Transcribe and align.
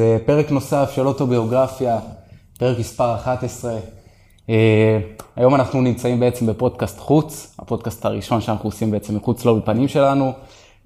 אז 0.00 0.04
אה, 0.04 0.16
פרק 0.26 0.50
נוסף 0.50 0.90
של 0.94 1.06
אוטוביוגרפיה, 1.06 1.98
פרק 2.58 2.78
מספר 2.78 3.14
11. 3.14 3.72
אה, 4.50 4.98
היום 5.36 5.54
אנחנו 5.54 5.80
נמצאים 5.80 6.20
בעצם 6.20 6.46
בפודקאסט 6.46 6.98
חוץ, 6.98 7.56
הפודקאסט 7.58 8.04
הראשון 8.04 8.40
שאנחנו 8.40 8.68
עושים 8.68 8.90
בעצם 8.90 9.16
מחוץ 9.16 9.44
לאולפנים 9.44 9.88
שלנו. 9.88 10.32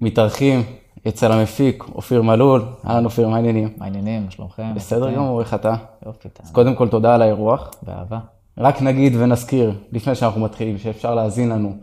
מתארחים 0.01 0.63
אצל 1.07 1.31
המפיק 1.31 1.83
אופיר 1.95 2.21
מלול, 2.21 2.65
אהלן 2.87 3.05
אופיר, 3.05 3.27
מה 3.27 3.35
העניינים? 3.35 3.69
מה 3.77 3.85
העניינים? 3.85 4.25
מה 4.25 4.31
שלומכם? 4.31 4.75
בסדר 4.75 5.11
גמור, 5.11 5.39
איך 5.39 5.53
אתה? 5.53 5.75
יופי, 6.05 6.29
אז 6.43 6.51
קודם 6.51 6.75
כל 6.75 6.87
תודה 6.87 7.15
על 7.15 7.21
האירוח. 7.21 7.71
באהבה. 7.83 8.19
רק 8.57 8.81
נגיד 8.81 9.15
ונזכיר, 9.15 9.73
לפני 9.91 10.15
שאנחנו 10.15 10.41
מתחילים, 10.41 10.77
שאפשר 10.77 11.15
להאזין 11.15 11.49
לנו 11.49 11.75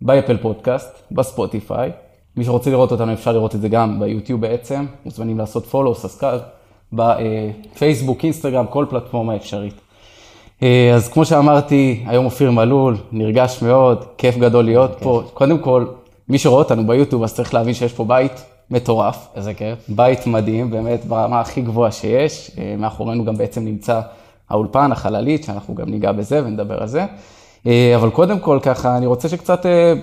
באפל 0.00 0.36
פודקאסט, 0.36 1.02
בספוטיפיי. 1.12 1.90
מי 2.36 2.44
שרוצה 2.44 2.70
לראות 2.70 2.92
אותנו 2.92 3.12
אפשר 3.12 3.32
לראות 3.32 3.54
את 3.54 3.60
זה 3.60 3.68
גם 3.68 4.00
ביוטיוב 4.00 4.40
בעצם, 4.40 4.86
מוזמנים 5.04 5.38
לעשות 5.38 5.66
follow, 5.66 5.94
subscribe, 5.94 6.40
בפייסבוק, 6.94 8.24
אינסטגרם, 8.24 8.66
כל 8.66 8.86
פלטפורמה 8.90 9.36
אפשרית. 9.36 9.74
אה, 10.62 10.92
אז 10.94 11.08
כמו 11.08 11.24
שאמרתי, 11.24 12.04
היום 12.06 12.24
אופיר 12.24 12.50
מלול, 12.50 12.96
נרגש 13.12 13.62
מאוד, 13.62 14.04
כיף 14.18 14.36
גדול 14.36 14.64
להיות 14.64 14.96
פה. 15.00 15.22
קודם 15.34 15.58
כל, 15.58 15.86
מי 16.28 16.38
שרואה 16.38 16.58
אותנו 16.58 16.86
ביוטיוב, 16.86 17.22
אז 17.22 17.34
צריך 17.34 17.54
להבין 17.54 17.74
שיש 17.74 17.92
פה 17.92 18.04
בית 18.04 18.44
מטורף. 18.70 19.26
איזה 19.36 19.54
כיף. 19.54 19.78
בית 19.88 20.26
מדהים, 20.26 20.70
באמת 20.70 21.04
ברמה 21.04 21.40
הכי 21.40 21.60
גבוהה 21.60 21.92
שיש. 21.92 22.50
אה, 22.58 22.74
מאחורינו 22.78 23.24
גם 23.24 23.36
בעצם 23.36 23.64
נמצא 23.64 24.00
האולפן, 24.50 24.92
החללית, 24.92 25.44
שאנחנו 25.44 25.74
גם 25.74 25.88
ניגע 25.88 26.12
בזה 26.12 26.44
ונדבר 26.44 26.82
על 26.82 26.88
זה. 26.88 27.04
אה, 27.66 27.92
אבל 27.96 28.10
קודם 28.10 28.38
כל, 28.38 28.58
ככה, 28.62 28.96
אני 28.96 29.06
רוצה 29.06 29.28
שקצת, 29.28 29.66
אה, 29.66 29.94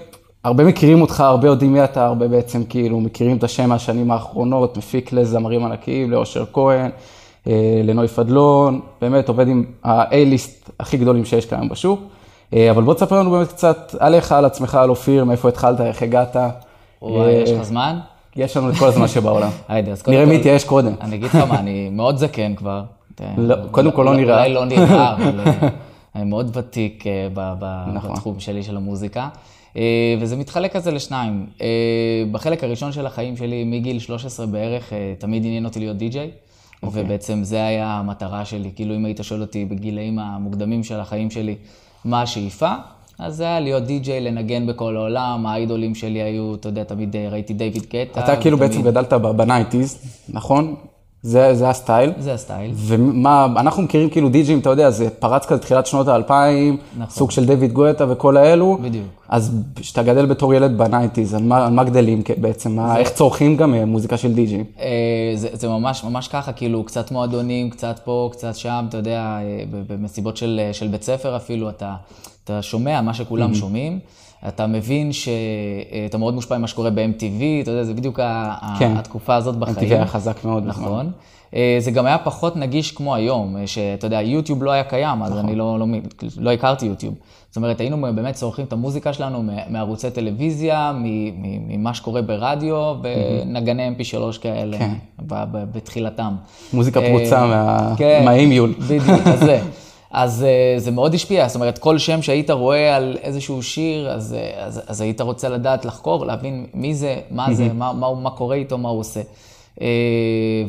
הרבה 0.44 0.64
מכירים 0.64 1.02
אותך, 1.02 1.20
הרבה 1.20 1.48
יודעים 1.48 1.74
מי 1.74 1.84
אתה, 1.84 2.06
הרבה 2.06 2.28
בעצם 2.28 2.64
כאילו 2.64 3.00
מכירים 3.00 3.38
את 3.38 3.44
השם 3.44 3.70
מהשנים 3.70 4.12
האחרונות, 4.12 4.78
מפיק 4.78 5.14
לזמרים 5.14 5.66
ענקיים, 5.66 6.12
לאושר 6.12 6.46
כהן, 6.54 6.92
אה, 7.48 7.82
לנוי 7.84 8.08
פדלון, 8.08 8.80
באמת 9.02 9.30
עובד 9.30 9.48
עם 9.48 9.66
ה-A-ליסט 9.84 10.70
הכי 10.80 10.98
גדולים 10.98 11.26
שיש 11.26 11.46
כיום 11.46 11.70
בשוק. 11.70 12.02
אבל 12.72 12.84
בוא 12.84 12.94
תספר 12.94 13.20
לנו 13.20 13.32
באמת 13.32 13.48
קצת 13.48 13.96
עליך, 14.00 14.32
על 14.32 14.46
עצמך, 14.46 14.76
על 14.76 14.90
אופיר, 14.90 15.26
מאיפה 15.26 15.50
התחלת, 15.50 15.82
איך 15.82 16.02
הגעת. 16.02 16.36
וואי, 17.02 17.32
יש 17.32 17.52
לך 17.52 17.64
זמן? 17.64 18.00
יש 18.36 18.58
לנו 18.58 18.70
את 18.70 18.76
כל 18.76 18.88
הזמן 18.88 19.08
שבעולם. 19.08 19.50
נראה 20.08 20.26
מי 20.26 20.36
התייאש 20.36 20.64
קודם. 20.64 20.94
אני 21.02 21.16
אגיד 21.16 21.26
לך 21.26 21.36
מה, 21.36 21.60
אני 21.60 21.90
מאוד 21.90 22.18
זקן 22.18 22.56
כבר. 22.56 22.84
לא, 23.38 23.56
קודם 23.72 23.92
כל 23.92 24.04
לא 24.04 24.16
נראה. 24.16 24.38
אולי 24.38 24.54
לא 24.54 24.66
נראה, 24.66 25.14
אבל 25.16 25.40
אה, 25.40 25.70
אני 26.16 26.24
מאוד 26.24 26.58
ותיק 26.58 27.08
אה, 27.08 27.28
נכון. 27.94 28.12
בתחום 28.12 28.40
שלי 28.40 28.64
של 28.64 28.78
המוזיקה. 28.78 29.28
אה, 29.78 29.82
וזה 30.20 30.36
מתחלק 30.36 30.74
כזה 30.76 30.92
לשניים. 30.92 31.46
אה, 31.62 31.68
בחלק 32.32 32.64
הראשון 32.64 32.92
של 32.92 33.06
החיים 33.06 33.38
שלי, 33.38 33.64
מגיל 33.64 34.00
13 34.00 34.46
בערך, 34.46 34.94
אה, 34.94 35.14
תמיד 35.18 35.46
עניין 35.46 35.66
אותי 35.66 35.80
להיות 35.80 35.98
די-ג'יי. 35.98 36.32
אוקיי. 36.84 37.04
ובעצם 37.04 37.44
זה 37.44 37.66
היה 37.66 37.88
המטרה 37.88 38.46
שלי. 38.46 38.70
כאילו, 38.76 38.96
אם 38.96 39.06
היית 39.06 39.20
שואל 39.24 39.42
אותי 39.42 39.66
בגילאים 39.66 40.20
המוקדמים 40.20 40.84
של 40.84 41.00
החיים 41.00 41.32
שלי, 41.32 41.56
מה 42.06 42.22
השאיפה? 42.22 42.72
אז 43.20 43.36
זה 43.36 43.44
היה 43.44 43.60
להיות 43.60 43.84
די-ג'יי, 43.84 44.22
לנגן 44.22 44.68
בכל 44.68 44.96
העולם, 44.98 45.46
האיידולים 45.46 45.96
שלי 45.96 46.22
היו, 46.22 46.56
אתה 46.56 46.70
יודע, 46.70 46.84
תמיד 46.84 47.16
ראיתי 47.16 47.54
דיוויד 47.54 47.86
קטע. 47.86 48.24
אתה 48.24 48.36
כאילו 48.42 48.58
ותמיד- 48.60 48.72
בעצם 48.72 48.84
גדלת 48.84 49.14
ב 49.14 49.22
nineties, 49.22 49.98
נכון? 50.30 50.76
זה, 51.24 51.56
זה 51.56 51.70
ה 51.70 51.76
style. 51.76 52.12
זה 52.20 52.34
ה 52.34 52.39
style. 52.39 52.72
ומה, 52.76 53.46
אנחנו 53.46 53.84
מכירים 53.84 54.10
כאילו 54.10 54.30
די-ג'ים, 54.30 54.60
אתה 54.60 54.70
יודע, 54.70 54.90
זה 54.90 55.10
פרץ 55.10 55.46
כזה 55.46 55.62
תחילת 55.62 55.86
שנות 55.86 56.08
האלפיים, 56.08 56.78
נכון. 56.98 57.10
סוג 57.10 57.32
של 57.32 57.46
דיוויד 57.46 57.74
גואטה 57.74 58.12
וכל 58.12 58.38
האלו. 58.38 58.78
בדיוק. 58.82 59.06
אז 59.30 59.56
כשאתה 59.76 60.04
גדל 60.04 60.26
בתור 60.26 60.54
ילד 60.54 60.78
ב 60.78 60.83
nineties, 60.83 61.34
על 61.34 61.44
מה, 61.44 61.66
על 61.66 61.74
מה 61.74 61.84
גדלים 61.84 62.24
בעצם? 62.38 62.76
מה, 62.76 62.98
איך 62.98 63.10
צורכים 63.10 63.58
גם 63.58 63.74
אה, 63.74 63.86
מוזיקה 63.86 64.18
של 64.18 64.34
די-ג'ים? 64.34 64.66
אה, 64.80 64.88
זה, 65.36 65.50
זה 65.54 65.68
ממש, 65.68 66.04
ממש 66.04 66.28
ככה, 66.28 66.54
כאילו, 66.54 66.84
קצת 66.84 67.12
מועדונים, 67.12 67.70
קצת 67.70 68.00
פה, 68.04 68.30
קצת 68.32 68.56
שם, 68.56 68.86
אתה 68.90 68.98
יודע, 68.98 69.20
אה, 69.20 69.64
במסיבות 69.88 70.38
של, 70.38 70.62
של 70.72 70.88
בית 70.88 71.04
ספר 71.04 71.36
אפילו, 71.36 71.70
אתה, 71.70 71.96
אתה 72.44 72.62
שומע 72.62 73.02
מה 73.02 73.14
שכולם 73.14 73.56
שומעים, 73.56 74.00
אתה 74.48 74.68
מבין 74.68 75.12
שאתה 75.14 76.18
מאוד 76.18 76.34
מושפע 76.34 76.58
ממה 76.58 76.68
שקורה 76.68 76.90
ב-MTV, 76.90 77.44
אתה 77.64 77.72
יודע, 77.72 77.84
זה 77.84 77.94
בדיוק 77.94 78.20
כן. 78.80 78.92
התקופה 78.98 79.36
הזאת 79.36 79.56
בחיים. 79.56 79.90
MTV 79.90 79.94
היה 79.94 80.08
חזק 80.08 80.46
מאוד. 80.46 80.64
נכון. 80.66 81.12
אה, 81.56 81.76
זה 81.80 81.92
גם 81.92 82.06
היה 82.06 82.18
פחות 82.18 82.56
נגיש 82.56 82.92
כמו 82.92 83.16
היום, 83.16 83.58
אה, 83.58 83.68
שאתה 83.68 84.08
יודע, 84.08 84.22
יוטיוב 84.22 84.64
לא 84.64 84.72
היה 84.72 84.84
קיים, 84.84 85.24
אז 85.24 85.38
אני 85.38 85.56
לא, 85.56 85.80
לא, 85.80 85.86
לא 86.38 86.52
הכרתי 86.52 86.86
יוטיוב. 86.86 87.14
זאת 87.50 87.58
אומרת, 87.58 87.80
היינו 87.80 88.02
באמת 88.16 88.34
צורכים 88.36 88.66
את 88.66 88.74
המוזיקה 88.74 89.14
שלנו 89.14 89.44
מערוצי 89.70 90.12
טלוויזיה, 90.12 90.92
ממה 91.68 91.94
שקורה 91.94 92.22
ברדיו, 92.22 92.94
ונגני 93.02 93.90
mp3 93.98 94.38
כאלה, 94.42 94.78
כן. 94.78 94.94
בתחילתם. 95.72 96.34
מוזיקה 96.74 97.00
אה, 97.00 97.10
פרוצה 97.18 97.46
מה- 97.48 97.94
כן, 97.98 98.22
מהאימיול. 98.26 98.74
בדיוק, 98.80 99.04
אז 99.28 99.40
זה. 99.40 99.60
אז 100.12 100.44
אה, 100.44 100.80
זה 100.80 100.92
מאוד 100.92 101.14
השפיע, 101.14 101.48
זאת 101.48 101.56
אומרת, 101.56 101.78
כל 101.78 101.98
שם 101.98 102.22
שהיית 102.22 102.50
רואה 102.50 102.96
על 102.96 103.18
איזשהו 103.22 103.64
שיר, 103.64 104.10
אז, 104.10 104.34
אה, 104.34 104.66
אז, 104.66 104.82
אז 104.88 105.02
היית 105.02 105.22
רוצה 105.22 105.50
לדעת, 105.50 105.86
לחקור, 105.86 106.26
להבין 106.26 106.66
מי 106.74 106.94
זה, 106.96 107.16
מה 107.32 107.54
זה, 107.54 107.74
מה, 107.74 107.94
מה, 107.94 108.08
הוא- 108.08 108.18
מה 108.18 108.30
קורה 108.30 108.56
איתו, 108.56 108.78
מה 108.78 108.90
הוא 108.90 109.00
עושה. 109.00 109.22
אה, 109.82 109.88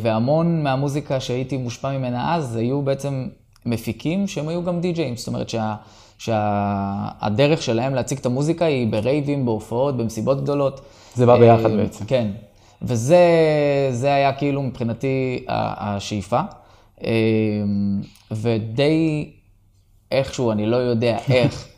והמון 0.00 0.62
מהמוזיקה 0.62 1.20
שהייתי 1.20 1.56
מושפע 1.56 1.98
ממנה 1.98 2.34
אז, 2.34 2.56
היו 2.56 2.82
בעצם 2.82 3.26
מפיקים 3.66 4.26
שהם 4.26 4.48
היו 4.48 4.64
גם 4.64 4.80
די-ג'אים, 4.80 5.16
זאת 5.16 5.26
אומרת 5.28 5.48
שה... 5.48 5.74
שהדרך 6.18 7.62
שלהם 7.62 7.94
להציג 7.94 8.18
את 8.18 8.26
המוזיקה 8.26 8.64
היא 8.64 8.86
ברייבים, 8.92 9.44
בהופעות, 9.44 9.96
במסיבות 9.96 10.42
גדולות. 10.42 10.80
זה 11.14 11.26
בא 11.26 11.36
ביחד 11.38 11.70
בעצם. 11.76 12.04
כן. 12.04 12.28
וזה 12.82 13.18
זה 13.92 14.14
היה 14.14 14.32
כאילו 14.32 14.62
מבחינתי 14.62 15.44
השאיפה. 15.48 16.40
אה, 17.04 17.10
ודי 18.30 19.30
איכשהו, 20.12 20.52
אני 20.52 20.66
לא 20.66 20.76
יודע 20.76 21.18
איך, 21.30 21.68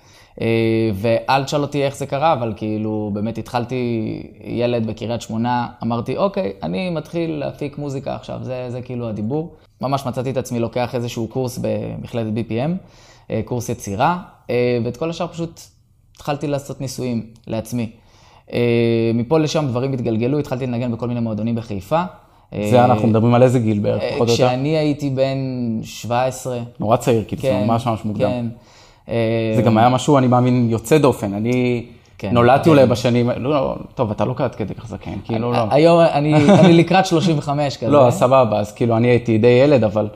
אה, 0.40 0.90
ואל 0.94 1.44
תשאל 1.44 1.62
אותי 1.62 1.84
איך 1.84 1.96
זה 1.96 2.06
קרה, 2.06 2.32
אבל 2.32 2.52
כאילו, 2.56 3.10
באמת 3.14 3.38
התחלתי 3.38 4.22
ילד 4.44 4.86
בקריית 4.86 5.22
שמונה, 5.22 5.68
אמרתי, 5.82 6.16
אוקיי, 6.16 6.52
אני 6.62 6.90
מתחיל 6.90 7.30
להפיק 7.30 7.78
מוזיקה 7.78 8.14
עכשיו, 8.14 8.38
זה, 8.42 8.66
זה 8.70 8.82
כאילו 8.82 9.08
הדיבור. 9.08 9.54
ממש 9.80 10.06
מצאתי 10.06 10.30
את 10.30 10.36
עצמי 10.36 10.60
לוקח 10.60 10.94
איזשהו 10.94 11.28
קורס 11.28 11.58
במכללת 11.62 12.26
BPM, 12.34 12.70
אה, 13.30 13.40
קורס 13.44 13.68
יצירה, 13.68 14.18
אה, 14.50 14.78
ואת 14.84 14.96
כל 14.96 15.10
השאר 15.10 15.26
פשוט 15.26 15.60
התחלתי 16.16 16.46
לעשות 16.46 16.80
ניסויים 16.80 17.26
לעצמי. 17.46 17.90
מפה 19.14 19.38
לשם 19.38 19.66
דברים 19.68 19.92
התגלגלו, 19.92 20.38
התחלתי 20.38 20.66
לנגן 20.66 20.92
בכל 20.92 21.08
מיני 21.08 21.20
מועדונים 21.20 21.54
בחיפה. 21.54 22.02
אה, 22.52 22.68
זה 22.70 22.84
אנחנו 22.84 23.08
מדברים 23.08 23.34
על 23.34 23.42
איזה 23.42 23.58
גיל 23.58 23.78
בערך, 23.78 24.02
אה, 24.02 24.10
פחות 24.14 24.28
או 24.28 24.32
יותר? 24.32 24.46
כשאני 24.46 24.68
הייתי 24.68 25.10
בן 25.10 25.38
17. 25.82 26.58
נורא 26.80 26.96
צעיר, 26.96 27.24
כאילו, 27.28 27.42
זה 27.42 27.48
כן, 27.48 27.64
ממש 27.66 27.86
ממש 27.86 28.04
מוקדם. 28.04 28.30
כן. 28.30 28.46
אה, 29.08 29.52
זה 29.56 29.62
גם 29.62 29.78
היה 29.78 29.88
משהו, 29.88 30.18
אני 30.18 30.26
מאמין, 30.26 30.66
יוצא 30.70 30.98
דופן. 30.98 31.34
אני 31.34 31.86
כן, 32.18 32.30
נולדתי 32.32 32.64
כן. 32.64 32.70
אולי 32.70 32.86
בשנים, 32.86 33.30
לא, 33.30 33.50
לא, 33.50 33.74
טוב, 33.94 34.10
אתה 34.10 34.24
לא 34.24 34.34
עד 34.38 34.54
כדי 34.54 34.74
כך 34.74 34.88
זקן, 34.88 35.14
כאילו, 35.24 35.52
לא. 35.52 35.58
היום 35.70 36.00
אני 36.00 36.34
אני 36.60 36.72
לקראת 36.72 37.06
35 37.06 37.76
כזה. 37.76 37.90
לא, 37.90 38.10
סבבה, 38.10 38.60
אז 38.60 38.72
כאילו, 38.72 38.96
אני 38.96 39.08
הייתי 39.08 39.38
די 39.38 39.46
ילד, 39.46 39.84
אבל 39.84 40.08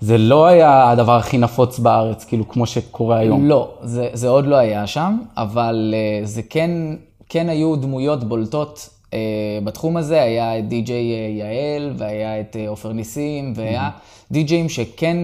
זה 0.00 0.18
לא 0.18 0.46
היה 0.46 0.90
הדבר 0.90 1.16
הכי 1.16 1.38
נפוץ 1.38 1.78
בארץ, 1.78 2.24
כאילו, 2.24 2.48
כמו 2.48 2.66
שקורה 2.66 3.18
היום. 3.18 3.48
לא, 3.48 3.70
זה, 3.82 4.08
זה 4.12 4.28
עוד 4.28 4.46
לא 4.46 4.56
היה 4.56 4.86
שם, 4.86 5.18
אבל 5.36 5.94
זה 6.22 6.42
כן, 6.42 6.70
כן 7.28 7.48
היו 7.48 7.76
דמויות 7.76 8.24
בולטות 8.24 8.88
בתחום 9.64 9.96
הזה, 9.96 10.22
היה 10.22 10.58
את 10.58 10.68
די.ג'יי 10.68 10.96
uh, 10.96 11.38
יעל, 11.38 11.92
והיה 11.96 12.40
את 12.40 12.56
uh, 12.56 12.68
עופר 12.68 12.92
ניסים, 12.92 13.52
והיה 13.56 13.90
די.ג'יים 14.30 14.68
שכן 14.68 15.16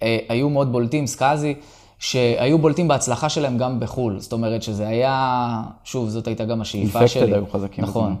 uh, 0.00 0.04
היו 0.28 0.50
מאוד 0.50 0.72
בולטים, 0.72 1.06
סקאזי, 1.06 1.54
שהיו 1.98 2.58
בולטים 2.58 2.88
בהצלחה 2.88 3.28
שלהם 3.28 3.58
גם 3.58 3.80
בחו"ל. 3.80 4.20
זאת 4.20 4.32
אומרת 4.32 4.62
שזה 4.62 4.88
היה, 4.88 5.62
שוב, 5.84 6.08
זאת 6.08 6.26
הייתה 6.26 6.44
גם 6.44 6.60
השאיפה 6.60 7.08
שלי. 7.08 7.34
היו 7.34 7.46
חזקים 7.52 7.84
נכון. 7.84 8.16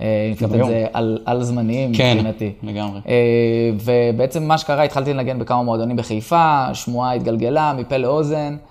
אה, 0.00 0.26
אינפקטד 0.26 0.54
היום. 0.54 0.68
זה 0.68 0.86
על, 0.92 1.18
על 1.24 1.42
זמניים 1.42 1.94
כן, 1.94 2.14
מבחינתי. 2.16 2.52
לגמרי. 2.62 3.00
אה, 3.08 3.70
ובעצם 3.84 4.42
מה 4.42 4.58
שקרה, 4.58 4.82
התחלתי 4.82 5.12
לנגן 5.12 5.38
בכמה 5.38 5.62
מועדונים 5.62 5.96
בחיפה, 5.96 6.74
שמועה 6.74 7.12
התגלגלה 7.12 7.72
מפה 7.78 7.96
לאוזן, 7.96 8.56
אה, 8.60 8.69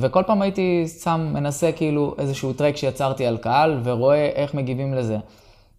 וכל 0.00 0.22
פעם 0.26 0.42
הייתי 0.42 0.84
שם, 1.02 1.30
מנסה 1.34 1.72
כאילו 1.72 2.14
איזשהו 2.18 2.52
טרק 2.52 2.76
שיצרתי 2.76 3.26
על 3.26 3.36
קהל, 3.36 3.80
ורואה 3.84 4.26
איך 4.34 4.54
מגיבים 4.54 4.94
לזה. 4.94 5.16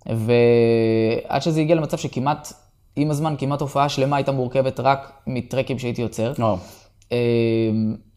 ועד 0.06 1.42
שזה 1.42 1.62
הגיע 1.62 1.76
למצב 1.76 1.98
שכמעט, 1.98 2.54
עם 2.96 3.12
הזמן, 3.12 3.36
כמעט 3.38 3.62
הופעה 3.62 3.90
שלמה 3.90 4.16
הייתה 4.16 4.32
מורכבת 4.32 4.80
רק 4.80 5.12
מטרקים 5.28 5.80
שהייתי 5.80 6.02
יוצר. 6.02 6.34
אה, 7.12 7.18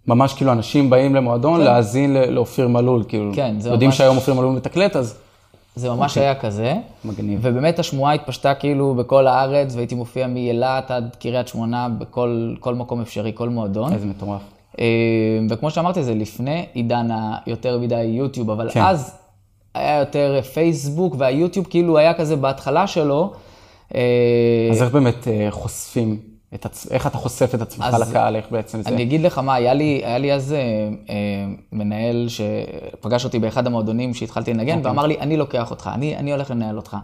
ממש 0.07 0.33
כאילו 0.35 0.53
אנשים 0.53 0.91
באים 0.91 1.15
למועדון 1.15 1.61
להאזין 1.61 2.15
ל- 2.15 2.31
לאופיר 2.31 2.69
מלול, 2.69 3.05
כאילו. 3.09 3.31
כן, 3.35 3.55
יודעים 3.71 3.89
ממש- 3.91 3.99
שהיום 3.99 4.17
אופיר 4.17 4.35
מלול 4.35 4.55
מתקלט, 4.57 4.97
אז 4.97 5.15
זה 5.77 5.91
ממש 5.91 6.19
היה 6.19 6.35
כזה. 6.35 6.75
מגניב. 7.05 7.39
ובאמת 7.43 7.79
השמועה 7.79 8.13
התפשטה 8.13 8.55
כאילו 8.55 8.95
בכל 8.95 9.27
הארץ, 9.27 9.75
והייתי 9.75 9.95
מופיע 9.95 10.27
מאילת 10.27 10.91
עד 10.91 11.17
קריית 11.21 11.49
שמונה 11.49 11.89
בכל 11.99 12.55
כל 12.61 12.75
מקום 12.75 13.01
אפשרי, 13.01 13.33
כל 13.35 13.49
מועדון. 13.49 13.93
איזה 13.93 14.07
מטורף. 14.07 14.41
אה, 14.79 14.85
וכמו 15.51 15.71
שאמרתי, 15.71 16.05
זה 16.05 16.15
לפני 16.15 16.67
עידן 16.73 17.09
היותר 17.47 17.79
מדי 17.79 18.03
יוטיוב, 18.03 18.51
אבל 18.51 18.71
כן. 18.71 18.83
אז 18.83 19.15
היה 19.75 19.99
יותר 19.99 20.41
פייסבוק, 20.55 21.15
והיוטיוב 21.19 21.67
כאילו 21.71 21.99
היה 21.99 22.15
כזה 22.15 22.37
בהתחלה 22.37 22.87
שלו, 22.87 23.33
אה, 23.95 24.01
אז 24.71 24.83
איך 24.83 24.93
באמת 24.93 25.29
אה, 25.29 25.47
חושפים 25.51 26.21
את 26.55 26.67
עצמך, 26.67 26.93
איך 26.93 27.07
אתה 27.07 27.19
חושף 27.19 27.55
את 27.55 27.63
עצמך 27.63 27.87
אז 27.93 28.09
לקהל, 28.09 28.37
איך 28.37 28.47
בעצם 28.51 28.83
זה? 28.83 28.89
אני 28.89 29.03
אגיד 29.03 29.21
לך 29.21 29.39
מה, 29.39 29.55
היה 29.55 29.75
לי, 29.75 30.01
היה 30.05 30.19
לי 30.19 30.33
אז 30.33 30.53
אה, 30.53 30.59
אה, 31.11 31.15
מנהל 31.73 32.27
שפגש 32.29 33.25
אותי 33.25 33.39
באחד 33.39 33.67
המועדונים 33.67 34.15
שהתחלתי 34.15 34.55
לנגן, 34.55 34.79
אוקיי. 34.79 34.91
ואמר 34.91 35.07
לי, 35.07 35.17
אני 35.21 35.37
לוקח 35.37 35.71
אותך, 35.71 35.91
אני, 35.95 36.17
אני 36.17 36.33
הולך 36.33 36.51
לנהל 36.51 36.77
אותך. 36.77 36.97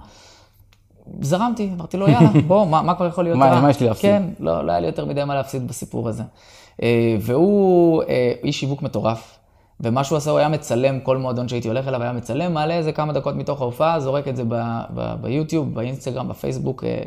זרמתי, 1.20 1.70
אמרתי 1.76 1.96
לו, 1.96 2.08
יאללה, 2.08 2.28
בוא, 2.46 2.66
מה, 2.66 2.82
מה 2.82 2.94
כבר 2.94 3.06
יכול 3.06 3.24
להיות 3.24 3.38
מה-? 3.38 3.60
מה 3.60 3.70
יש 3.70 3.80
לי 3.80 3.86
להפסיד? 3.86 4.10
כן, 4.10 4.22
לא, 4.40 4.66
לא 4.66 4.72
היה 4.72 4.80
לי 4.80 4.86
יותר 4.86 5.04
מדי 5.04 5.24
מה 5.24 5.34
להפסיד 5.34 5.68
בסיפור 5.68 6.08
הזה. 6.08 6.22
אה, 6.82 7.16
והוא 7.20 8.02
אה, 8.02 8.32
איש 8.44 8.60
שיווק 8.60 8.82
מטורף, 8.82 9.38
ומה 9.80 10.04
שהוא 10.04 10.18
עשה, 10.18 10.30
הוא 10.30 10.38
היה 10.38 10.48
מצלם 10.48 11.00
כל 11.00 11.16
מועדון 11.16 11.48
שהייתי 11.48 11.68
הולך 11.68 11.88
אליו, 11.88 12.02
היה 12.02 12.12
מצלם, 12.12 12.54
מעלה 12.54 12.74
איזה 12.74 12.92
כמה 12.92 13.12
דקות 13.12 13.36
מתוך 13.36 13.60
ההופעה, 13.60 14.00
זורק 14.00 14.28
את 14.28 14.36
זה 14.36 14.42
ביוטיוב, 15.20 15.74
באינסטגרם, 15.74 16.28
בפייסבוק, 16.28 16.84
אה, 16.84 17.02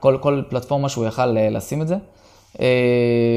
כל, 0.00 0.18
כל 0.20 0.42
פלטפורמה 0.48 0.88
שהוא 0.88 1.06
יכל 1.06 1.26
לשים 1.26 1.82
את 1.82 1.88
זה. 1.88 1.96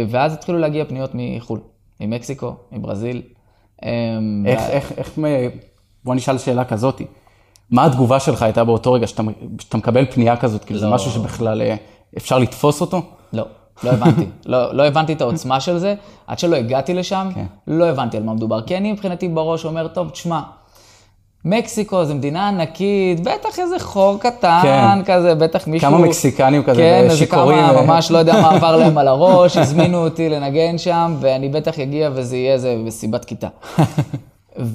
ואז 0.10 0.34
התחילו 0.34 0.58
להגיע 0.60 0.86
פניות 0.86 1.12
מחו"ל, 1.14 1.60
ממקסיקו, 2.00 2.56
מברזיל. 2.72 3.22
אה, 3.84 3.90
איך, 4.46 4.62
איך, 4.70 4.92
איך, 4.98 5.20
מ- 5.20 5.50
בוא 6.04 6.16
נשאל 6.16 6.38
שאלה 6.38 6.66
כזאתי. 6.66 7.06
מה 7.72 7.86
התגובה 7.86 8.20
שלך 8.20 8.42
הייתה 8.42 8.64
באותו 8.64 8.94
רגע 8.94 9.08
שאתה, 9.08 9.24
שאתה 9.60 9.78
מקבל 9.78 10.06
פנייה 10.06 10.38
כזאת? 10.38 10.66
כאילו 10.66 10.80
זה 10.80 10.86
לא. 10.86 10.94
משהו 10.96 11.12
שבכלל 11.12 11.62
אפשר 12.18 12.40
לתפוס 12.40 12.82
אותו? 12.82 13.02
לא, 13.34 13.46
לא 13.84 13.92
הבנתי. 13.92 14.26
לא, 14.46 14.76
לא 14.76 14.84
הבנתי 14.86 15.14
את 15.14 15.22
העוצמה 15.22 15.60
של 15.60 15.78
זה. 15.78 15.96
עד 16.28 16.40
שלא 16.40 16.56
הגעתי 16.56 16.94
לשם, 16.94 17.30
כן. 17.36 17.46
לא 17.68 17.86
הבנתי 17.86 18.18
על 18.18 18.24
מה 18.24 18.34
מדובר. 18.34 18.62
כי 18.62 18.78
אני 18.78 18.92
מבחינתי 18.92 19.28
בראש 19.28 19.66
אומר, 19.66 19.88
טוב, 19.88 20.10
תשמע, 20.10 20.40
מקסיקו 21.46 22.06
זו 22.06 22.16
מדינה 22.16 22.48
ענקית, 22.48 23.20
בטח 23.20 23.60
איזה 23.60 23.80
חור 23.80 24.20
קטן 24.20 24.60
כן. 24.64 25.04
כזה, 25.06 25.36
בטח 25.36 25.68
מישהו... 25.68 25.90
כמה 25.90 25.98
מקסיקנים 25.98 26.64
כזה, 26.64 26.82
כן, 26.82 27.04
איזה 27.04 27.18
שיכורים, 27.18 27.60
כמה, 27.60 27.78
אה. 27.78 27.82
ממש 27.82 28.12
לא 28.12 28.18
יודע 28.18 28.42
מה 28.42 28.52
עבר 28.56 28.78
להם 28.78 28.98
על 28.98 29.08
הראש, 29.08 29.58
הזמינו 29.58 30.04
אותי 30.04 30.30
לנגן 30.30 30.78
שם, 30.78 31.16
ואני 31.20 31.50
בטח 31.50 31.80
אגיע 31.80 32.10
וזה 32.14 32.38
יהיה 32.38 32.54
איזה 32.54 32.76
מסיבת 32.78 33.26
כיתה. 33.26 33.48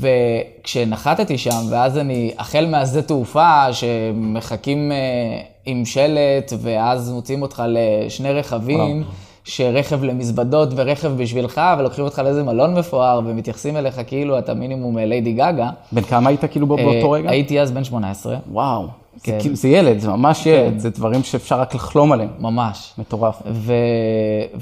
וכשנחתתי 0.00 1.38
שם, 1.38 1.60
ואז 1.70 1.98
אני, 1.98 2.32
החל 2.38 2.66
מהשדה 2.70 3.02
תעופה, 3.02 3.72
שמחכים 3.72 4.92
אה, 4.92 5.40
עם 5.66 5.84
שלט, 5.84 6.52
ואז 6.58 7.12
מוציאים 7.12 7.42
אותך 7.42 7.62
לשני 7.66 8.32
רכבים, 8.32 9.04
שרכב 9.44 10.04
למזוודות 10.04 10.68
ורכב 10.76 11.08
בשבילך, 11.08 11.60
ולוקחים 11.78 12.04
אותך 12.04 12.18
לאיזה 12.18 12.42
מלון 12.42 12.74
מפואר, 12.78 13.20
ומתייחסים 13.26 13.76
אליך 13.76 14.00
כאילו 14.06 14.38
אתה 14.38 14.54
מינימום 14.54 14.98
אה, 14.98 15.04
ליידי 15.04 15.32
גגה. 15.32 15.70
בן 15.92 16.02
כמה 16.02 16.28
היית 16.28 16.44
כאילו 16.44 16.66
בא- 16.66 16.76
באותו 16.76 17.14
אה, 17.14 17.18
רגע? 17.18 17.30
הייתי 17.30 17.60
אז 17.60 17.70
בן 17.70 17.84
18, 17.84 18.36
וואו, 18.52 18.82
זה 19.16 19.20
כן. 19.22 19.38
כאילו, 19.40 19.56
זה 19.56 19.68
ילד, 19.68 19.98
זה 19.98 20.08
ממש 20.08 20.46
ילד, 20.46 20.78
זה 20.78 20.90
דברים 20.90 21.22
שאפשר 21.22 21.60
רק 21.60 21.74
לחלום 21.74 22.12
עליהם. 22.12 22.30
ממש. 22.40 22.92
מטורף. 22.98 23.42
ו... 23.50 23.72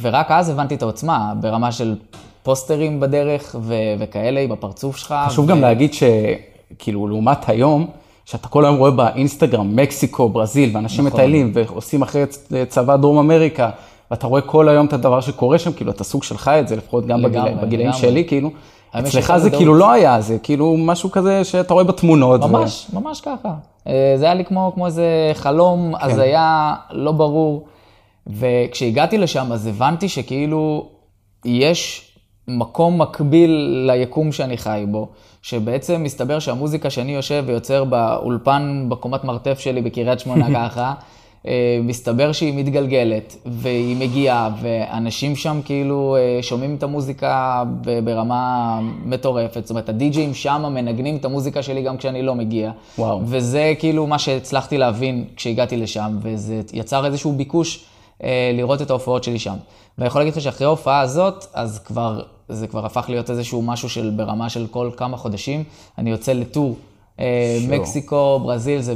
ורק 0.00 0.30
אז 0.30 0.48
הבנתי 0.50 0.74
את 0.74 0.82
העוצמה, 0.82 1.32
ברמה 1.40 1.72
של 1.72 1.96
פוסטרים 2.42 3.00
בדרך 3.00 3.56
ו... 3.60 3.74
וכאלה 3.98 4.46
בפרצוף 4.50 4.96
שלך. 4.96 5.14
חשוב 5.26 5.44
ו... 5.44 5.48
גם 5.48 5.60
להגיד 5.60 5.90
שכאילו 5.94 7.08
לעומת 7.08 7.48
היום, 7.48 7.86
שאתה 8.30 8.48
כל 8.48 8.64
היום 8.64 8.76
רואה 8.76 8.90
באינסטגרם, 8.90 9.76
מקסיקו, 9.76 10.28
ברזיל, 10.28 10.70
ואנשים 10.74 11.06
נכון. 11.06 11.20
מטיילים 11.20 11.52
ועושים 11.54 12.02
אחרי 12.02 12.24
צבא 12.68 12.96
דרום 12.96 13.18
אמריקה, 13.18 13.70
ואתה 14.10 14.26
רואה 14.26 14.40
כל 14.40 14.68
היום 14.68 14.86
את 14.86 14.92
הדבר 14.92 15.20
שקורה 15.20 15.58
שם, 15.58 15.72
כאילו 15.72 15.90
אתה 15.90 16.04
סוג 16.04 16.22
שלך 16.22 16.48
את 16.48 16.68
זה, 16.68 16.76
לפחות 16.76 17.06
גם 17.06 17.20
לגמרי, 17.20 17.50
בגיל, 17.50 17.64
בגילאים 17.66 17.88
לגמרי. 17.88 18.00
שלי, 18.02 18.24
כאילו. 18.24 18.50
אצלך 18.98 19.36
זה. 19.36 19.50
כאילו 19.50 19.74
לא 19.74 19.90
היה, 19.90 20.20
זה 20.20 20.38
כאילו 20.42 20.76
משהו 20.78 21.10
כזה 21.10 21.44
שאתה 21.44 21.74
רואה 21.74 21.84
בתמונות. 21.84 22.44
ו- 22.44 22.48
ממש, 22.48 22.86
ממש 22.92 23.20
ככה. 23.20 23.54
אה, 23.86 24.14
זה 24.16 24.24
היה 24.24 24.34
לי 24.34 24.44
כמו, 24.44 24.72
כמו 24.74 24.86
איזה 24.86 25.04
חלום, 25.34 25.92
כן. 26.00 26.04
הזיה, 26.06 26.74
לא 26.90 27.12
ברור. 27.12 27.66
וכשהגעתי 28.26 29.18
לשם, 29.18 29.52
אז 29.52 29.66
הבנתי 29.66 30.08
שכאילו 30.08 30.88
יש 31.44 32.10
מקום 32.48 33.00
מקביל 33.02 33.50
ליקום 33.86 34.32
שאני 34.32 34.56
חי 34.56 34.84
בו, 34.88 35.08
שבעצם 35.42 36.02
מסתבר 36.02 36.38
שהמוזיקה 36.38 36.90
שאני 36.90 37.14
יושב 37.14 37.44
ויוצר 37.46 37.84
באולפן, 37.84 38.86
בקומת 38.88 39.24
מרתף 39.24 39.58
שלי 39.58 39.82
בקריית 39.82 40.20
שמונה 40.20 40.46
ככה, 40.68 40.94
אה, 41.46 41.78
מסתבר 41.82 42.32
שהיא 42.32 42.54
מתגלגלת, 42.54 43.36
והיא 43.46 43.96
מגיעה, 43.96 44.50
ואנשים 44.62 45.36
שם 45.36 45.60
כאילו 45.64 46.16
אה, 46.16 46.42
שומעים 46.42 46.74
את 46.74 46.82
המוזיקה 46.82 47.62
ברמה 48.04 48.80
מטורפת. 49.04 49.60
זאת 49.60 49.70
אומרת, 49.70 49.88
הדי-ג'אים 49.88 50.34
שם 50.34 50.62
מנגנים 50.74 51.16
את 51.16 51.24
המוזיקה 51.24 51.62
שלי 51.62 51.82
גם 51.82 51.96
כשאני 51.96 52.22
לא 52.22 52.34
מגיע. 52.34 52.70
וואו. 52.98 53.20
וזה 53.24 53.74
כאילו 53.78 54.06
מה 54.06 54.18
שהצלחתי 54.18 54.78
להבין 54.78 55.24
כשהגעתי 55.36 55.76
לשם, 55.76 56.18
וזה 56.22 56.60
יצר 56.72 57.06
איזשהו 57.06 57.32
ביקוש 57.32 57.84
אה, 58.24 58.50
לראות 58.54 58.82
את 58.82 58.90
ההופעות 58.90 59.24
שלי 59.24 59.38
שם. 59.38 59.54
ואני 59.98 60.06
יכול 60.06 60.20
להגיד 60.20 60.34
לך 60.34 60.40
שאחרי 60.40 60.64
ההופעה 60.64 61.00
הזאת, 61.00 61.46
אז 61.54 61.78
כבר, 61.78 62.22
זה 62.50 62.66
כבר 62.66 62.86
הפך 62.86 63.06
להיות 63.08 63.30
איזשהו 63.30 63.62
משהו 63.62 63.88
של 63.88 64.12
ברמה 64.16 64.48
של 64.48 64.66
כל 64.70 64.90
כמה 64.96 65.16
חודשים. 65.16 65.64
אני 65.98 66.10
יוצא 66.10 66.32
ל 66.32 66.40
tour. 66.40 66.76
אה, 67.20 67.58
show. 67.60 67.78
מקסיקו, 67.80 68.40
ברזיל, 68.42 68.80
זה 68.80 68.94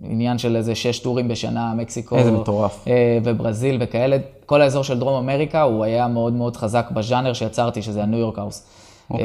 בעניין 0.00 0.38
של 0.38 0.56
איזה 0.56 0.74
שש 0.74 0.98
טורים 0.98 1.28
בשנה, 1.28 1.74
מקסיקו. 1.74 2.16
איזה 2.16 2.30
מטורף. 2.30 2.88
אה, 2.88 3.18
וברזיל 3.24 3.78
וכאלה. 3.80 4.16
כל 4.46 4.62
האזור 4.62 4.84
של 4.84 4.98
דרום 4.98 5.14
אמריקה, 5.14 5.62
הוא 5.62 5.84
היה 5.84 6.08
מאוד 6.08 6.32
מאוד 6.32 6.56
חזק 6.56 6.90
בז'אנר 6.90 7.32
שיצרתי, 7.32 7.82
שזה 7.82 8.02
הניו 8.02 8.18
יורק 8.18 8.38
האוס. 8.38 8.66
אה, 9.14 9.18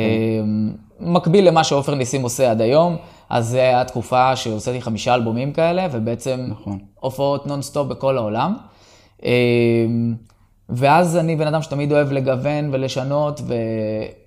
מקביל 0.99 1.47
למה 1.47 1.63
שעופר 1.63 1.95
ניסים 1.95 2.21
עושה 2.21 2.51
עד 2.51 2.61
היום, 2.61 2.95
אז 3.29 3.47
זה 3.47 3.59
היה 3.59 3.85
תקופה 3.85 4.35
שהוצאתי 4.35 4.81
חמישה 4.81 5.15
אלבומים 5.15 5.53
כאלה, 5.53 5.87
ובעצם 5.91 6.45
נכון. 6.49 6.77
הופעות 6.99 7.47
נונסטופ 7.47 7.87
בכל 7.87 8.17
העולם. 8.17 8.55
ואז 10.71 11.17
אני 11.17 11.35
בן 11.35 11.47
אדם 11.47 11.61
שתמיד 11.61 11.91
אוהב 11.91 12.11
לגוון 12.11 12.69
ולשנות, 12.71 13.41
ו... 13.47 13.53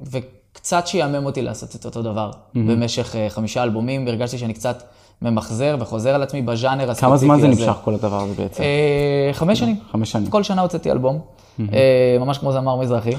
וקצת 0.00 0.86
שיאמם 0.86 1.26
אותי 1.26 1.42
לעשות 1.42 1.76
את 1.76 1.84
אותו 1.84 2.02
דבר. 2.02 2.30
במשך 2.54 3.16
אה, 3.16 3.26
חמישה 3.30 3.62
אלבומים, 3.62 4.06
והרגשתי 4.06 4.38
שאני 4.38 4.54
קצת 4.54 4.82
ממחזר 5.22 5.76
וחוזר 5.80 6.14
על 6.14 6.22
עצמי 6.22 6.42
בז'אנר 6.42 6.90
הספציפי 6.90 7.14
הזה. 7.14 7.26
כמה 7.26 7.36
זמן 7.36 7.40
זה 7.40 7.48
נמשך 7.48 7.78
כל 7.84 7.94
הדבר 7.94 8.20
הזה 8.20 8.34
בעצם? 8.42 8.62
אה, 8.62 9.30
חמש 9.32 9.58
שנים. 9.58 9.76
חמש 9.92 10.12
שנים. 10.12 10.30
כל 10.30 10.42
שנה 10.42 10.62
הוצאתי 10.62 10.90
אלבום, 10.90 11.18
אה, 11.60 12.16
ממש 12.20 12.38
כמו 12.38 12.52
זמר 12.52 12.76
מזרחי. 12.76 13.14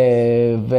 ו... 0.68 0.76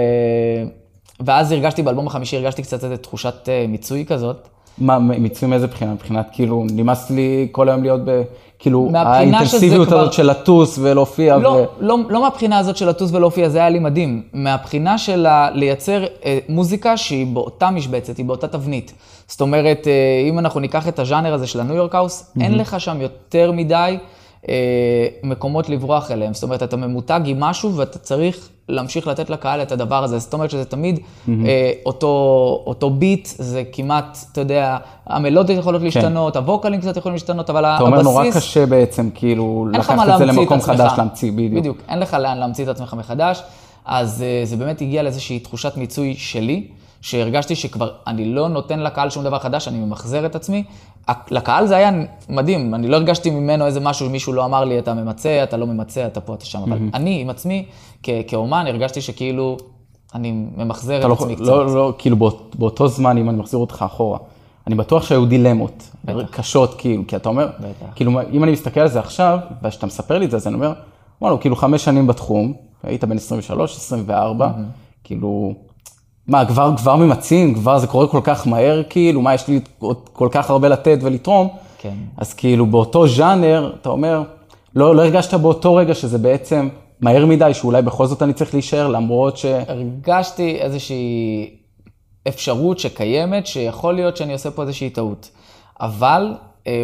ואז 1.20 1.52
הרגשתי, 1.52 1.84
באלבום 1.84 2.08
החמישי 2.08 2.38
הרגשתי 2.38 2.62
קצת 2.62 2.84
איזו 2.84 2.98
תחושת 2.98 3.50
מיצוי 3.68 4.06
כזאת. 4.06 4.48
מה, 4.78 5.00
מיצוי 5.00 5.50
מאיזה 5.50 5.68
בחינה? 5.68 5.94
מבחינת 5.94 6.30
כאילו, 6.32 6.66
נמאס 6.72 7.10
לי 7.10 7.48
כל 7.52 7.70
היום 7.70 7.82
להיות 7.82 8.02
ב... 8.06 8.22
כאילו, 8.60 8.92
האינטנסיביות 8.96 9.88
כבר- 9.88 10.00
הזאת 10.00 10.14
של 10.14 10.30
לטוס 10.30 10.80
ולהופיע. 10.82 11.38
לא, 11.38 11.50
ו... 11.50 11.66
לא, 11.80 11.98
לא 12.10 12.22
מהבחינה 12.22 12.58
הזאת 12.60 12.78
של 12.78 12.90
לטוס 12.90 13.12
ולהופיע, 13.14 13.50
זה 13.50 13.58
היה 13.58 13.70
לי 13.70 13.80
מדהים. 13.80 14.22
מהבחינה 14.34 14.98
של 14.98 15.26
ה- 15.26 15.50
לייצר 15.54 16.04
אה, 16.26 16.40
מוזיקה 16.50 16.98
שהיא 16.98 17.28
באותה 17.28 17.70
משבצת, 17.72 18.18
היא 18.18 18.26
באותה 18.26 18.48
תבנית. 18.48 18.94
זאת 19.28 19.42
אומרת, 19.42 19.88
אה, 19.88 19.92
אם 20.30 20.40
אנחנו 20.40 20.60
ניקח 20.60 20.88
את 20.88 21.00
הז'אנר 21.00 21.34
הזה 21.34 21.48
של 21.48 21.60
הניו 21.60 21.76
יורק 21.76 21.96
האוס, 21.96 22.32
אין 22.42 22.58
לך 22.58 22.80
שם 22.80 23.02
יותר 23.02 23.52
מדי 23.52 23.98
מקומות 25.24 25.70
לברוח 25.70 26.12
אליהם. 26.12 26.34
זאת 26.34 26.44
אומרת, 26.44 26.64
אתה 26.64 26.78
ממותג 26.78 27.22
עם 27.26 27.40
משהו 27.40 27.76
ואתה 27.76 28.00
צריך 28.00 28.50
להמשיך 28.70 29.08
לתת 29.08 29.30
לקהל 29.30 29.62
את 29.62 29.72
הדבר 29.72 30.04
הזה. 30.04 30.20
זאת 30.20 30.34
אומרת 30.34 30.50
שזה 30.50 30.66
תמיד 30.66 31.00
אה, 31.30 31.72
אותו, 31.86 32.64
אותו 32.68 32.90
ביט, 32.90 33.28
זה 33.38 33.64
כמעט, 33.72 34.18
אתה 34.32 34.42
יודע, 34.42 34.78
המלודיות 35.06 35.60
יכולות 35.60 35.82
להשתנות, 35.82 36.36
הווקלים 36.36 36.82
קצת 36.82 36.98
יכולים 36.98 37.14
להשתנות, 37.14 37.50
אבל 37.50 37.66
אתה 37.66 37.74
הבסיס... 37.74 37.88
אומר 37.88 38.02
נורא 38.02 38.32
קשה 38.32 38.66
בעצם, 38.66 39.10
כאילו, 39.16 39.68
לקחת 39.74 40.00
את 40.00 40.18
זה 40.18 40.24
את 40.24 40.30
למקום 40.30 40.58
עצמך. 40.58 40.76
חדש, 40.76 40.92
להמציא, 40.98 41.32
בדיוק. 41.32 41.54
בדיוק, 41.54 41.78
אין 41.90 42.00
לך 42.00 42.14
לאן 42.14 42.38
להמציא 42.38 42.64
את 42.64 42.70
עצמך 42.70 42.96
מחדש. 42.98 43.44
אז 43.86 44.22
אה, 44.22 44.46
זה 44.46 44.58
באמת 44.58 44.82
הגיע 44.82 45.04
לאיזושהי 45.04 45.40
תחושת 45.40 45.78
מיצוי 45.78 46.16
שלי, 46.18 46.68
שהרגשתי 47.10 47.56
שכבר 47.56 47.90
אני 48.08 48.26
לא 48.26 48.50
נותן 48.50 48.80
לקהל 48.80 49.10
שום 49.10 49.24
דבר 49.24 49.40
חדש, 49.40 49.68
אני 49.68 49.78
ממחזר 49.78 50.26
את 50.26 50.36
עצמי. 50.36 50.64
לקהל 51.32 51.68
זה 51.68 51.76
היה 51.76 51.92
מדהים, 52.30 52.76
אני 52.76 52.88
לא 52.88 52.96
הרגשתי 52.96 53.30
ממנו 53.30 53.66
איזה 53.66 53.80
משהו, 53.80 54.10
מישהו 54.10 54.34
לא 54.34 54.46
אמר 54.46 54.64
לי, 54.64 54.80
אתה 54.80 54.94
ממצה, 54.94 55.44
אתה 55.44 55.58
לא 55.58 55.68
ממצה, 55.68 56.06
אתה 56.06 56.22
פה, 56.22 56.34
אתה 56.34 56.46
שם. 56.46 56.60
אבל 56.64 56.78
אני 56.94 57.22
עם 57.22 57.30
עצמי, 57.30 57.66
כ- 58.04 58.10
כאומן, 58.28 58.66
הרגשתי 58.68 59.02
שכאילו, 59.02 59.58
אני 60.16 60.32
ממחזר 60.58 61.00
את 61.00 61.06
לא, 61.06 61.14
עצמי 61.14 61.36
קצת. 61.36 61.46
לא, 61.46 61.76
לא, 61.76 61.94
כאילו 61.98 62.16
באות, 62.18 62.56
באותו 62.60 62.88
זמן, 62.88 63.18
אם 63.18 63.30
אני 63.30 63.38
מחזיר 63.38 63.60
אותך 63.60 63.86
אחורה, 63.88 64.18
אני 64.68 64.76
בטוח 64.76 65.04
שהיו 65.04 65.26
דילמות 65.26 65.90
קשות, 66.32 66.74
כאילו, 66.78 67.04
כי 67.08 67.16
אתה 67.16 67.30
אומר, 67.30 67.48
בטח. 67.60 67.86
כאילו, 67.96 68.12
אם 68.32 68.44
אני 68.44 68.52
מסתכל 68.52 68.80
על 68.80 68.88
זה 68.88 69.00
עכשיו, 69.00 69.40
וכשאתה 69.64 69.86
מספר 69.86 70.18
לי 70.18 70.26
את 70.26 70.32
זה, 70.32 70.38
אז 70.38 70.48
אני 70.48 70.56
אומר, 70.56 70.74
וואלה, 71.22 71.38
כאילו 71.38 71.56
חמש 71.56 71.84
שנים 71.86 72.08
בתחום, 72.08 72.54
היית 72.84 73.04
בן 73.04 73.16
23, 73.18 73.76
24, 73.78 74.52
כאילו, 75.04 75.54
מה, 76.28 76.46
כבר, 76.46 76.78
כבר 76.78 76.96
ממצים, 76.96 77.54
כבר 77.54 77.80
זה 77.80 77.88
קורה 77.88 78.08
כל 78.08 78.22
כך 78.24 78.48
מהר, 78.48 78.84
כאילו, 78.90 79.22
מה, 79.22 79.34
יש 79.34 79.48
לי 79.48 79.60
עוד 79.80 80.10
כל 80.14 80.28
כך 80.32 80.50
הרבה 80.50 80.68
לתת 80.68 80.98
ולתרום, 81.02 81.48
כן. 81.78 81.94
אז 82.18 82.34
כאילו, 82.34 82.66
באותו 82.66 83.08
ז'אנר, 83.08 83.74
אתה 83.82 83.90
אומר, 83.90 84.24
לא, 84.76 84.96
לא 84.96 85.02
הרגשת 85.02 85.34
באותו 85.34 85.76
רגע 85.76 85.96
שזה 85.96 86.18
בעצם 86.18 86.70
מהר 87.02 87.26
מדי, 87.26 87.54
שאולי 87.54 87.82
בכל 87.82 88.06
זאת 88.06 88.24
אני 88.24 88.34
צריך 88.34 88.54
להישאר, 88.54 88.88
למרות 88.88 89.38
ש... 89.38 89.46
הרגשתי 89.46 90.58
איזושהי 90.58 91.50
אפשרות 92.28 92.80
שקיימת, 92.80 93.48
שיכול 93.48 93.94
להיות 93.94 94.18
שאני 94.18 94.34
עושה 94.34 94.52
פה 94.52 94.62
איזושהי 94.62 94.90
טעות. 94.90 95.30
אבל 95.82 96.34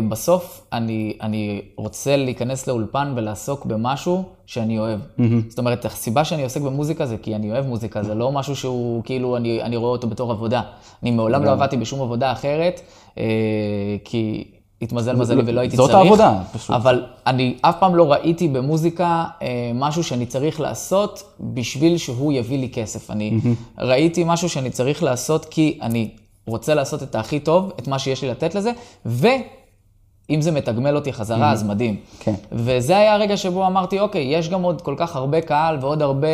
בסוף 0.09 0.65
אני, 0.73 1.17
אני 1.21 1.61
רוצה 1.75 2.15
להיכנס 2.17 2.67
לאולפן 2.67 3.13
ולעסוק 3.15 3.65
במשהו 3.65 4.23
שאני 4.45 4.79
אוהב. 4.79 5.00
Mm-hmm. 5.00 5.21
זאת 5.50 5.59
אומרת, 5.59 5.85
הסיבה 5.85 6.25
שאני 6.25 6.43
עוסק 6.43 6.61
במוזיקה 6.61 7.05
זה 7.05 7.17
כי 7.17 7.35
אני 7.35 7.51
אוהב 7.51 7.65
מוזיקה, 7.65 8.03
זה 8.03 8.15
לא 8.15 8.31
משהו 8.31 8.55
שהוא 8.55 9.03
כאילו, 9.03 9.38
אני, 9.38 9.61
אני 9.61 9.75
רואה 9.75 9.91
אותו 9.91 10.07
בתור 10.07 10.31
עבודה. 10.31 10.61
אני 11.03 11.11
מעולם 11.11 11.43
לא 11.43 11.51
עבדתי 11.51 11.77
בשום 11.77 12.01
עבודה 12.01 12.31
אחרת, 12.31 12.81
אה, 13.17 13.23
כי 14.05 14.43
התמזל 14.81 15.15
מזלי 15.15 15.41
ולא 15.45 15.61
הייתי 15.61 15.75
זאת 15.75 15.91
צריך. 15.91 16.09
זאת 16.09 16.19
העבודה, 16.19 16.43
פשוט. 16.53 16.75
אבל 16.75 17.05
אני 17.27 17.57
אף 17.61 17.75
פעם 17.79 17.95
לא 17.95 18.11
ראיתי 18.11 18.47
במוזיקה 18.47 19.25
אה, 19.41 19.71
משהו 19.75 20.03
שאני 20.03 20.25
צריך 20.25 20.59
לעשות 20.59 21.23
בשביל 21.39 21.97
שהוא 21.97 22.33
יביא 22.33 22.59
לי 22.59 22.69
כסף. 22.69 23.11
אני 23.11 23.39
mm-hmm. 23.43 23.81
ראיתי 23.81 24.23
משהו 24.25 24.50
שאני 24.50 24.69
צריך 24.69 25.03
לעשות 25.03 25.45
כי 25.45 25.79
אני 25.81 26.09
רוצה 26.47 26.73
לעשות 26.73 27.03
את 27.03 27.15
הכי 27.15 27.39
טוב, 27.39 27.71
את 27.79 27.88
מה 27.88 28.00
שיש 28.00 28.21
לי 28.21 28.29
לתת 28.29 28.55
לזה, 28.55 28.71
ואם 30.31 30.41
זה 30.41 30.51
מתגמל 30.51 30.95
אותי 30.95 31.13
חזרה, 31.13 31.50
mm-hmm. 31.50 31.53
אז 31.53 31.63
מדהים. 31.63 31.95
כן. 32.19 32.33
וזה 32.51 32.97
היה 32.97 33.13
הרגע 33.13 33.38
שבו 33.38 33.67
אמרתי, 33.67 34.00
אוקיי, 34.00 34.21
יש 34.21 34.50
גם 34.50 34.61
עוד 34.61 34.81
כל 34.81 34.95
כך 34.97 35.15
הרבה 35.15 35.41
קהל 35.41 35.77
ועוד 35.81 36.01
הרבה 36.01 36.27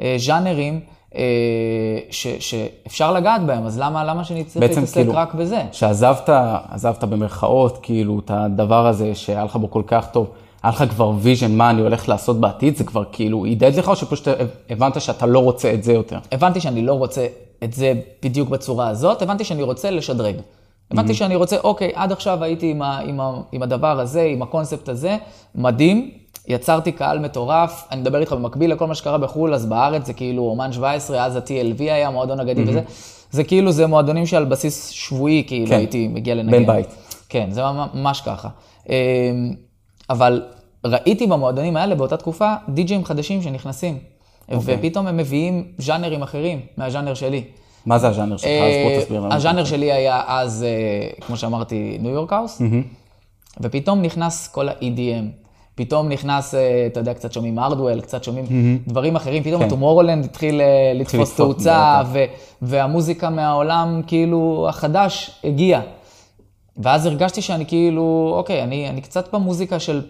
אה, 0.00 0.14
ז'אנרים. 0.18 0.80
אה, 1.16 1.22
ש, 2.10 2.26
שאפשר 2.26 3.12
לגעת 3.12 3.46
בהם, 3.46 3.66
אז 3.66 3.78
למה, 3.78 4.04
למה 4.04 4.24
שאני 4.24 4.44
צריך 4.44 4.64
להתעסק 4.64 4.94
כאילו, 4.94 5.12
רק 5.14 5.34
בזה? 5.34 5.62
שעזבת, 5.72 6.28
עזבת 6.70 7.04
במרכאות, 7.04 7.78
כאילו, 7.82 8.18
את 8.18 8.30
הדבר 8.34 8.86
הזה 8.86 9.14
שהיה 9.14 9.44
לך 9.44 9.56
בו 9.56 9.70
כל 9.70 9.82
כך 9.86 10.06
טוב, 10.12 10.30
היה 10.62 10.72
לך 10.72 10.84
כבר 10.90 11.12
vision 11.18 11.56
מה 11.56 11.70
אני 11.70 11.82
הולך 11.82 12.08
לעשות 12.08 12.40
בעתיד, 12.40 12.76
זה 12.76 12.84
כבר 12.84 13.04
כאילו 13.12 13.44
עידד 13.44 13.74
לך, 13.78 13.88
או 13.88 13.96
שפשוט 13.96 14.28
הבנת 14.70 15.00
שאתה 15.00 15.26
לא 15.26 15.38
רוצה 15.38 15.74
את 15.74 15.84
זה 15.84 15.92
יותר? 15.92 16.18
הבנתי 16.32 16.60
שאני 16.60 16.82
לא 16.82 16.92
רוצה 16.92 17.26
את 17.64 17.72
זה 17.72 17.92
בדיוק 18.22 18.48
בצורה 18.48 18.88
הזאת, 18.88 19.22
הבנתי 19.22 19.44
שאני 19.44 19.62
רוצה 19.62 19.90
לשדרג. 19.90 20.36
הבנתי 20.92 21.12
mm-hmm. 21.12 21.16
שאני 21.16 21.36
רוצה, 21.36 21.56
אוקיי, 21.64 21.90
עד 21.94 22.12
עכשיו 22.12 22.44
הייתי 22.44 22.70
עם, 22.70 22.82
ה, 22.82 22.98
עם, 22.98 23.20
ה, 23.20 23.32
עם 23.52 23.62
הדבר 23.62 24.00
הזה, 24.00 24.22
עם 24.22 24.42
הקונספט 24.42 24.88
הזה, 24.88 25.16
מדהים, 25.54 26.10
יצרתי 26.48 26.92
קהל 26.92 27.18
מטורף, 27.18 27.84
אני 27.90 28.00
מדבר 28.00 28.20
איתך 28.20 28.32
במקביל 28.32 28.72
לכל 28.72 28.86
מה 28.86 28.94
שקרה 28.94 29.18
בחו"ל, 29.18 29.54
אז 29.54 29.66
בארץ 29.66 30.06
זה 30.06 30.12
כאילו 30.12 30.42
אומן 30.42 30.72
17, 30.72 31.24
אז 31.24 31.36
ה-TLV 31.36 31.78
היה, 31.78 32.10
מועדון 32.10 32.40
אגדי 32.40 32.64
mm-hmm. 32.64 32.68
וזה. 32.68 32.80
זה 33.30 33.44
כאילו, 33.44 33.72
זה 33.72 33.86
מועדונים 33.86 34.26
שעל 34.26 34.44
בסיס 34.44 34.88
שבועי, 34.88 35.44
כאילו 35.46 35.66
כן. 35.66 35.76
הייתי 35.76 36.08
מגיע 36.08 36.34
לנגן. 36.34 36.50
בן 36.50 36.66
בית. 36.66 36.88
כן, 37.28 37.50
זה 37.50 37.62
ממש 37.94 38.20
ככה. 38.20 38.48
אמ, 38.88 38.94
אבל 40.10 40.42
ראיתי 40.84 41.26
במועדונים 41.26 41.76
האלה 41.76 41.94
באותה 41.94 42.16
תקופה 42.16 42.54
די-ג'ים 42.68 43.04
חדשים 43.04 43.42
שנכנסים. 43.42 43.98
Okay. 43.98 44.54
אוקיי. 44.54 44.76
ופתאום 44.78 45.06
הם 45.06 45.16
מביאים 45.16 45.64
ז'אנרים 45.78 46.22
אחרים 46.22 46.60
מהז'אנר 46.76 47.14
שלי. 47.14 47.44
מה 47.86 47.98
זה 47.98 48.08
הז'אנר 48.08 48.36
שלך? 48.36 48.50
אז 48.50 48.90
בוא 48.90 49.00
תסביר 49.00 49.20
לנו. 49.20 49.34
הז'אנר 49.34 49.64
שלי 49.64 49.92
היה 49.92 50.22
אז, 50.26 50.62
אה, 50.68 51.24
כמו 51.26 51.36
שאמרתי, 51.36 51.98
ניו 52.00 52.10
יורק 52.10 52.32
האוס, 52.32 52.62
ופתאום 53.60 54.02
נכנס 54.02 54.48
כל 54.48 54.68
ה-EDM. 54.68 55.42
פתאום 55.74 56.08
נכנס, 56.08 56.54
אה, 56.54 56.86
אתה 56.86 57.00
יודע, 57.00 57.14
קצת 57.14 57.32
שומעים 57.32 57.58
הארדוול, 57.58 58.00
קצת 58.00 58.24
שומעים 58.24 58.44
mm-hmm. 58.44 58.90
דברים 58.90 59.16
אחרים, 59.16 59.42
פתאום 59.42 59.62
הטומורולנד 59.62 60.24
כן. 60.24 60.30
התחיל 60.30 60.60
אה, 60.60 60.92
לתפוס 60.94 61.36
תאוצה, 61.36 62.02
והמוזיקה 62.62 63.30
מהעולם, 63.30 64.02
כאילו, 64.06 64.66
החדש 64.68 65.30
הגיע. 65.44 65.80
ואז 66.76 67.06
הרגשתי 67.06 67.42
שאני 67.42 67.66
כאילו, 67.66 68.32
אוקיי, 68.36 68.62
אני, 68.62 68.88
אני 68.88 69.00
קצת 69.00 69.34
במוזיקה 69.34 69.78
של, 69.78 70.02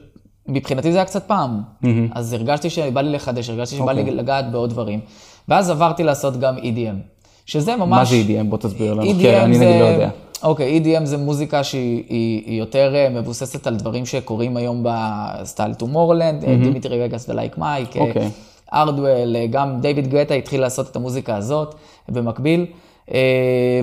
מבחינתי 0.46 0.92
זה 0.92 0.98
היה 0.98 1.04
קצת 1.04 1.26
פעם. 1.26 1.60
Mm-hmm. 1.82 1.86
אז 2.14 2.32
הרגשתי 2.32 2.70
שבא 2.70 3.00
לי 3.00 3.12
לחדש, 3.12 3.50
הרגשתי 3.50 3.76
שבא 3.76 3.90
אוקיי. 3.90 4.04
לי 4.04 4.10
לגעת 4.10 4.50
בעוד 4.52 4.70
דברים. 4.70 5.00
ואז 5.48 5.70
עברתי 5.70 6.02
לעשות 6.02 6.40
גם 6.40 6.56
EDM, 6.56 6.96
שזה 7.46 7.76
ממש... 7.76 7.98
מה 7.98 8.04
זה 8.04 8.16
EDM? 8.26 8.44
בוא 8.44 8.58
תסביר 8.58 8.94
לנו, 8.94 9.10
EDM 9.10 9.22
כן, 9.22 9.40
אני 9.40 9.58
נגיד 9.58 9.80
לא 9.80 9.84
יודע. 9.84 10.08
אוקיי, 10.42 10.78
okay, 10.78 10.84
EDM 10.84 11.04
זה 11.04 11.16
מוזיקה 11.16 11.64
שהיא 11.64 12.04
היא, 12.08 12.42
היא 12.46 12.58
יותר 12.58 12.94
אה, 12.94 13.08
מבוססת 13.08 13.66
על 13.66 13.76
דברים 13.76 14.06
שקורים 14.06 14.56
היום 14.56 14.86
ב 14.88 15.02
style 15.02 15.74
טומורלנד, 15.74 16.42
mm-hmm. 16.42 16.64
דימיטרי 16.64 17.04
וגאס 17.04 17.28
ולייק 17.28 17.58
מייק, 17.58 17.96
אוקיי. 17.96 18.30
הארדוול, 18.74 19.36
גם 19.50 19.80
דיוויד 19.80 20.10
גואטה 20.10 20.34
התחיל 20.34 20.60
לעשות 20.60 20.90
את 20.90 20.96
המוזיקה 20.96 21.36
הזאת 21.36 21.74
במקביל. 22.08 22.66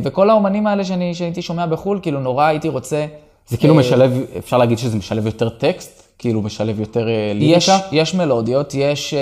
וכל 0.04 0.30
האומנים 0.30 0.68
האלה 0.68 0.86
שאני, 0.86 1.14
שהייתי 1.16 1.42
שומע 1.42 1.66
בחו"ל, 1.66 2.00
כאילו 2.02 2.20
נורא 2.20 2.46
הייתי 2.46 2.70
רוצה... 2.70 3.06
זה 3.48 3.58
כאילו 3.58 3.76
משלב, 3.76 4.22
אפשר 4.38 4.58
להגיד 4.58 4.78
שזה 4.78 4.98
משלב 4.98 5.26
יותר 5.26 5.50
טקסט? 5.50 6.04
כאילו 6.18 6.42
משלב 6.42 6.80
יותר 6.80 7.08
ליריקה? 7.36 7.58
יש, 7.58 7.70
יש 7.92 8.16
מלודיות, 8.16 8.74
יש, 8.74 9.14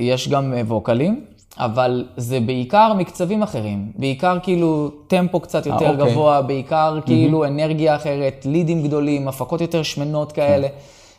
יש 0.00 0.28
גם 0.28 0.54
ווקלים. 0.66 1.20
אבל 1.58 2.04
זה 2.16 2.40
בעיקר 2.40 2.92
מקצבים 2.94 3.42
אחרים, 3.42 3.92
בעיקר 3.96 4.38
כאילו 4.42 4.90
טמפו 5.06 5.40
קצת 5.40 5.66
יותר 5.66 5.88
아, 5.88 5.90
אוקיי. 5.90 6.10
גבוה, 6.10 6.42
בעיקר 6.42 6.98
כאילו 7.06 7.44
mm-hmm. 7.44 7.48
אנרגיה 7.48 7.96
אחרת, 7.96 8.46
לידים 8.48 8.82
גדולים, 8.82 9.28
הפקות 9.28 9.60
יותר 9.60 9.82
שמנות 9.82 10.32
כאלה, 10.32 10.68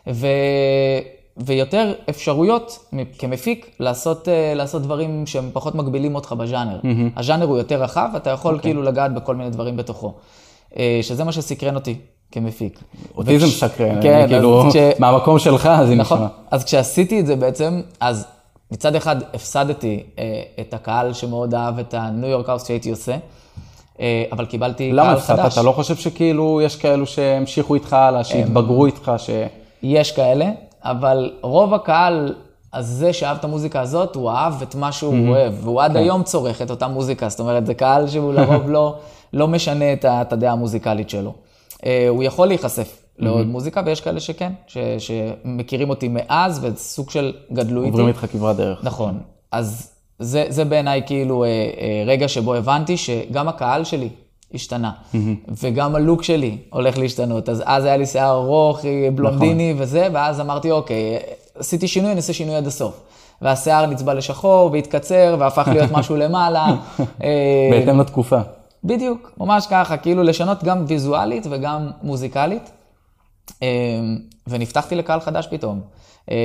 ו... 0.06 0.26
ויותר 1.36 1.92
אפשרויות 2.10 2.92
כמפיק 3.18 3.70
לעשות, 3.80 4.28
אה, 4.28 4.52
לעשות 4.54 4.82
דברים 4.82 5.26
שהם 5.26 5.50
פחות 5.52 5.74
מגבילים 5.74 6.14
אותך 6.14 6.32
בז'אנר. 6.32 6.80
Mm-hmm. 6.82 7.18
הז'אנר 7.20 7.46
הוא 7.46 7.58
יותר 7.58 7.82
רחב, 7.82 8.08
אתה 8.16 8.30
יכול 8.30 8.54
okay. 8.54 8.56
אוקיי. 8.56 8.70
כאילו 8.70 8.82
לגעת 8.82 9.14
בכל 9.14 9.34
מיני 9.34 9.50
דברים 9.50 9.76
בתוכו. 9.76 10.12
אה, 10.76 10.98
שזה 11.02 11.24
מה 11.24 11.32
שסקרן 11.32 11.74
אותי 11.74 11.94
כמפיק. 12.32 12.80
אותי 13.16 13.36
וכש... 13.36 13.42
זה 13.42 13.66
מסקרן, 13.66 14.02
כן, 14.02 14.26
כאילו, 14.28 14.64
כש... 14.70 14.76
מהמקום 14.98 15.38
שלך 15.38 15.70
זה 15.86 15.94
נכון. 15.94 16.18
נשמע. 16.18 16.28
אז 16.50 16.64
כשעשיתי 16.64 17.20
את 17.20 17.26
זה 17.26 17.36
בעצם, 17.36 17.80
אז 18.00 18.26
מצד 18.72 18.94
אחד 18.94 19.16
הפסדתי 19.34 20.02
אה, 20.18 20.42
את 20.60 20.74
הקהל 20.74 21.12
שמאוד 21.12 21.54
אהב 21.54 21.78
את 21.78 21.94
הניו 21.94 22.28
יורק 22.28 22.48
האוס 22.48 22.66
שהייתי 22.66 22.90
עושה, 22.90 23.16
אה, 24.00 24.24
אבל 24.32 24.46
קיבלתי 24.46 24.92
קהל 24.96 25.06
חדש. 25.06 25.30
למה 25.30 25.38
הפסדת? 25.38 25.52
אתה 25.52 25.62
לא 25.62 25.72
חושב 25.72 25.96
שכאילו 25.96 26.60
יש 26.60 26.76
כאלו 26.76 27.06
שהמשיכו 27.06 27.74
איתך 27.74 27.92
הלאה, 27.92 28.24
שהתבגרו 28.24 28.86
איתך, 28.86 29.12
ש... 29.16 29.30
יש 29.82 30.12
כאלה, 30.12 30.50
אבל 30.84 31.32
רוב 31.42 31.74
הקהל 31.74 32.34
הזה 32.72 33.12
שאהב 33.12 33.36
את 33.36 33.44
המוזיקה 33.44 33.80
הזאת, 33.80 34.14
הוא 34.14 34.30
אהב 34.30 34.62
את 34.62 34.74
מה 34.74 34.92
שהוא 34.92 35.14
mm-hmm. 35.14 35.30
אוהב, 35.30 35.54
והוא 35.66 35.82
עד 35.82 35.92
כן. 35.92 35.96
היום 35.96 36.22
צורך 36.22 36.62
את 36.62 36.70
אותה 36.70 36.88
מוזיקה, 36.88 37.28
זאת 37.28 37.40
אומרת, 37.40 37.66
זה 37.66 37.74
קהל 37.74 38.08
שהוא 38.08 38.34
לרוב 38.34 38.70
לא, 38.76 38.94
לא 39.32 39.48
משנה 39.48 39.84
את 39.92 40.32
הדעה 40.32 40.52
המוזיקלית 40.52 41.10
שלו. 41.10 41.32
אה, 41.86 42.06
הוא 42.08 42.22
יכול 42.22 42.48
להיחשף 42.48 42.99
לעוד 43.18 43.46
mm-hmm. 43.46 43.50
מוזיקה, 43.50 43.82
ויש 43.86 44.00
כאלה 44.00 44.20
שכן, 44.20 44.52
ש, 44.66 44.78
שמכירים 44.98 45.90
אותי 45.90 46.08
מאז, 46.08 46.64
וסוג 46.64 47.10
של 47.10 47.32
גדלו 47.52 47.80
איתי. 47.80 47.90
עוברים 47.90 48.08
איתך 48.08 48.26
כברת 48.32 48.56
דרך. 48.56 48.84
נכון. 48.84 49.18
אז 49.52 49.90
זה, 50.18 50.44
זה 50.48 50.64
בעיניי 50.64 51.02
כאילו 51.06 51.44
אה, 51.44 51.48
אה, 51.48 52.02
רגע 52.06 52.28
שבו 52.28 52.54
הבנתי 52.54 52.96
שגם 52.96 53.48
הקהל 53.48 53.84
שלי 53.84 54.08
השתנה, 54.54 54.90
mm-hmm. 54.90 55.16
וגם 55.62 55.94
הלוק 55.94 56.22
שלי 56.22 56.58
הולך 56.70 56.98
להשתנות. 56.98 57.48
אז 57.48 57.62
אז 57.66 57.84
היה 57.84 57.96
לי 57.96 58.06
שיער 58.06 58.30
ארוך, 58.30 58.84
אה, 58.84 59.08
בלונדיני 59.14 59.72
נכון. 59.72 59.82
וזה, 59.82 60.08
ואז 60.12 60.40
אמרתי, 60.40 60.70
אוקיי, 60.70 61.18
עשיתי 61.58 61.88
שינוי, 61.88 62.10
אני 62.10 62.16
אעשה 62.16 62.32
שינוי 62.32 62.54
עד 62.54 62.66
הסוף. 62.66 63.00
והשיער 63.42 63.86
נצבע 63.86 64.14
לשחור 64.14 64.70
והתקצר 64.72 65.36
והפך 65.38 65.68
להיות 65.68 65.90
משהו 65.90 66.16
למעלה. 66.22 66.66
אה, 67.22 67.68
בהתאם 67.70 68.00
לתקופה. 68.00 68.40
בדיוק, 68.84 69.32
ממש 69.40 69.66
ככה, 69.70 69.96
כאילו 69.96 70.22
לשנות 70.22 70.64
גם 70.64 70.84
ויזואלית 70.86 71.46
וגם 71.50 71.90
מוזיקלית. 72.02 72.70
אמ, 73.62 74.18
ונפתחתי 74.46 74.94
לקהל 74.94 75.20
חדש 75.20 75.46
פתאום. 75.50 75.80
אה, 76.30 76.36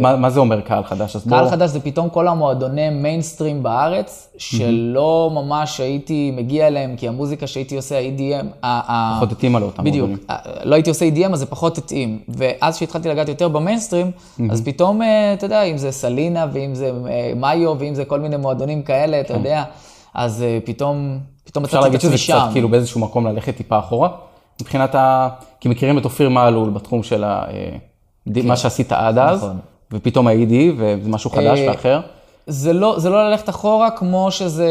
מה, 0.00 0.16
מה 0.16 0.30
זה 0.30 0.40
אומר 0.40 0.60
קהל 0.60 0.84
חדש? 0.84 1.16
קהל 1.16 1.42
בוא... 1.42 1.50
חדש 1.50 1.70
זה 1.70 1.80
פתאום 1.80 2.08
כל 2.08 2.28
המועדוני 2.28 2.90
מיינסטרים 2.90 3.62
בארץ, 3.62 4.28
שלא 4.38 5.30
ממש 5.34 5.80
הייתי 5.80 6.30
מגיע 6.36 6.66
אליהם, 6.66 6.96
כי 6.96 7.08
המוזיקה 7.08 7.46
שהייתי 7.46 7.76
עושה, 7.76 7.98
ה-EDM... 7.98 8.66
פחות 9.16 9.32
התאימה 9.32 9.60
לאותם 9.60 9.84
בדיוק, 9.84 10.08
מועדונים. 10.08 10.26
בדיוק, 10.44 10.64
לא 10.64 10.74
הייתי 10.74 10.90
עושה 10.90 11.08
EDM, 11.14 11.32
אז 11.32 11.38
זה 11.38 11.46
פחות 11.46 11.78
התאים. 11.78 12.18
ואז 12.28 12.76
כשהתחלתי 12.76 13.08
לגעת 13.08 13.28
יותר 13.28 13.48
במיינסטרים, 13.48 14.10
אז 14.50 14.62
פתאום, 14.64 15.02
אה, 15.02 15.32
אתה 15.32 15.46
יודע, 15.46 15.62
אם 15.62 15.76
זה 15.76 15.92
סלינה, 15.92 16.46
ואם 16.52 16.74
זה 16.74 16.92
אה, 17.08 17.32
מאיו, 17.36 17.74
ואם 17.78 17.94
זה 17.94 18.04
כל 18.04 18.20
מיני 18.20 18.36
מועדונים 18.36 18.82
כאלה, 18.82 19.20
אתה 19.20 19.28
כן. 19.28 19.38
יודע, 19.38 19.64
אז 20.14 20.44
פתאום, 20.64 21.18
פתאום 21.44 21.64
מצאתי 21.64 21.86
את 21.88 21.94
עצמי 21.94 22.00
שם. 22.00 22.06
אפשר 22.06 22.10
להגיד 22.10 22.18
שזה 22.18 22.44
קצת 22.44 22.52
כאילו 22.52 22.68
באיזשהו 22.68 23.00
מקום 23.00 23.26
ללכת 23.26 23.56
טיפה 23.56 23.78
אחורה? 23.78 24.08
מבחינת 24.60 24.94
ה... 24.94 25.28
כי 25.60 25.68
מכירים 25.68 25.98
את 25.98 26.04
אופיר 26.04 26.28
מעלול 26.28 26.70
בתחום 26.70 27.02
של 27.02 27.24
ה... 27.24 27.44
אה, 27.48 27.76
כן. 28.34 28.46
מה 28.46 28.56
שעשית 28.56 28.92
עד 28.92 29.18
אז, 29.18 29.38
נכון. 29.38 29.58
ופתאום 29.92 30.26
ה-ED, 30.26 30.52
וזה 30.76 31.08
משהו 31.08 31.30
חדש 31.30 31.58
אה, 31.58 31.68
ואחר. 31.68 32.00
זה 32.46 32.72
לא, 32.72 32.94
זה 32.98 33.10
לא 33.10 33.30
ללכת 33.30 33.48
אחורה 33.48 33.90
כמו 33.90 34.30
שזה, 34.30 34.68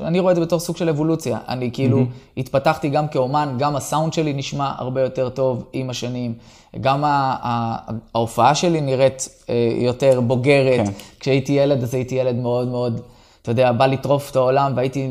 אני 0.00 0.20
רואה 0.20 0.30
את 0.30 0.36
זה 0.36 0.42
בתור 0.42 0.58
סוג 0.58 0.76
של 0.76 0.88
אבולוציה. 0.88 1.38
אני 1.48 1.70
כאילו 1.72 2.00
mm-hmm. 2.00 2.40
התפתחתי 2.40 2.88
גם 2.88 3.08
כאומן, 3.08 3.54
גם 3.58 3.76
הסאונד 3.76 4.12
שלי 4.12 4.32
נשמע 4.32 4.72
הרבה 4.78 5.00
יותר 5.00 5.28
טוב 5.28 5.64
עם 5.72 5.90
השנים, 5.90 6.34
גם 6.80 7.02
ההופעה 7.04 8.54
שלי 8.54 8.80
נראית 8.80 9.28
אה, 9.50 9.54
יותר 9.76 10.20
בוגרת. 10.20 10.86
כן. 10.86 10.92
כשהייתי 11.20 11.52
ילד, 11.52 11.82
אז 11.82 11.94
הייתי 11.94 12.14
ילד 12.14 12.36
מאוד 12.36 12.68
מאוד, 12.68 13.00
אתה 13.42 13.50
יודע, 13.50 13.72
בא 13.72 13.86
לטרוף 13.86 14.30
את 14.30 14.36
העולם, 14.36 14.72
והייתי 14.76 15.08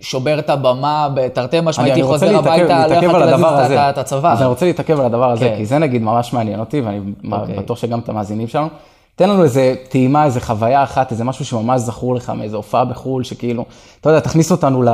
שובר 0.00 0.38
את 0.38 0.50
הבמה 0.50 1.08
בתרתי 1.14 1.58
משמע, 1.62 1.84
הייתי 1.84 2.02
חוזר 2.02 2.38
הביתה, 2.38 2.86
לא 2.86 2.94
יכולתי 2.94 3.42
להזיז 3.42 3.78
את 3.78 3.98
הצבא. 3.98 4.32
אז 4.32 4.40
אני 4.40 4.48
רוצה 4.48 4.66
להתעכב 4.66 5.00
על 5.00 5.06
הדבר 5.06 5.30
הזה, 5.30 5.48
כן. 5.48 5.54
כי 5.56 5.66
זה 5.66 5.78
נגיד 5.78 6.02
ממש 6.02 6.32
מעניין 6.32 6.60
אותי, 6.60 6.80
ואני. 6.80 7.00
אוקיי. 7.32 7.56
בטוח 7.58 7.78
שגם 7.78 7.98
את 7.98 8.08
המאזינים 8.08 8.48
שלנו. 8.48 8.68
תן 9.18 9.30
לנו 9.30 9.44
איזה 9.44 9.74
טעימה, 9.88 10.24
איזה 10.24 10.40
חוויה 10.40 10.82
אחת, 10.82 11.12
איזה 11.12 11.24
משהו 11.24 11.44
שממש 11.44 11.80
זכור 11.80 12.14
לך 12.14 12.30
מאיזו 12.30 12.56
הופעה 12.56 12.84
בחו"ל, 12.84 13.24
שכאילו, 13.24 13.64
אתה 14.00 14.10
יודע, 14.10 14.20
תכניס 14.20 14.50
אותנו 14.50 14.82
אמ. 14.82 14.88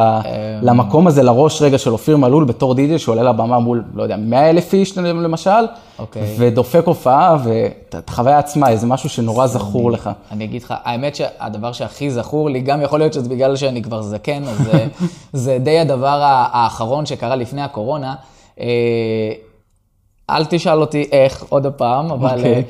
למקום 0.62 1.06
הזה, 1.06 1.22
לראש 1.22 1.62
רגע 1.62 1.78
של 1.78 1.90
אופיר 1.90 2.16
מלול 2.16 2.44
בתור 2.44 2.74
די.ג'יי 2.74 2.98
שעולה 2.98 3.22
לבמה 3.22 3.58
מול, 3.58 3.84
לא 3.94 4.02
יודע, 4.02 4.16
100 4.16 4.50
אלף 4.50 4.74
איש 4.74 4.98
למשל, 4.98 5.50
אוקיי. 5.98 6.34
ודופק 6.38 6.82
הופעה, 6.84 7.36
ואת 7.44 8.08
החוויה 8.08 8.38
עצמה, 8.38 8.68
איזה 8.68 8.86
משהו 8.86 9.08
שנורא 9.08 9.46
זכור 9.46 9.90
לך. 9.90 10.10
אני 10.32 10.44
אגיד 10.44 10.62
לך, 10.62 10.74
האמת 10.84 11.14
שהדבר 11.14 11.72
שהכי 11.72 12.10
זכור 12.10 12.50
לי, 12.50 12.60
גם 12.60 12.82
יכול 12.82 12.98
להיות 12.98 13.12
שזה 13.12 13.28
בגלל 13.28 13.56
שאני 13.56 13.82
כבר 13.82 14.02
זקן, 14.02 14.42
אז 14.44 14.58
זה, 14.58 14.86
זה 15.44 15.58
די 15.58 15.78
הדבר 15.78 16.20
האחרון 16.52 17.06
שקרה 17.06 17.36
לפני 17.36 17.62
הקורונה. 17.62 18.14
אה, 18.60 18.66
אל 20.30 20.44
תשאל 20.44 20.80
אותי 20.80 21.08
איך 21.12 21.44
עוד 21.48 21.66
הפעם, 21.66 22.10
אבל 22.10 22.38
אוקיי. 22.38 22.64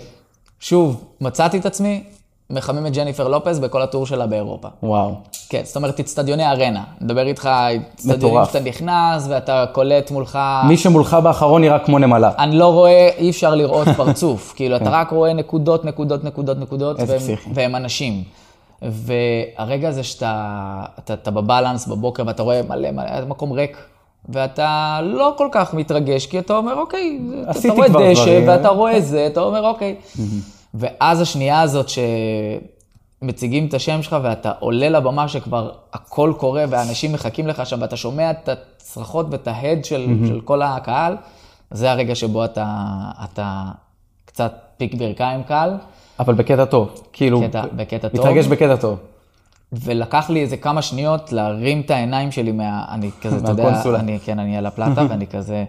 שוב, 0.64 1.04
מצאתי 1.20 1.58
את 1.58 1.66
עצמי 1.66 2.02
מחמם 2.50 2.86
את 2.86 2.92
ג'ניפר 2.92 3.28
לופז 3.28 3.58
בכל 3.58 3.82
הטור 3.82 4.06
שלה 4.06 4.26
באירופה. 4.26 4.68
וואו. 4.82 5.14
כן, 5.48 5.60
זאת 5.64 5.76
אומרת, 5.76 6.00
אצטדיוני 6.00 6.46
ארנה. 6.46 6.84
מדבר 7.00 7.26
איתך, 7.26 7.50
אצטדיונים. 7.94 8.44
שאתה 8.44 8.60
נכנס 8.60 9.26
ואתה 9.28 9.64
קולט 9.72 10.10
מולך... 10.10 10.38
מי 10.68 10.76
שמולך 10.76 11.16
באחרון 11.22 11.62
נראה 11.62 11.78
כמו 11.78 11.98
נמלה. 11.98 12.30
אני 12.38 12.56
לא 12.56 12.72
רואה, 12.72 13.08
אי 13.16 13.30
אפשר 13.30 13.54
לראות 13.54 13.88
פרצוף. 13.96 14.52
כאילו, 14.56 14.76
אתה 14.76 14.90
רק 14.90 15.10
רואה 15.10 15.32
נקודות, 15.32 15.84
נקודות, 15.84 16.24
נקודות, 16.24 16.58
נקודות, 16.58 16.96
והם. 17.06 17.36
והם 17.54 17.76
אנשים. 17.76 18.22
והרגע 18.82 19.88
הזה 19.88 20.02
שאתה 20.02 20.84
אתה, 20.98 21.14
אתה 21.14 21.30
בבלנס 21.30 21.86
בבוקר 21.86 22.22
ואתה 22.26 22.42
רואה 22.42 22.60
מלא, 22.68 22.90
מלא, 22.90 23.24
מקום 23.28 23.52
ריק, 23.52 23.76
ואתה 24.28 25.00
לא 25.02 25.34
כל 25.38 25.48
כך 25.52 25.74
מתרגש, 25.74 26.26
כי 26.26 26.38
אתה 26.38 26.56
אומר, 26.56 26.74
אוקיי, 26.74 27.18
אתה 27.50 27.72
רואה 27.72 27.88
דשא, 27.88 28.22
דברים." 28.22 28.48
ואתה 28.48 28.68
רואה 28.68 29.00
זה, 29.00 29.26
אתה 29.26 29.40
אומר, 29.40 29.66
אוקיי. 29.66 29.96
ואז 30.74 31.20
השנייה 31.20 31.60
הזאת 31.60 31.86
שמציגים 33.22 33.66
את 33.66 33.74
השם 33.74 34.02
שלך 34.02 34.16
ואתה 34.22 34.52
עולה 34.60 34.88
לבמה 34.88 35.28
שכבר 35.28 35.70
הכל 35.92 36.32
קורה 36.38 36.64
ואנשים 36.68 37.12
מחכים 37.12 37.46
לך 37.48 37.66
שם 37.66 37.80
ואתה 37.80 37.96
שומע 37.96 38.30
את 38.30 38.48
הצרחות 38.48 39.26
ואת 39.30 39.48
ההד 39.48 39.84
של, 39.84 40.06
של 40.28 40.40
כל 40.40 40.62
הקהל, 40.62 41.16
זה 41.70 41.90
הרגע 41.90 42.14
שבו 42.14 42.44
אתה, 42.44 42.66
אתה 43.24 43.62
קצת 44.24 44.52
פיק 44.76 44.94
ברכיים 44.94 45.42
קל, 45.42 45.70
אבל 46.18 46.34
בקטע 46.34 46.64
טוב. 46.64 47.00
כאילו, 47.12 47.42
קטע- 47.42 47.64
בקטע 47.76 48.08
טוב. 48.08 48.20
מתרגש 48.20 48.46
בקטע 48.46 48.76
טוב. 48.76 48.98
ולקח 49.72 50.30
לי 50.30 50.40
איזה 50.40 50.56
כמה 50.56 50.82
שניות 50.82 51.32
להרים 51.32 51.80
את 51.80 51.90
העיניים 51.90 52.32
שלי 52.32 52.52
מה... 52.52 52.84
אני 52.88 53.10
כזה, 53.22 53.36
אתה 53.36 53.50
יודע. 53.50 53.82
אני, 53.94 54.18
כן, 54.24 54.38
אני 54.38 54.56
על 54.56 54.66
הפלטה 54.66 55.02
ואני 55.10 55.26
כזה 55.26 55.64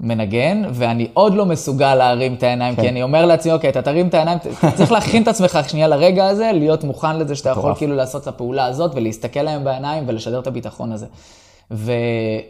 מנגן, 0.00 0.62
ואני 0.70 1.08
עוד 1.14 1.34
לא 1.34 1.46
מסוגל 1.46 1.94
להרים 1.94 2.34
את 2.34 2.42
העיניים, 2.42 2.76
כן. 2.76 2.82
כי 2.82 2.88
אני 2.88 3.02
אומר 3.02 3.26
לעצמי, 3.26 3.52
אוקיי, 3.52 3.70
אתה 3.70 3.82
תרים 3.82 4.08
את 4.08 4.14
העיניים, 4.14 4.38
צריך 4.76 4.92
להכין 4.92 5.22
את 5.22 5.28
עצמך 5.28 5.58
שנייה 5.68 5.88
לרגע 5.88 6.26
הזה, 6.26 6.50
להיות 6.54 6.84
מוכן 6.84 7.18
לזה 7.18 7.34
שאתה 7.34 7.50
יכול. 7.50 7.74
כאילו 7.74 7.96
לעשות 7.96 8.22
את 8.22 8.26
הפעולה 8.26 8.64
הזאת 8.64 8.90
ולהסתכל 8.94 9.42
להם 9.42 9.64
בעיניים 9.64 10.04
ולשדר 10.06 10.38
את 10.38 10.46
הביטחון 10.46 10.92
הזה. 10.92 11.06
ו... 11.70 11.92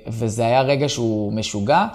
וזה 0.09 0.47
היה 0.47 0.63
רגע 0.63 0.89
שהוא 0.89 1.33
משוגע, 1.33 1.87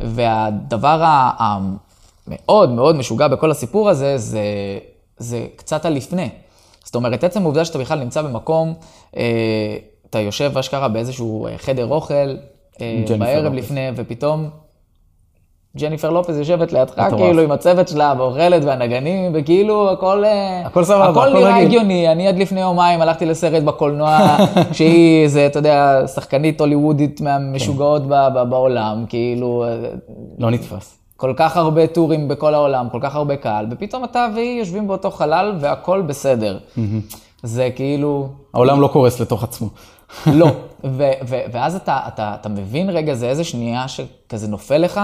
והדבר 0.00 1.04
המאוד 1.38 2.70
מאוד 2.70 2.96
משוגע 2.96 3.28
בכל 3.28 3.50
הסיפור 3.50 3.90
הזה, 3.90 4.18
זה, 4.18 4.42
זה 5.18 5.46
קצת 5.56 5.84
הלפני. 5.84 6.28
זאת 6.84 6.94
אומרת, 6.94 7.24
עצם 7.24 7.42
העובדה 7.42 7.64
שאתה 7.64 7.78
בכלל 7.78 7.98
נמצא 7.98 8.22
במקום, 8.22 8.74
אה, 9.16 9.76
אתה 10.10 10.18
יושב 10.18 10.58
אשכרה 10.58 10.88
באיזשהו 10.88 11.46
אה, 11.46 11.58
חדר 11.58 11.86
אוכל, 11.86 12.36
אה, 12.80 13.04
בערב. 13.18 13.52
לפני, 13.52 13.88
ופתאום 13.96 14.50
ג'ניפר 15.78 16.10
לופז 16.10 16.38
יושבת 16.38 16.72
לידך. 16.72 16.92
כאילו, 17.16 17.42
עם 17.42 17.52
הצוות 17.52 17.88
שלה, 17.88 18.14
ואוכלת, 18.18 18.64
והנגנים, 18.64 19.32
וכאילו, 19.34 19.90
הכל... 19.90 20.24
אה, 20.24 20.66
הכל 20.66 20.84
סבבה, 20.84 21.08
הכל 21.08 21.28
הכל 21.28 21.38
נראה 21.38 21.54
רגיל. 21.56 21.66
הגיוני. 21.66 22.12
אני 22.12 22.28
עד 22.28 22.38
לפני 22.38 22.60
יומיים 22.60 23.02
הלכתי 23.02 23.26
לסרט 23.26 23.62
בקולנוע, 23.62 24.36
שהיא, 24.72 25.28
זה, 25.28 25.46
אתה 25.46 25.58
יודע, 25.58 26.02
שחקנית 26.14 26.60
הוליוודית 26.60 27.20
מהמשוגעות 27.20 28.02
ב- 28.08 28.42
בעולם, 28.50 29.04
כאילו, 29.08 29.64
אה, 29.64 29.88
לא 30.38 30.50
נתפס. 30.50 30.98
כל 31.16 31.32
כך 31.36 31.56
הרבה 31.56 31.86
טורים 31.86 32.28
בכל 32.28 32.54
העולם, 32.54 32.88
כל 32.92 32.98
כך 33.02 33.14
הרבה 33.14 33.36
קהל, 33.36 33.66
ופתאום 33.70 34.04
אתה 34.04 34.26
והיא 34.34 34.58
יושבים 34.58 34.88
באותו 34.88 35.10
חלל 35.10 35.54
והכל 35.60 36.02
בסדר. 36.02 36.58
זה 37.42 37.70
כאילו, 37.76 38.28
העולם 38.54 38.80
לא 38.80 38.86
קורס 38.88 39.20
לתוך 39.20 39.44
עצמו. 39.44 39.68
לא. 40.26 40.46
ואז 41.52 41.78
אתה 41.86 42.48
מבין 42.48 42.90
רגע, 42.90 43.14
זה 43.14 43.28
איזה 43.28 43.44
שנייה 43.44 43.84
שכזה 43.88 44.48
נופל 44.48 44.78
לך, 44.78 45.00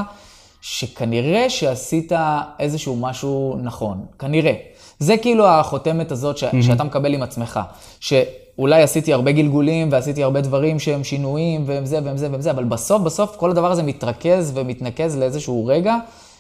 שכנראה 0.60 1.50
שעשית 1.50 2.12
איזשהו 2.58 2.96
משהו 2.96 3.56
נכון. 3.62 4.04
כנראה. 4.18 4.52
זה 4.98 5.16
כאילו 5.16 5.46
החותמת 5.46 6.12
הזאת 6.12 6.38
ש- 6.38 6.44
שאתה 6.60 6.84
מקבל 6.84 7.14
עם 7.14 7.22
עצמך. 7.22 7.60
שאולי 8.00 8.82
עשיתי 8.82 9.12
הרבה 9.12 9.32
גלגולים 9.32 9.88
ועשיתי 9.92 10.22
הרבה 10.22 10.40
דברים 10.40 10.78
שהם 10.78 11.04
שינויים 11.04 11.62
והם 11.66 11.84
זה 11.86 11.98
והם 12.04 12.16
זה 12.16 12.30
והם 12.30 12.40
זה, 12.40 12.50
אבל 12.50 12.64
בסוף, 12.64 13.02
בסוף 13.02 13.36
כל 13.36 13.50
הדבר 13.50 13.70
הזה 13.70 13.82
מתרכז 13.82 14.52
ומתנקז 14.54 15.18
לאיזשהו 15.18 15.66
רגע, 15.66 15.96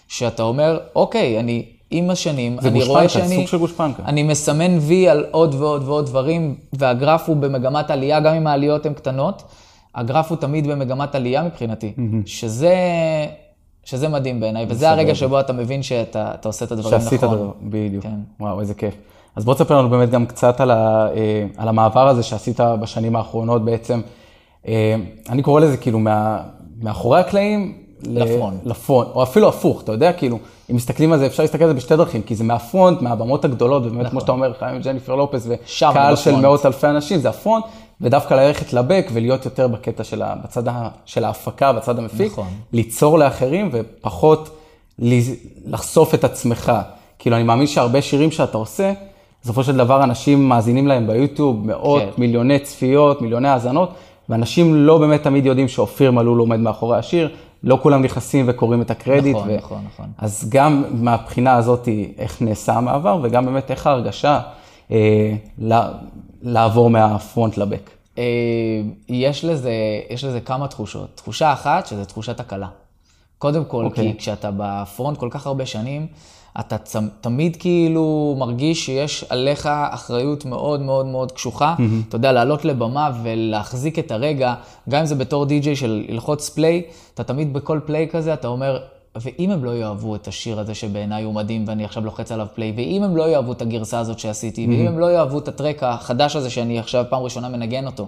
שאתה 0.08 0.42
אומר, 0.42 0.78
אוקיי, 0.96 1.40
אני 1.40 1.64
עם 1.90 2.10
השנים, 2.10 2.56
זה 2.60 2.68
אני 2.68 2.78
גושפנקה, 2.78 2.98
רואה 2.98 3.08
שאני... 3.08 3.36
סוג 3.36 3.46
של 3.46 3.58
גושפנקה. 3.58 4.02
אני 4.06 4.22
מסמן 4.22 4.78
וי 4.80 5.08
על 5.08 5.26
עוד 5.30 5.54
ועוד 5.54 5.82
ועוד 5.88 6.06
דברים, 6.06 6.54
והגרף 6.72 7.28
הוא 7.28 7.36
במגמת 7.36 7.90
עלייה, 7.90 8.20
גם 8.20 8.34
אם 8.34 8.46
העליות 8.46 8.86
הן 8.86 8.92
קטנות, 8.94 9.42
הגרף 9.94 10.30
הוא 10.30 10.38
תמיד 10.38 10.66
במגמת 10.66 11.14
עלייה 11.14 11.42
מבחינתי, 11.42 11.92
שזה, 12.26 12.74
שזה 13.88 14.08
מדהים 14.08 14.40
בעיניי, 14.40 14.66
וזה 14.68 14.90
הרגע 14.90 15.14
שבו 15.14 15.40
אתה 15.40 15.52
מבין 15.52 15.82
שאתה 15.82 16.30
אתה 16.34 16.48
עושה 16.48 16.64
את 16.64 16.72
הדברים 16.72 17.00
שעשית 17.00 17.24
נכון. 17.24 17.36
דבר, 17.38 17.50
בדיוק. 17.62 18.02
כן. 18.04 18.14
וואו, 18.40 18.60
איזה 18.60 18.74
כיף. 18.74 18.94
אז 19.36 19.44
בוא 19.44 19.54
תספר 19.54 19.78
לנו 19.78 19.90
באמת 19.90 20.10
גם 20.10 20.26
קצת 20.26 20.60
על, 20.60 20.70
ה, 20.70 21.08
אה, 21.16 21.46
על 21.56 21.68
המעבר 21.68 22.08
הזה 22.08 22.22
שעשית 22.22 22.60
בשנים 22.80 23.16
האחרונות 23.16 23.64
בעצם. 23.64 24.00
אה, 24.68 24.94
אני 25.28 25.42
קורא 25.42 25.60
לזה 25.60 25.76
כאילו 25.76 25.98
מה, 25.98 26.38
מאחורי 26.82 27.20
הקלעים. 27.20 27.74
ל- 28.06 28.22
לפרונט. 28.22 28.56
לפרונט, 28.64 29.08
או 29.14 29.22
אפילו 29.22 29.48
הפוך, 29.48 29.82
אתה 29.82 29.92
יודע, 29.92 30.12
כאילו, 30.12 30.38
אם 30.70 30.76
מסתכלים 30.76 31.12
על 31.12 31.18
זה, 31.18 31.26
אפשר 31.26 31.42
להסתכל 31.42 31.64
על 31.64 31.70
זה 31.70 31.76
בשתי 31.76 31.96
דרכים, 31.96 32.22
כי 32.22 32.34
זה 32.34 32.44
מהפרונט, 32.44 33.02
מהבמות 33.02 33.44
הגדולות, 33.44 33.86
ובאמת, 33.86 34.10
כמו 34.10 34.20
שאתה 34.20 34.32
אומר, 34.32 34.52
חיים 34.58 34.80
ג'ניפר 34.80 35.14
לופס, 35.14 35.46
וקהל 35.48 36.16
של. 36.16 36.36
מאות 36.36 36.66
אלפי 36.66 36.86
אנשים, 36.86 37.20
זה 37.20 37.28
הפרונט, 37.28 37.64
ודווקא 38.00 38.34
ללכת 38.34 38.72
לבק 38.72 39.08
ולהיות 39.12 39.44
יותר 39.44 39.68
בקטע 39.68 40.04
של, 40.04 40.22
ה, 40.22 40.34
בצד 40.44 40.68
ה, 40.68 40.88
של 41.04 41.24
ההפקה, 41.24 41.72
בצד 41.72 41.98
המפיק, 41.98 42.32
נכון. 42.32 42.48
ליצור 42.72 43.18
לאחרים 43.18 43.70
ופחות 43.72 44.58
לחשוף 45.66 46.14
את 46.14 46.24
עצמך. 46.24 46.72
כאילו, 47.18 47.36
אני 47.36 47.44
מאמין 47.44 47.66
שהרבה 47.66 48.02
שירים 48.02 48.30
שאתה 48.30 48.58
עושה, 48.58 48.92
בסופו 49.42 49.64
של 49.64 49.76
דבר 49.76 50.04
אנשים 50.04 50.48
מאזינים 50.48 50.86
להם 50.86 51.06
ביוטיוב, 51.06 51.66
מאות, 51.66 52.02
כן. 52.02 52.10
מיליוני 52.18 52.58
צפיות, 52.58 53.22
מיליוני 53.22 53.48
האזנות, 53.48 53.94
ואנשים 54.28 54.74
לא 54.74 54.98
באמת 54.98 55.22
תמיד 55.22 55.46
יודעים 55.46 55.68
שאופיר 55.68 56.10
מלול 56.10 56.38
עומד 56.38 56.60
מאחורי 56.60 56.98
השיר, 56.98 57.28
לא 57.64 57.78
כולם 57.82 58.02
נכנסים 58.02 58.44
וקוראים 58.48 58.82
את 58.82 58.90
הקרדיט. 58.90 59.36
נכון, 59.36 59.50
ו... 59.50 59.56
נכון, 59.56 59.80
נכון. 59.94 60.06
אז 60.18 60.48
גם 60.48 60.84
מהבחינה 60.92 61.54
הזאת, 61.54 61.88
איך 62.18 62.42
נעשה 62.42 62.72
המעבר, 62.72 63.18
וגם 63.22 63.46
באמת 63.46 63.70
איך 63.70 63.86
ההרגשה 63.86 64.40
אה, 64.90 65.34
לעבור 66.42 66.90
מהפרונט 66.90 67.56
לבק. 67.56 67.90
אה, 68.18 68.24
יש 69.08 69.44
לזה, 69.44 69.72
יש 70.10 70.24
לזה 70.24 70.40
כמה 70.40 70.68
תחושות. 70.68 71.08
תחושה 71.14 71.52
אחת, 71.52 71.86
שזה 71.86 72.04
תחושת 72.04 72.40
הקלה. 72.40 72.68
קודם 73.38 73.64
כל, 73.64 73.82
okay. 73.82 73.86
אוקיי. 73.86 74.12
כי 74.12 74.18
כשאתה 74.18 74.50
בפרונט 74.56 75.18
כל 75.18 75.28
כך 75.30 75.46
הרבה 75.46 75.66
שנים, 75.66 76.06
אתה 76.60 76.78
צ... 76.78 76.96
תמיד 77.20 77.56
כאילו 77.56 78.36
מרגיש 78.38 78.86
שיש 78.86 79.24
עליך 79.28 79.68
אחריות 79.90 80.44
מאוד 80.44 80.80
מאוד 80.80 81.06
מאוד 81.06 81.32
קשוחה. 81.32 81.74
Mm-hmm. 81.78 82.08
אתה 82.08 82.16
יודע, 82.16 82.32
לעלות 82.32 82.64
לבמה 82.64 83.10
ולהחזיק 83.22 83.98
את 83.98 84.10
הרגע, 84.10 84.54
גם 84.88 85.00
אם 85.00 85.06
זה 85.06 85.14
בתור 85.14 85.44
די-ג'יי 85.44 85.76
של 85.76 86.04
ללחוץ 86.08 86.48
פליי, 86.48 86.82
אתה 87.14 87.24
תמיד 87.24 87.52
בכל 87.52 87.80
פליי 87.86 88.08
כזה, 88.08 88.34
אתה 88.34 88.48
אומר, 88.48 88.78
ואם 89.20 89.50
הם 89.50 89.64
לא 89.64 89.70
יאהבו 89.70 90.14
את 90.14 90.28
השיר 90.28 90.60
הזה 90.60 90.74
שבעיניי 90.74 91.22
הוא 91.24 91.34
מדהים 91.34 91.64
ואני 91.66 91.84
עכשיו 91.84 92.04
לוחץ 92.04 92.32
עליו 92.32 92.46
פליי, 92.54 92.72
ואם 92.76 93.02
הם 93.02 93.16
לא 93.16 93.28
יאהבו 93.30 93.52
את 93.52 93.62
הגרסה 93.62 93.98
הזאת 93.98 94.18
שעשיתי, 94.18 94.66
ואם 94.70 94.86
הם 94.86 94.98
לא 94.98 95.12
יאהבו 95.12 95.38
את 95.38 95.48
הטרק 95.48 95.82
החדש 95.82 96.36
הזה 96.36 96.50
שאני 96.50 96.78
עכשיו 96.78 97.04
פעם 97.10 97.22
ראשונה 97.22 97.48
מנגן 97.48 97.86
אותו, 97.86 98.06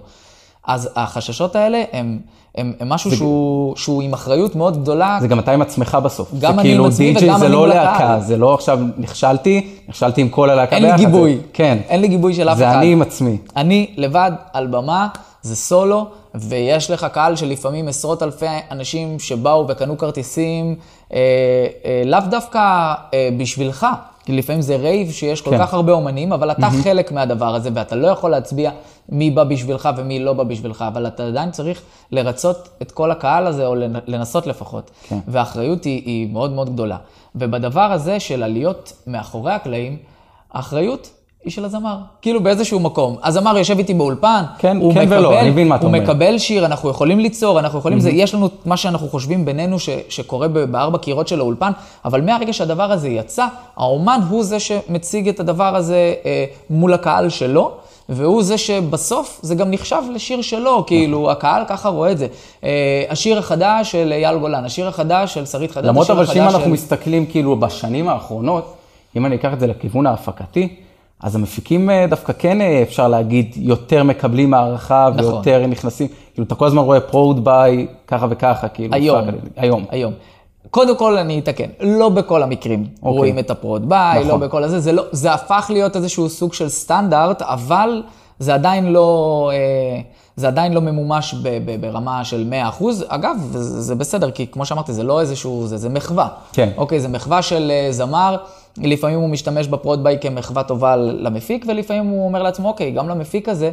אז 0.67 0.89
החששות 0.95 1.55
האלה 1.55 1.83
הם, 1.93 2.19
הם, 2.55 2.73
הם 2.79 2.89
משהו 2.89 3.11
שהוא, 3.15 3.75
שהוא 3.77 4.01
עם 4.01 4.13
אחריות 4.13 4.55
מאוד 4.55 4.81
גדולה. 4.81 5.17
זה 5.21 5.27
גם 5.27 5.39
אתה 5.39 5.51
עם 5.51 5.61
עצמך 5.61 5.97
בסוף. 6.03 6.31
גם 6.33 6.39
זה 6.39 6.47
אני 6.47 6.61
כאילו 6.61 6.83
עם 6.85 6.91
עצמי 6.91 7.13
וגם 7.17 7.39
זה 7.39 7.45
אני 7.45 7.53
לא 7.53 7.59
מול 7.59 7.69
להקה, 7.69 7.91
הקהל. 7.95 8.21
זה 8.21 8.37
לא 8.37 8.53
עכשיו 8.53 8.79
נכשלתי, 8.97 9.67
נכשלתי 9.89 10.21
עם 10.21 10.29
כל 10.29 10.49
הלהקה 10.49 10.75
אין 10.75 10.83
לי 10.83 10.89
ביחד, 10.91 11.01
זה- 11.01 11.05
גיבוי. 11.05 11.37
כן. 11.53 11.77
אין 11.89 12.01
לי 12.01 12.07
גיבוי 12.07 12.33
של 12.33 12.49
אף 12.49 12.57
זה 12.57 12.69
אחד. 12.69 12.77
אני 12.77 12.91
עם 12.91 13.01
עצמי. 13.01 13.37
אני 13.55 13.87
לבד 13.97 14.31
על 14.53 14.67
במה, 14.67 15.07
זה 15.41 15.55
סולו, 15.55 16.05
ויש 16.35 16.91
לך 16.91 17.07
קהל 17.13 17.35
של 17.35 17.47
לפעמים 17.47 17.87
עשרות 17.87 18.23
אלפי 18.23 18.45
אנשים 18.71 19.19
שבאו 19.19 19.65
וקנו 19.67 19.97
כרטיסים, 19.97 20.75
אה, 21.13 21.17
אה, 21.85 22.03
לאו 22.05 22.19
דווקא 22.29 22.59
אה, 23.13 23.29
בשבילך. 23.37 23.87
כי 24.25 24.31
לפעמים 24.31 24.61
זה 24.61 24.75
רייב 24.75 25.11
שיש 25.11 25.41
כל 25.41 25.51
כן. 25.51 25.57
כך 25.59 25.73
הרבה 25.73 25.91
אומנים, 25.91 26.33
אבל 26.33 26.51
אתה 26.51 26.67
חלק 26.83 27.11
מהדבר 27.11 27.55
הזה, 27.55 27.69
ואתה 27.73 27.95
לא 27.95 28.07
יכול 28.07 28.31
להצביע 28.31 28.71
מי 29.09 29.31
בא 29.31 29.43
בשבילך 29.43 29.89
ומי 29.97 30.19
לא 30.19 30.33
בא 30.33 30.43
בשבילך, 30.43 30.85
אבל 30.87 31.07
אתה 31.07 31.27
עדיין 31.27 31.51
צריך 31.51 31.81
לרצות 32.11 32.69
את 32.81 32.91
כל 32.91 33.11
הקהל 33.11 33.47
הזה, 33.47 33.65
או 33.65 33.75
לנ- 33.75 33.99
לנסות 34.07 34.47
לפחות. 34.47 34.91
כן. 35.07 35.17
והאחריות 35.27 35.83
היא, 35.83 36.01
היא 36.05 36.33
מאוד 36.33 36.51
מאוד 36.51 36.73
גדולה. 36.73 36.97
ובדבר 37.35 37.81
הזה 37.91 38.19
של 38.19 38.43
עליות 38.43 38.93
מאחורי 39.07 39.51
הקלעים, 39.53 39.97
האחריות 40.53 41.09
היא 41.43 41.51
של 41.51 41.65
הזמר. 41.65 41.97
כאילו 42.21 42.43
באיזשהו 42.43 42.79
מקום. 42.79 43.15
הזמר 43.23 43.57
יושב 43.57 43.77
איתי 43.77 43.93
באולפן, 43.93 44.43
כן, 44.57 44.77
הוא 44.77 44.93
כן 44.93 45.01
מקבל, 45.01 45.17
ולא, 45.17 45.39
אני 45.39 45.49
מבין 45.49 45.67
מה 45.67 45.75
אתה 45.75 45.85
הוא 45.85 45.95
אומר. 45.95 46.03
מקבל 46.03 46.37
שיר, 46.37 46.65
אנחנו 46.65 46.89
יכולים 46.89 47.19
ליצור, 47.19 47.59
אנחנו 47.59 47.79
יכולים, 47.79 47.99
זה, 47.99 48.09
יש 48.09 48.33
לנו 48.33 48.49
מה 48.65 48.77
שאנחנו 48.77 49.07
חושבים 49.07 49.45
בינינו 49.45 49.79
ש, 49.79 49.89
שקורה 50.09 50.47
בארבע 50.47 50.97
קירות 50.97 51.27
של 51.27 51.39
האולפן, 51.39 51.71
אבל 52.05 52.21
מהרגע 52.21 52.53
שהדבר 52.53 52.91
הזה 52.91 53.09
יצא, 53.09 53.47
האומן 53.77 54.19
הוא 54.29 54.43
זה 54.43 54.59
שמציג 54.59 55.27
את 55.27 55.39
הדבר 55.39 55.75
הזה 55.75 56.13
אה, 56.25 56.45
מול 56.69 56.93
הקהל 56.93 57.29
שלו. 57.29 57.71
והוא 58.09 58.43
זה 58.43 58.57
שבסוף 58.57 59.39
זה 59.43 59.55
גם 59.55 59.71
נחשב 59.71 60.01
לשיר 60.13 60.41
שלו, 60.41 60.83
כאילו, 60.87 61.31
הקהל 61.31 61.63
ככה 61.67 61.89
רואה 61.89 62.11
את 62.11 62.17
זה. 62.17 62.27
אה, 62.63 63.03
השיר 63.09 63.39
החדש 63.39 63.91
של 63.91 64.13
אייל 64.15 64.37
גולן, 64.37 64.65
השיר 64.65 64.87
החדש 64.87 65.33
של 65.33 65.45
שרית 65.45 65.71
חדד, 65.71 65.85
למרות 65.85 66.03
השיר 66.03 66.15
אבל 66.15 66.25
שאם 66.25 66.41
החדש 66.41 66.53
אנחנו 66.53 66.65
של... 66.65 66.71
מסתכלים 66.71 67.25
כאילו 67.25 67.55
בשנים 67.55 68.09
האחרונות, 68.09 68.73
אם 69.15 69.25
אני 69.25 69.35
אקח 69.35 69.53
את 69.53 69.59
זה 69.59 69.67
לכיוון 69.67 70.07
ההפקתי, 70.07 70.75
אז 71.23 71.35
המפיקים 71.35 71.89
אה, 71.89 72.05
דווקא 72.09 72.33
כן 72.39 72.61
אה, 72.61 72.81
אפשר 72.81 73.07
להגיד 73.07 73.53
יותר 73.55 74.03
מקבלים 74.03 74.53
הערכה 74.53 75.09
נכון. 75.15 75.33
ויותר 75.33 75.67
נכנסים, 75.67 76.07
כאילו 76.33 76.47
אתה 76.47 76.55
כל 76.55 76.65
הזמן 76.65 76.81
רואה 76.81 76.99
prod 76.99 77.43
by 77.43 77.87
ככה 78.07 78.27
וככה, 78.29 78.67
כאילו. 78.67 78.93
היום. 78.93 79.19
אפשר- 79.19 79.37
היום. 79.57 79.85
היום. 79.89 80.13
קודם 80.69 80.97
כל 80.97 81.17
אני 81.17 81.39
אתקן, 81.39 81.69
לא 81.79 82.09
בכל 82.09 82.43
המקרים 82.43 82.85
אוקיי. 83.03 83.17
רואים 83.17 83.39
את 83.39 83.49
ה 83.51 83.59
prod 83.59 83.89
by, 83.89 84.19
נכון. 84.19 84.27
לא 84.41 84.47
בכל 84.47 84.63
הזה, 84.63 84.79
זה, 84.79 84.91
לא, 84.91 85.03
זה 85.11 85.33
הפך 85.33 85.67
להיות 85.73 85.95
איזשהו 85.95 86.29
סוג 86.29 86.53
של 86.53 86.69
סטנדרט, 86.69 87.41
אבל 87.41 88.03
זה 88.39 88.53
עדיין 88.53 88.93
לא, 88.93 89.51
אה, 89.53 90.01
זה 90.35 90.47
עדיין 90.47 90.73
לא 90.73 90.81
ממומש 90.81 91.33
ב, 91.43 91.49
ב, 91.65 91.81
ברמה 91.81 92.25
של 92.25 92.51
100%. 92.79 92.83
אגב, 93.07 93.35
זה, 93.51 93.81
זה 93.81 93.95
בסדר, 93.95 94.31
כי 94.31 94.47
כמו 94.47 94.65
שאמרתי, 94.65 94.93
זה 94.93 95.03
לא 95.03 95.21
איזשהו, 95.21 95.67
זה, 95.67 95.77
זה 95.77 95.89
מחווה. 95.89 96.27
כן. 96.53 96.69
אוקיי, 96.77 96.99
זה 96.99 97.07
מחווה 97.07 97.41
של 97.41 97.71
זמר, 97.89 98.37
לפעמים 98.77 99.19
הוא 99.19 99.29
משתמש 99.29 99.67
בפרוד 99.67 100.03
ביי 100.03 100.17
כמחווה 100.21 100.63
טובה 100.63 100.95
למפיק, 100.95 101.65
ולפעמים 101.67 102.05
הוא 102.05 102.25
אומר 102.25 102.43
לעצמו, 102.43 102.67
אוקיי, 102.67 102.91
גם 102.91 103.09
למפיק 103.09 103.49
הזה 103.49 103.71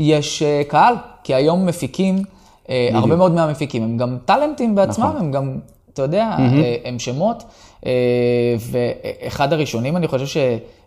יש 0.00 0.42
אה, 0.42 0.62
קהל, 0.68 0.94
כי 1.24 1.34
היום 1.34 1.66
מפיקים, 1.66 2.22
אה, 2.70 2.88
הרבה 2.92 3.16
מאוד 3.16 3.32
מהמפיקים 3.32 3.82
הם 3.82 3.96
גם 3.96 4.18
טאלנטים 4.24 4.74
בעצמם, 4.74 5.04
נכון. 5.04 5.16
הם 5.20 5.32
גם, 5.32 5.58
אתה 5.92 6.02
יודע, 6.02 6.36
אה, 6.38 6.76
הם 6.84 6.98
שמות. 6.98 7.44
ואחד 8.60 9.52
הראשונים, 9.52 9.96
אני 9.96 10.08
חושב 10.08 10.40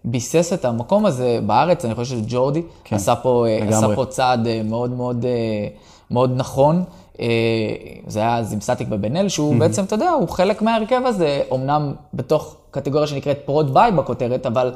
שביסס 0.05 0.53
את 0.53 0.65
המקום 0.65 1.05
הזה 1.05 1.39
בארץ, 1.45 1.85
אני 1.85 1.95
חושב 1.95 2.17
שג'ורדי 2.17 2.61
כן, 2.83 2.95
עשה, 2.95 3.15
פה, 3.15 3.45
עשה. 3.67 3.95
פה 3.95 4.05
צעד 4.05 4.47
מאוד 4.63 4.91
מאוד, 4.91 5.25
מאוד 6.11 6.31
נכון. 6.35 6.83
אה, 7.19 7.25
זה 8.07 8.19
היה 8.19 8.41
סטטיק 8.59 8.87
בבן 8.87 9.15
אל, 9.15 9.29
שהוא 9.29 9.55
בעצם, 9.59 9.83
אתה 9.83 9.95
יודע, 9.95 10.09
הוא 10.09 10.29
חלק 10.29 10.61
מההרכב 10.61 11.01
הזה, 11.05 11.41
אמנם 11.53 11.93
בתוך 12.13 12.55
קטגוריה 12.71 13.07
שנקראת 13.07 13.37
prod 13.45 13.73
by 13.73 13.91
בכותרת, 13.91 14.45
אבל 14.45 14.71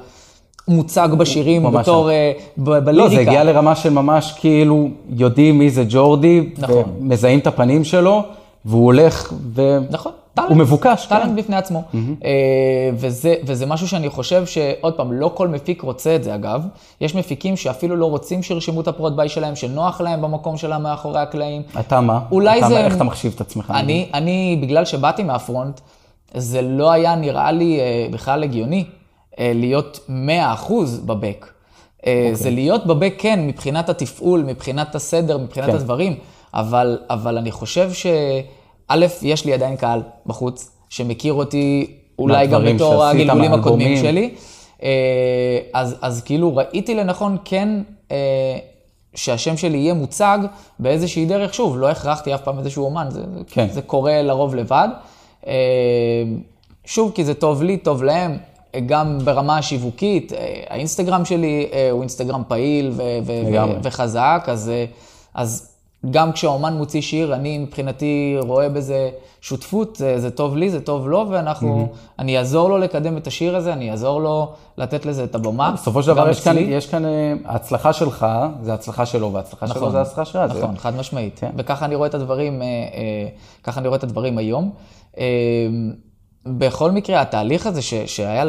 מוצג 0.68 1.10
בשירים 1.18 1.72
בתור, 1.72 2.12
אה, 2.12 2.32
ב- 2.58 2.80
בליריקה. 2.80 3.10
לא, 3.10 3.16
זה 3.16 3.22
הגיע 3.22 3.44
לרמה 3.44 3.76
של 3.76 3.90
ממש 3.90 4.34
כאילו 4.40 4.88
יודעים 5.10 5.60
מי 5.60 5.70
זה 5.70 5.84
ג'ורדי, 5.90 6.50
נכון. 6.58 6.84
ומזהים 7.00 7.40
את 7.40 7.48
הפנים 7.48 7.84
שלו, 7.84 8.24
והוא 8.66 8.86
הולך 8.86 9.34
ו... 9.56 9.78
נכון, 9.92 10.12
הוא 10.38 10.58
מבוקש, 10.58 11.06
כן. 11.06 11.16
טאלנט 11.20 11.40
בפני 11.40 11.56
עצמו. 11.56 11.84
אה, 11.94 12.30
וזה, 12.96 13.36
וזה 13.46 13.66
משהו 13.66 13.88
שאני 13.88 14.10
חושב 14.10 14.46
שעוד 14.46 14.94
פעם, 14.94 15.12
לא 15.14 15.32
כל 15.34 15.48
מפיק 15.48 15.82
רוצה 15.82 16.16
את 16.16 16.24
זה 16.24 16.36
אגב. 16.36 16.64
יש 17.02 17.16
מפיקים 17.16 17.58
שאפילו 17.58 17.96
לא 17.96 18.06
רוצים 18.06 18.44
שירשמו 18.44 18.82
את 18.82 18.88
ה 18.88 18.93
prod 18.93 19.16
by 19.18 19.30
שלהם, 19.30 19.56
שנוח 19.56 20.02
להם 20.02 20.22
במקום 20.22 20.58
שלהם 20.58 20.84
מאחורי 20.84 21.20
הקלעים. 21.20 21.62
אתה 21.80 22.02
מה? 22.02 22.20
אולי 22.32 22.60
אתה, 22.60 22.68
זה- 22.68 22.86
איך 22.86 22.96
אתה 22.96 23.04
מחשיב 23.04 23.32
את 23.36 23.42
עצמך? 23.42 23.74
אני, 23.76 24.10
אני, 24.14 24.60
בגלל 24.62 24.86
שבאתי 24.86 25.24
מה 25.24 25.38
front, 25.38 25.80
זה 26.34 26.62
לא 26.62 26.92
היה 26.92 27.16
נראה 27.16 27.52
לי 27.52 27.80
אה, 27.80 28.08
בכלל 28.12 28.44
הגיוני 28.44 28.86
אה, 29.40 29.52
להיות 29.56 30.00
100% 30.68 30.72
ב 31.06 31.13
back. 31.13 31.48
אה, 32.08 32.30
זה 32.34 32.50
להיות 32.50 32.86
ב 32.86 32.90
back, 32.90 33.14
כן, 33.18 33.48
מבחינת 33.48 33.90
התפעול, 33.90 34.44
מבחינת 34.48 34.96
הסדר, 34.96 35.38
מבחינת 35.38 35.70
כן. 35.70 35.76
הדברים, 35.76 36.16
אבל, 36.54 36.98
אבל 37.10 37.38
אני 37.38 37.52
חושב 37.52 37.94
ש... 37.94 38.06
א', 38.90 39.06
יש 39.22 39.46
לי 39.46 39.54
עדיין 39.54 39.76
קהל 39.76 40.02
בחוץ, 40.26 40.72
שמכיר 40.90 41.34
אותי 41.34 41.96
אולי 42.20 42.48
גם 42.48 42.66
בתור 42.66 43.04
הגלגולים 43.04 43.54
הקודמים. 43.54 43.98
שלי. 43.98 44.30
אה, 44.84 45.60
אז, 45.74 45.96
אז 46.02 46.22
כאילו 46.22 46.56
ראיתי 46.56 46.96
לנכון 46.96 47.38
כן 47.46 47.70
אה, 48.12 48.58
שהשם 49.16 49.58
שלי 49.58 49.78
יהיה 49.78 49.94
מוצג 49.94 50.40
באיזושהי 50.80 51.26
דרך, 51.26 51.54
שוב, 51.54 51.78
לא 51.78 51.90
הכרחתי 51.90 52.36
אף 52.36 52.42
פעם 52.42 52.60
איזשהו 52.60 52.86
אומן, 52.86 53.08
זה, 53.10 53.22
כן. 53.48 53.68
זה 53.72 53.82
קורה 53.82 54.22
לרוב 54.22 54.56
לבד. 54.56 54.88
אה, 55.48 55.54
שוב, 56.86 57.12
כי 57.16 57.26
זה 57.26 57.34
טוב 57.34 57.64
לי, 57.64 57.78
טוב 57.78 58.04
להם, 58.04 58.38
גם 58.86 59.18
ברמה 59.24 59.58
השיווקית, 59.58 60.32
האינסטגרם 60.70 61.26
שלי 61.26 61.68
הוא 61.92 62.02
אינסטגרם 62.02 62.42
פעיל 62.48 62.92
ו- 62.96 63.04
ו- 63.26 63.64
וחזק, 63.84 64.46
אז, 64.48 64.72
אז 65.34 65.69
גם 66.12 66.32
כשהאומן 66.32 66.74
מוציא 66.74 67.02
שיר, 67.02 67.34
אני 67.36 67.58
מבחינתי 67.58 68.36
רואה 68.40 68.70
בזה 68.70 69.10
שותפות, 69.42 69.96
זה, 69.96 70.20
זה 70.20 70.32
טוב 70.32 70.56
לי, 70.58 70.70
זה 70.70 70.82
טוב 70.82 71.08
לו, 71.08 71.26
ואנחנו, 71.30 71.88
אני 72.20 72.38
אעזור 72.38 72.70
לו 72.70 72.78
לקדם 72.78 73.18
את 73.18 73.28
השיר 73.28 73.56
הזה, 73.56 73.74
אני 73.74 73.92
אעזור 73.92 74.22
לו 74.22 74.52
לתת 74.78 75.06
לזה 75.06 75.24
את 75.24 75.36
הבמה. 75.36 75.72
בסופו 75.72 76.04
של 76.04 76.12
דבר 76.14 76.30
יש 76.30 76.44
כאן. 76.44 76.56
יש 76.58 76.86
כאן, 76.88 77.06
אה, 77.06 77.34
ההצלחה 77.46 77.94
שלך 77.94 78.26
זה 78.62 78.72
ההצלחה 78.72 79.06
שלו, 79.06 79.34
וההצלחה 79.34 79.68
שלו 79.68 79.76
נכון, 79.76 79.92
זה 79.92 79.98
ההצלחה 80.00 80.26
שלה. 80.26 80.48
זה- 80.48 80.60
נכון, 80.64 80.78
חד 80.78 80.96
משמעית. 80.96 81.40
כן. 81.40 81.52
וככה 81.58 81.86
אני 81.86 81.96
רואה 81.96 82.08
את 82.08 82.14
הדברים, 82.14 82.62
אה, 82.62 82.68
אה, 82.68 83.28
ככה 83.64 83.80
אני 83.80 83.88
רואה 83.88 83.98
את 83.98 84.04
הדברים 84.04 84.38
היום. 84.38 84.72
אה, 85.18 85.24
בכל 86.46 86.92
מקרה, 86.92 87.22
התהליך 87.22 87.68
הזה 87.68 87.82
ש, 87.82 87.94
שהיה 87.94 88.44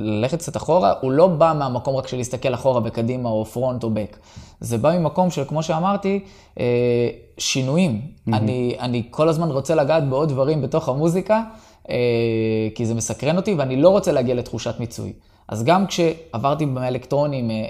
ללכת 0.00 0.38
קצת 0.38 0.56
אחורה, 0.56 0.92
הוא 1.00 1.10
לא 1.12 1.26
בא 1.26 1.54
מהמקום 1.58 1.96
רק 1.96 2.06
של 2.06 2.16
להסתכל 2.16 2.54
אחורה 2.54 2.80
וקדימה, 2.84 3.28
או 3.28 3.44
פרונט 3.44 3.84
או 3.84 3.90
בק. 3.90 4.18
זה 4.60 4.78
בא 4.78 4.98
ממקום 4.98 5.30
של, 5.30 5.44
כמו 5.44 5.62
שאמרתי, 5.62 6.20
אה, 6.60 7.08
שינויים. 7.38 8.00
אני, 8.32 8.76
אני 8.80 9.02
כל 9.10 9.28
הזמן 9.28 9.50
רוצה 9.50 9.74
לגעת 9.74 10.08
בעוד 10.08 10.28
דברים 10.28 10.62
בתוך 10.62 10.88
המוזיקה, 10.88 11.42
אה, 11.90 11.96
כי 12.74 12.86
זה 12.86 12.94
מסקרן 12.94 13.36
אותי, 13.36 13.54
ואני 13.54 13.76
לא 13.76 13.88
רוצה 13.88 14.12
להגיע 14.12 14.34
לתחושת 14.34 14.74
מיצוי. 14.80 15.12
אז 15.48 15.64
גם 15.64 15.86
כשעברתי 15.86 16.64
מהאלקטרונים, 16.64 17.50
אה, 17.50 17.54
אה, 17.54 17.60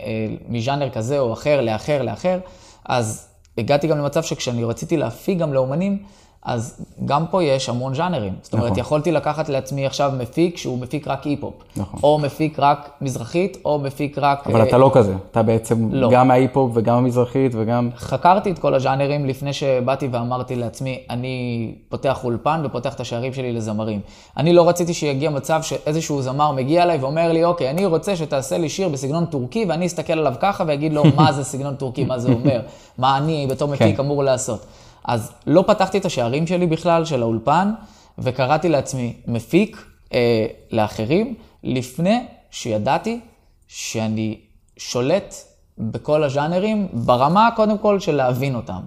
מז'אנר 0.49 0.91
כזה 0.91 1.19
או 1.19 1.33
אחר 1.33 1.61
לאחר 1.61 2.03
לאחר, 2.03 2.39
אז 2.85 3.29
הגעתי 3.59 3.87
גם 3.87 3.99
למצב 3.99 4.23
שכשאני 4.23 4.65
רציתי 4.65 4.97
להפיק 4.97 5.39
גם 5.39 5.53
לאומנים, 5.53 6.03
אז 6.43 6.85
גם 7.05 7.27
פה 7.31 7.43
יש 7.43 7.69
המון 7.69 7.95
ז'אנרים. 7.95 8.33
זאת 8.43 8.53
אומרת, 8.53 8.67
נכון. 8.67 8.79
יכולתי 8.79 9.13
לקחת 9.13 9.49
לעצמי 9.49 9.87
עכשיו 9.87 10.13
מפיק 10.19 10.57
שהוא 10.57 10.79
מפיק 10.79 11.09
רק 11.09 11.25
היפ-הופ. 11.25 11.55
נכון. 11.77 12.01
או 12.03 12.19
מפיק 12.19 12.59
רק 12.59 12.91
מזרחית, 13.01 13.59
או 13.65 13.79
מפיק 13.79 14.19
רק... 14.19 14.47
אבל 14.47 14.61
אה, 14.61 14.69
אתה 14.69 14.79
לא 14.79 14.91
כזה, 14.95 15.15
אתה 15.31 15.43
בעצם 15.43 15.89
לא. 15.93 16.11
גם 16.11 16.29
מההיפ-הופ 16.29 16.71
וגם 16.75 16.97
המזרחית 16.97 17.53
וגם... 17.55 17.91
חקרתי 17.97 18.51
את 18.51 18.59
כל 18.59 18.75
הז'אנרים 18.75 19.27
לפני 19.27 19.53
שבאתי 19.53 20.09
ואמרתי 20.13 20.57
לעצמי, 20.57 20.99
אני 21.11 21.75
פותח 21.89 22.25
אולפן 22.25 22.63
ופותח 22.65 22.95
את 22.95 23.01
השערים 23.01 23.33
שלי 23.33 23.53
לזמרים. 23.53 24.01
אני 24.37 24.53
לא 24.53 24.69
רציתי 24.69 24.95
שיגיע 24.95 25.31
מצב 25.31 25.63
שאיזשהו 25.63 26.23
זמר 26.23 26.53
מגיע 26.53 26.83
אליי 26.83 26.99
ואומר 26.99 27.33
לי, 27.33 27.45
אוקיי, 27.45 27.71
אני 27.71 27.87
רוצה 27.87 28.17
שתעשה 28.17 28.59
לי 28.59 28.69
שיר 28.69 28.89
בסגנון 28.89 29.27
טורקי, 29.27 29.65
ואני 29.69 29.87
אסתכל 29.87 30.13
עליו 30.13 30.35
ככה 30.41 30.65
ואגיד 30.67 30.93
לו, 30.93 31.03
מה 31.17 31.33
זה 31.33 31.45
סגנון 31.45 31.75
טורקי, 31.75 32.05
מה 32.05 32.19
זה 32.19 32.33
אומר, 32.33 32.61
מה 32.99 33.17
אני 33.17 33.47
בתור 33.51 33.69
מפיק 33.69 33.97
כן. 33.97 34.03
אמור 34.03 34.25
לעשות. 34.25 34.67
אז 35.05 35.33
לא 35.47 35.65
פתחתי 35.67 35.99
את 35.99 36.05
השערים 36.05 36.47
שלי 36.47 36.67
בכלל, 36.67 37.05
של 37.05 37.23
האולפן, 37.23 37.73
וקראתי 38.19 38.69
לעצמי 38.69 39.17
מפיק 39.27 39.85
אה, 40.15 40.47
לאחרים, 40.71 41.35
לפני 41.65 42.27
שידעתי 42.51 43.21
שאני 43.69 44.39
שולט 44.77 45.35
בכל 45.79 46.25
הז'אנרים, 46.25 46.89
ברמה 46.93 47.49
קודם 47.57 47.79
כל 47.79 48.01
של 48.01 48.15
להבין 48.15 48.55
אותם. 48.55 48.81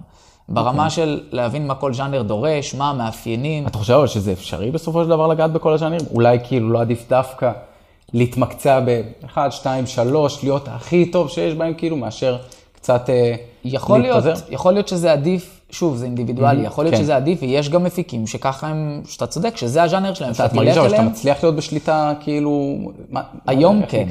ברמה 0.48 0.90
של 0.90 1.20
להבין 1.30 1.66
מה 1.66 1.74
כל 1.74 1.94
ז'אנר 1.94 2.22
דורש, 2.22 2.74
מה 2.74 2.90
המאפיינים. 2.90 3.66
אתה 3.66 3.78
חושב 3.78 3.94
אבל 3.94 4.06
שזה 4.06 4.32
אפשרי 4.32 4.70
בסופו 4.70 5.04
של 5.04 5.08
דבר 5.08 5.26
לגעת 5.26 5.52
בכל 5.52 5.72
הז'אנרים? 5.72 6.00
אולי 6.14 6.38
כאילו 6.44 6.70
לא 6.70 6.80
עדיף 6.80 7.08
דווקא 7.08 7.52
להתמקצע 8.12 8.80
ב-1, 8.80 9.50
2, 9.50 9.86
3, 9.86 10.42
להיות 10.44 10.68
הכי 10.68 11.10
טוב 11.10 11.28
שיש 11.28 11.54
בהם 11.54 11.74
כאילו, 11.74 11.96
מאשר 11.96 12.36
קצת 12.74 13.10
אה, 13.10 13.34
יכול 13.64 14.00
להיות, 14.00 14.24
להתפזר? 14.24 14.46
יכול 14.54 14.72
להיות 14.72 14.88
שזה 14.88 15.12
עדיף, 15.12 15.60
שוב, 15.70 15.96
זה 15.96 16.04
אינדיבידואלי, 16.04 16.62
Mhm, 16.62 16.66
יכול 16.66 16.84
להיות 16.84 16.94
כן. 16.94 17.00
שזה 17.02 17.16
עדיף, 17.16 17.38
ויש 17.42 17.68
גם 17.68 17.84
מפיקים 17.84 18.26
שככה 18.26 18.66
הם, 18.66 19.00
שאתה 19.06 19.26
צודק, 19.26 19.56
שזה 19.56 19.82
הז'אנר 19.82 20.14
שלהם, 20.14 20.30
את 20.30 20.36
שאתה 20.36 20.54
מרגיש 20.56 20.74
שאתה. 20.74 21.02
מצליח 21.02 21.42
להיות 21.42 21.56
בשליטה, 21.56 22.12
כאילו... 22.20 22.76
מה- 23.10 23.22
היום 23.46 23.82
איך 23.82 23.90
כן. 23.90 24.06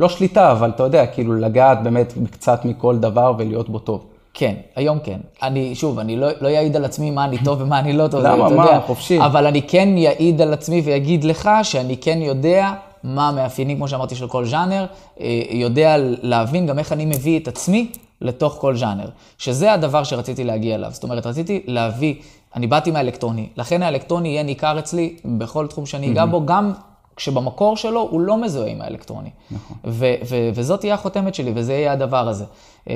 לא 0.00 0.08
שליטה, 0.08 0.52
אבל 0.52 0.70
אתה 0.70 0.82
יודע, 0.82 1.06
כאילו 1.06 1.34
לגעת 1.34 1.82
באמת 1.82 2.12
קצת 2.30 2.64
מכל 2.64 2.98
דבר 2.98 3.32
ולהיות 3.38 3.68
בו 3.68 3.78
טוב. 3.78 4.04
כן, 4.34 4.54
היום 4.76 4.98
כן. 5.04 5.18
אני, 5.42 5.74
שוב, 5.74 5.98
אני 5.98 6.16
לא, 6.16 6.28
לא 6.40 6.48
אעיד 6.48 6.76
על 6.76 6.84
עצמי 6.84 7.10
מה 7.10 7.24
אני 7.24 7.38
טוב 7.44 7.60
ומה 7.60 7.78
אני 7.78 7.92
לא 7.92 8.08
טוב. 8.08 8.20
למה? 8.22 8.46
אתה 8.46 8.54
מה? 8.56 8.64
יודע. 8.64 8.80
חופשי. 8.86 9.20
אבל 9.20 9.46
אני 9.46 9.62
כן 9.62 9.88
אעיד 10.06 10.40
על 10.42 10.52
עצמי 10.52 10.82
ואגיד 10.84 11.24
לך 11.24 11.50
שאני 11.62 11.96
כן 11.96 12.18
יודע 12.22 12.70
מה 13.04 13.28
המאפיינים, 13.28 13.76
כמו 13.76 13.88
שאמרתי, 13.88 14.14
של 14.14 14.28
כל 14.28 14.44
ז'אנר, 14.44 14.86
אה, 15.20 15.42
יודע 15.50 15.94
להבין 15.98 16.66
גם 16.66 16.78
איך 16.78 16.92
אני 16.92 17.04
מביא 17.04 17.40
את 17.40 17.48
עצמי 17.48 17.92
לתוך 18.20 18.56
כל 18.60 18.76
ז'אנר. 18.76 19.08
שזה 19.38 19.72
הדבר 19.72 20.04
שרציתי 20.04 20.44
להגיע 20.44 20.74
אליו. 20.74 20.90
זאת 20.92 21.02
אומרת, 21.02 21.26
רציתי 21.26 21.62
להביא, 21.66 22.14
אני 22.56 22.66
באתי 22.66 22.90
מהאלקטרוני, 22.90 23.48
לכן 23.56 23.82
האלקטרוני 23.82 24.28
יהיה 24.28 24.42
ניכר 24.42 24.78
אצלי 24.78 25.16
בכל 25.24 25.66
תחום 25.66 25.86
שאני 25.86 26.12
אגע 26.12 26.26
בו, 26.26 26.46
גם 26.46 26.72
כשבמקור 27.16 27.76
שלו 27.76 28.08
הוא 28.10 28.20
לא 28.20 28.36
מזוהה 28.36 28.70
עם 28.70 28.80
האלקטרוני. 28.82 29.30
נכון. 29.50 29.76
ו- 29.84 30.14
ו- 30.28 30.50
וזאת 30.54 30.80
תהיה 30.80 30.94
החותמת 30.94 31.34
שלי, 31.34 31.52
וזה 31.54 31.72
יהיה 31.72 31.92
הדבר 31.92 32.28
הזה. 32.28 32.44
אה, 32.90 32.94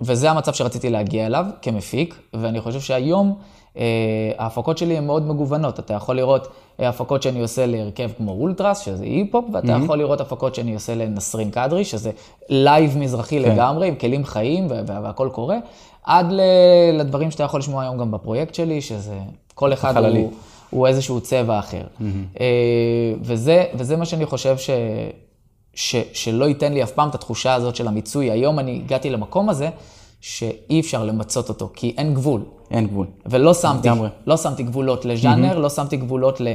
וזה 0.00 0.30
המצב 0.30 0.52
שרציתי 0.52 0.90
להגיע 0.90 1.26
אליו 1.26 1.46
כמפיק, 1.62 2.18
ואני 2.34 2.60
חושב 2.60 2.80
שהיום 2.80 3.34
ההפקות 4.38 4.78
שלי 4.78 4.96
הן 4.96 5.06
מאוד 5.06 5.26
מגוונות. 5.26 5.78
אתה 5.78 5.94
יכול 5.94 6.16
לראות 6.16 6.48
אה, 6.80 6.88
הפקות 6.88 7.22
שאני 7.22 7.40
עושה 7.42 7.66
להרכב 7.66 8.10
כמו 8.16 8.32
אולטרס, 8.32 8.78
שזה 8.78 9.04
I-pop, 9.04 9.44
ואתה 9.52 9.76
mm-hmm. 9.76 9.84
יכול 9.84 9.98
לראות 9.98 10.20
הפקות 10.20 10.54
שאני 10.54 10.74
עושה 10.74 10.94
לנסרין 10.94 11.50
קדרי, 11.50 11.84
שזה 11.84 12.10
live 12.48 12.98
מזרחי 12.98 13.42
כן. 13.42 13.52
לגמרי, 13.52 13.88
עם 13.88 13.94
כלים 13.94 14.24
חיים 14.24 14.66
והכל 14.86 15.28
קורה, 15.32 15.56
עד 16.04 16.26
לדברים 16.92 17.30
שאתה 17.30 17.42
יכול 17.42 17.60
לשמוע 17.60 17.82
היום 17.82 17.98
גם 17.98 18.10
בפרויקט 18.10 18.54
שלי, 18.54 18.80
שזה 18.80 19.18
כל 19.54 19.72
אחד 19.72 19.96
הוא, 19.96 20.32
הוא 20.70 20.86
איזשהו 20.86 21.20
צבע 21.20 21.58
אחר. 21.58 21.82
Mm-hmm. 21.82 22.40
וזה, 23.20 23.64
וזה 23.74 23.96
מה 23.96 24.04
שאני 24.04 24.26
חושב 24.26 24.58
ש... 24.58 24.70
ש, 25.74 25.96
שלא 26.12 26.44
ייתן 26.44 26.72
לי 26.72 26.82
אף 26.82 26.92
פעם 26.92 27.08
את 27.08 27.14
התחושה 27.14 27.54
הזאת 27.54 27.76
של 27.76 27.88
המיצוי. 27.88 28.30
היום 28.30 28.58
אני 28.58 28.80
הגעתי 28.84 29.10
למקום 29.10 29.48
הזה 29.48 29.68
שאי 30.26 30.80
אפשר 30.80 31.04
למצות 31.04 31.48
אותו, 31.48 31.70
כי 31.74 31.94
אין 31.98 32.14
גבול. 32.14 32.40
אין 32.70 32.86
גבול. 32.86 33.06
ולא 33.26 33.54
שמתי, 33.54 33.88
לא 34.26 34.36
שמתי 34.36 34.62
גבולות 34.62 35.04
לז'אנר, 35.04 35.56
mm-hmm. 35.56 35.58
לא 35.58 35.70
שמתי 35.70 35.96
גבולות 35.96 36.40
ל... 36.40 36.48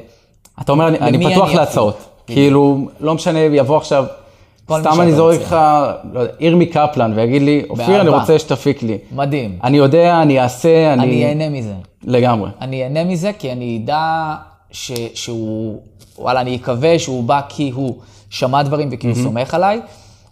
אתה 0.61 0.71
אומר, 0.71 0.87
אני, 0.87 0.99
אני 0.99 1.31
פתוח 1.31 1.53
להצעות. 1.53 1.97
כאילו, 2.27 2.87
לא 2.99 3.13
משנה, 3.13 3.39
יבוא 3.39 3.77
עכשיו, 3.77 4.05
סתם 4.63 5.01
אני 5.01 5.13
זורק 5.13 5.41
לך, 5.41 5.55
לא 6.13 6.19
יודע, 6.19 6.33
ירמי 6.39 6.65
קפלן, 6.65 7.13
ויגיד 7.15 7.41
לי, 7.41 7.63
אופיר, 7.69 8.01
אני 8.01 8.09
רוצה 8.09 8.39
שתפיק 8.39 8.83
לי. 8.83 8.97
מדהים. 9.11 9.59
אני 9.63 9.77
יודע, 9.77 10.21
אני 10.21 10.39
אעשה, 10.39 10.93
אני... 10.93 11.03
אני 11.03 11.25
אהנה 11.25 11.49
מזה. 11.49 11.73
לגמרי. 12.03 12.49
אני 12.61 12.83
אהנה 12.83 13.03
מזה, 13.03 13.31
כי 13.39 13.51
אני 13.51 13.81
אדע 13.83 14.35
ש, 14.71 14.91
שהוא, 15.13 15.81
וואלה, 16.17 16.41
אני 16.41 16.55
אקווה 16.55 16.99
שהוא 16.99 17.23
בא 17.23 17.41
כי 17.49 17.69
הוא 17.69 17.95
שמע 18.29 18.63
דברים 18.63 18.89
וכי 18.91 19.07
הוא. 19.07 19.15
סומך 19.15 19.53
עליי, 19.53 19.81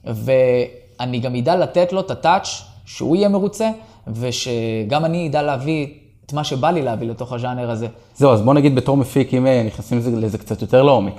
ואני 0.06 1.20
גם 1.20 1.36
אדע 1.36 1.56
לתת 1.56 1.94
לו 1.94 2.00
את 2.00 2.12
הטאץ' 2.12 2.62
שהוא 2.88 3.16
יהיה 3.16 3.30
מרוצה, 3.30 3.70
ושגם 4.08 5.06
אני 5.06 5.28
אדע 5.28 5.42
להביא 5.42 5.88
את 6.26 6.34
מה 6.34 6.44
שבא 6.44 6.72
לי 6.72 6.82
להביא 6.82 7.10
לתוך 7.10 7.34
הז'אנר 7.34 7.72
הזה. 7.72 7.88
זהו, 8.16 8.32
אז 8.32 8.42
בוא 8.42 8.54
נגיד 8.54 8.76
בתור 8.76 8.98
מפיק, 8.98 9.34
אם 9.34 9.48
אה, 9.48 9.64
נכנסים 9.66 9.98
לזה, 9.98 10.12
לזה 10.12 10.38
קצת 10.38 10.62
יותר 10.62 10.84
לעומק. 10.84 11.14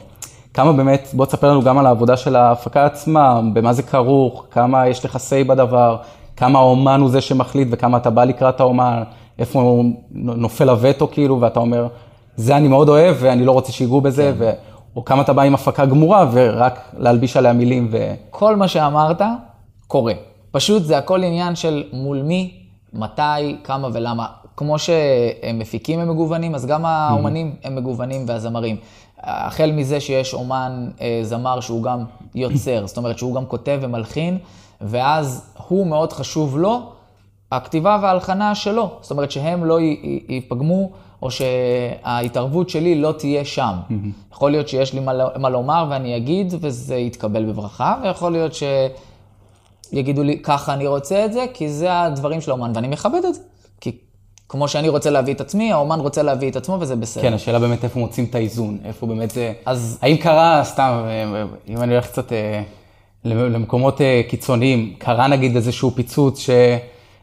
כמה 0.54 0.72
באמת, 0.72 1.08
בוא 1.12 1.26
תספר 1.26 1.50
לנו 1.50 1.62
גם 1.62 1.78
על 1.78 1.86
העבודה 1.86 2.16
של 2.16 2.36
ההפקה 2.36 2.86
עצמה, 2.86 3.40
במה 3.52 3.72
זה 3.72 3.82
כרוך, 3.82 4.46
כמה 4.50 4.88
יש 4.88 5.04
לך 5.04 5.16
say 5.16 5.48
בדבר, 5.48 5.96
כמה 6.36 6.58
האומן 6.58 7.00
הוא 7.00 7.10
זה 7.10 7.20
שמחליט 7.20 7.68
וכמה 7.70 7.96
אתה 7.96 8.10
בא 8.10 8.24
לקראת 8.24 8.60
האומן, 8.60 9.02
איפה 9.38 9.60
הוא 9.60 9.84
נופל 10.14 10.68
הווטו 10.68 11.08
כאילו, 11.10 11.40
ואתה 11.40 11.60
אומר, 11.60 11.86
זה 12.36 12.56
אני 12.56 12.68
מאוד 12.68 12.88
אוהב 12.88 13.16
ואני 13.20 13.44
לא 13.44 13.52
רוצה 13.52 13.72
שיגעו 13.72 14.00
בזה, 14.00 14.32
כן. 14.38 14.44
ו... 14.44 14.50
או 14.96 15.04
כמה 15.04 15.22
אתה 15.22 15.32
בא 15.32 15.42
עם 15.42 15.54
הפקה 15.54 15.86
גמורה 15.86 16.26
ורק 16.32 16.80
להלביש 16.98 17.36
עליה 17.36 17.52
מילים 17.52 17.88
ו... 17.90 18.14
כל 18.30 18.56
מה 18.56 18.68
שאמרת 18.68 19.22
קורה. 19.86 20.12
פשוט 20.58 20.82
זה 20.82 20.98
הכל 20.98 21.24
עניין 21.24 21.56
של 21.56 21.84
מול 21.92 22.22
מי, 22.22 22.52
מתי, 22.92 23.56
כמה 23.64 23.88
ולמה. 23.92 24.26
כמו 24.56 24.76
שמפיקים 24.78 26.00
הם 26.00 26.10
מגוונים, 26.10 26.54
אז 26.54 26.66
גם 26.66 26.84
האומנים 26.84 27.54
הם 27.64 27.76
מגוונים 27.76 28.24
והזמרים. 28.26 28.76
החל 29.20 29.70
מזה 29.72 30.00
שיש 30.00 30.34
אומן 30.34 30.90
אה, 31.00 31.20
זמר 31.22 31.60
שהוא 31.60 31.82
גם 31.82 32.04
יוצר, 32.34 32.86
זאת 32.86 32.96
אומרת 32.96 33.18
שהוא 33.18 33.34
גם 33.34 33.46
כותב 33.46 33.78
ומלחין, 33.82 34.38
ואז 34.80 35.54
הוא 35.68 35.86
מאוד 35.86 36.12
חשוב 36.12 36.58
לו, 36.58 36.92
הכתיבה 37.52 37.98
וההלחנה 38.02 38.54
שלו. 38.54 38.90
זאת 39.00 39.10
אומרת 39.10 39.30
שהם 39.30 39.64
לא 39.64 39.78
ייפגמו, 40.28 40.90
או 41.22 41.30
שההתערבות 41.30 42.68
שלי 42.68 43.00
לא 43.00 43.12
תהיה 43.18 43.44
שם. 43.44 43.72
יכול 44.32 44.50
להיות 44.50 44.68
שיש 44.68 44.94
לי 44.94 45.00
מה 45.36 45.48
לומר 45.48 45.86
ואני 45.90 46.16
אגיד, 46.16 46.54
וזה 46.60 46.96
יתקבל 46.96 47.44
בברכה, 47.44 47.94
ויכול 48.02 48.32
להיות 48.32 48.54
ש... 48.54 48.62
יגידו 49.92 50.22
לי, 50.22 50.38
ככה 50.42 50.72
אני 50.74 50.86
רוצה 50.86 51.24
את 51.24 51.32
זה, 51.32 51.44
כי 51.54 51.68
זה 51.68 52.00
הדברים 52.00 52.40
של 52.40 52.50
האומן, 52.50 52.72
ואני 52.74 52.88
מכבד 52.88 53.20
את 53.28 53.34
זה. 53.34 53.40
כי 53.80 53.92
כמו 54.48 54.68
שאני 54.68 54.88
רוצה 54.88 55.10
להביא 55.10 55.34
את 55.34 55.40
עצמי, 55.40 55.72
האומן 55.72 56.00
רוצה 56.00 56.22
להביא 56.22 56.50
את 56.50 56.56
עצמו, 56.56 56.76
וזה 56.80 56.96
בסדר. 56.96 57.22
כן, 57.22 57.34
השאלה 57.34 57.58
באמת 57.58 57.84
איפה 57.84 57.98
מוצאים 57.98 58.26
את 58.30 58.34
האיזון, 58.34 58.78
איפה 58.84 59.06
באמת 59.06 59.30
זה... 59.30 59.52
אז... 59.66 59.98
האם 60.02 60.16
קרה, 60.16 60.60
סתם, 60.64 61.04
אם 61.68 61.82
אני 61.82 61.92
הולך 61.92 62.06
קצת 62.06 62.32
אה, 62.32 62.62
למקומות 63.24 64.00
אה, 64.00 64.20
קיצוניים, 64.28 64.94
קרה 64.98 65.26
נגיד 65.28 65.56
איזשהו 65.56 65.90
פיצוץ 65.90 66.38
ש... 66.38 66.50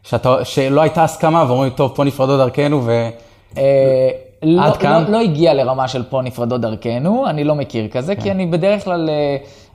שאתה, 0.02 0.44
שלא 0.44 0.80
הייתה 0.80 1.04
הסכמה, 1.04 1.44
ואומרים, 1.48 1.70
טוב, 1.70 1.92
פה 1.94 2.04
נפרדות 2.04 2.38
דרכנו, 2.38 2.82
ו... 2.84 3.08
אה, 3.56 4.10
לא, 4.42 4.62
עד 4.62 4.76
כאן? 4.76 5.04
לא, 5.04 5.10
לא 5.10 5.20
הגיע 5.20 5.54
לרמה 5.54 5.88
של 5.88 6.02
פה 6.02 6.22
נפרדות 6.22 6.60
דרכנו, 6.60 7.26
אני 7.26 7.44
לא 7.44 7.54
מכיר 7.54 7.88
כזה, 7.88 8.16
כן. 8.16 8.22
כי 8.22 8.30
אני 8.30 8.46
בדרך 8.46 8.84
כלל, 8.84 9.10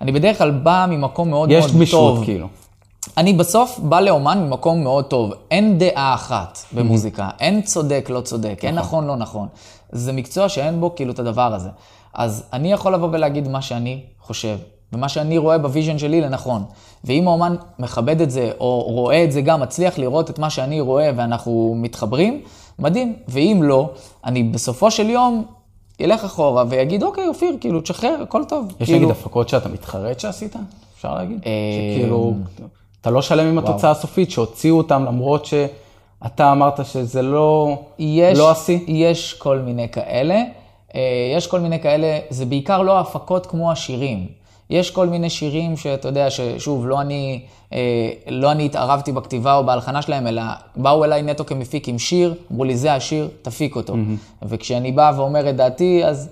אני 0.02 0.12
בדרך 0.12 0.38
כלל 0.38 0.52
בא 0.52 0.86
ממקום 0.90 1.30
מאוד 1.30 1.50
מאוד 1.50 1.62
טוב. 1.62 1.70
יש 1.70 1.76
גמישות, 1.76 2.24
כאילו. 2.24 2.48
אני 3.18 3.34
בסוף 3.34 3.80
בא 3.80 4.00
לאומן 4.00 4.40
ממקום 4.40 4.84
מאוד 4.84 5.06
טוב. 5.06 5.34
אין 5.52 5.78
דעה 5.78 6.14
אחת 6.14 6.60
במוזיקה, 6.74 7.30
mm-hmm. 7.30 7.42
אין 7.42 7.62
צודק, 7.62 8.08
לא 8.10 8.22
צודק, 8.22 8.56
נכון. 8.58 8.68
אין 8.68 8.76
נכון, 8.76 9.08
לא 9.08 9.16
נכון. 9.16 9.48
זה 9.92 10.14
מקצוע 10.14 10.50
שאין 10.50 10.80
בו 10.80 10.96
כאילו 10.96 11.14
את 11.14 11.20
הדבר 11.20 11.54
הזה. 11.54 11.70
אז 12.14 12.44
אני 12.54 12.72
יכול 12.72 12.94
לבוא 12.94 13.10
ולהגיד 13.12 13.48
מה 13.48 13.62
שאני 13.62 14.00
חושב, 14.22 14.58
ומה 14.94 15.10
שאני 15.10 15.38
רואה 15.38 15.58
ב 15.58 15.63
vision 15.63 15.98
שלי 15.98 16.22
לנכון. 16.22 16.64
ואם 17.04 17.28
האומן 17.28 17.56
מכבד 17.80 18.22
את 18.22 18.32
זה, 18.32 18.52
או 18.60 18.82
רואה 18.82 19.24
את 19.24 19.32
זה 19.32 19.42
גם, 19.42 19.62
מצליח 19.62 19.98
לראות 19.98 20.30
את 20.30 20.40
מה 20.40 20.50
שאני 20.50 20.82
רואה 20.82 21.12
ואנחנו 21.16 21.76
מתחברים, 21.78 22.42
מדהים. 22.80 23.16
ואם 23.28 23.60
לא, 23.64 23.90
אני 24.26 24.44
בסופו 24.44 24.92
של 24.92 25.10
יום 25.10 25.46
ילך 26.00 26.24
אחורה 26.24 26.64
ויגיד, 26.70 27.04
אוקיי, 27.04 27.28
אופיר, 27.28 27.58
כאילו, 27.60 27.82
תשחרר, 27.82 28.22
הכל 28.24 28.44
טוב. 28.48 28.68
יש 28.80 28.88
כאילו... 28.88 29.00
נגיד 29.00 29.12
הפקות 29.12 29.50
שאתה 29.50 29.70
מתחרט 29.70 30.20
שעשית? 30.20 30.56
אפשר 30.96 31.16
להגיד? 31.16 31.40
אה, 31.46 31.52
שכאילו... 31.96 32.34
אתה 33.02 33.10
לא 33.10 33.22
שלם 33.22 33.48
עם 33.48 33.58
וואו. 33.58 33.70
התוצאה 33.70 33.92
הסופית, 33.92 34.32
שהוציאו 34.32 34.78
אותם 34.78 35.06
למרות 35.06 35.46
שאתה 35.46 36.52
אמרת 36.52 36.86
שזה 36.86 37.22
לא, 37.22 37.78
יש, 38.00 38.40
לא 38.40 38.52
השיא? 38.52 38.80
יש 38.88 39.34
כל 39.34 39.60
מיני 39.60 39.90
כאלה. 39.90 40.44
אה, 40.96 41.34
יש 41.38 41.48
כל 41.48 41.60
מיני 41.60 41.80
כאלה, 41.80 42.20
זה 42.30 42.46
בעיקר 42.46 42.82
לא 42.82 43.00
הפקות 43.00 43.46
כמו 43.46 43.72
השירים. 43.72 44.28
יש 44.70 44.92
כל 44.92 45.08
מיני 45.08 45.30
שירים 45.30 45.78
שאתה 45.78 46.08
יודע, 46.08 46.30
ששוב, 46.30 46.88
לא 46.88 47.02
אני, 47.02 47.42
אה, 47.74 48.10
לא 48.28 48.52
אני 48.52 48.66
התערבתי 48.66 49.12
בכתיבה 49.12 49.56
או 49.56 49.64
בהלחנה 49.64 50.02
שלהם, 50.02 50.28
אלא 50.28 50.42
באו 50.76 51.04
אליי 51.04 51.22
נטו 51.22 51.46
כמפיק 51.46 51.88
עם 51.88 52.00
שיר, 52.00 52.34
אמרו 52.52 52.64
לי, 52.64 52.78
זה 52.78 52.94
השיר, 52.94 53.30
תפיק 53.42 53.76
אותו. 53.76 53.94
Mm-hmm. 53.94 54.46
וכשאני 54.48 54.92
בא 54.92 55.12
ואומר 55.16 55.50
את 55.50 55.56
דעתי, 55.56 56.06
אז 56.06 56.30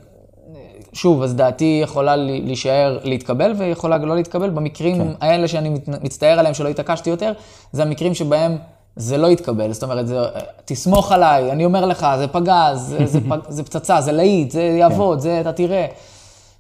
שוב, 0.94 1.24
אז 1.24 1.36
דעתי 1.36 1.80
יכולה 1.84 2.16
להישאר, 2.16 3.00
להתקבל 3.04 3.54
ויכולה 3.58 3.98
לא 3.98 4.16
להתקבל. 4.16 4.50
במקרים 4.50 4.98
כן. 4.98 5.12
האלה 5.22 5.48
שאני 5.48 5.80
מצטער 6.02 6.40
עליהם 6.40 6.54
שלא 6.54 6.70
התעקשתי 6.70 7.10
יותר, 7.10 7.34
זה 7.72 7.82
המקרים 7.84 8.16
שבהם 8.16 8.58
זה 8.96 9.18
לא 9.18 9.28
יתקבל. 9.28 9.74
זאת 9.74 9.84
אומרת, 9.84 10.08
זה, 10.08 10.20
תסמוך 10.66 11.12
עליי, 11.12 11.52
אני 11.52 11.66
אומר 11.66 11.86
לך, 11.86 12.08
זה 12.18 12.28
פגז, 12.28 12.80
זה, 12.80 13.06
זה, 13.06 13.20
פג, 13.30 13.40
זה 13.50 13.64
פצצה, 13.64 14.02
זה 14.02 14.12
להיט, 14.12 14.52
זה 14.52 14.62
יעבוד, 14.62 15.18
כן. 15.18 15.22
זה, 15.22 15.42
אתה 15.42 15.52
תראה. 15.52 15.86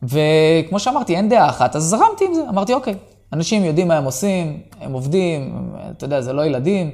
וכמו 0.04 0.80
שאמרתי, 0.80 1.15
אין 1.15 1.30
דעה 1.30 1.50
אחת, 1.50 1.76
אז 1.76 1.84
זרמתי 1.84 2.26
עם 2.26 2.34
זה. 2.34 2.42
אמרתי, 2.50 2.74
אוקיי, 2.74 2.96
אנשים 3.34 3.65
יודעים 3.65 3.88
מה 3.88 3.98
הם 3.98 4.04
עושים, 4.04 4.60
הם 4.82 4.94
עובדים, 4.94 5.72
אתה 5.98 6.06
יודע, 6.06 6.22
זה 6.22 6.34
לא 6.34 6.46
ילדים, 6.46 6.92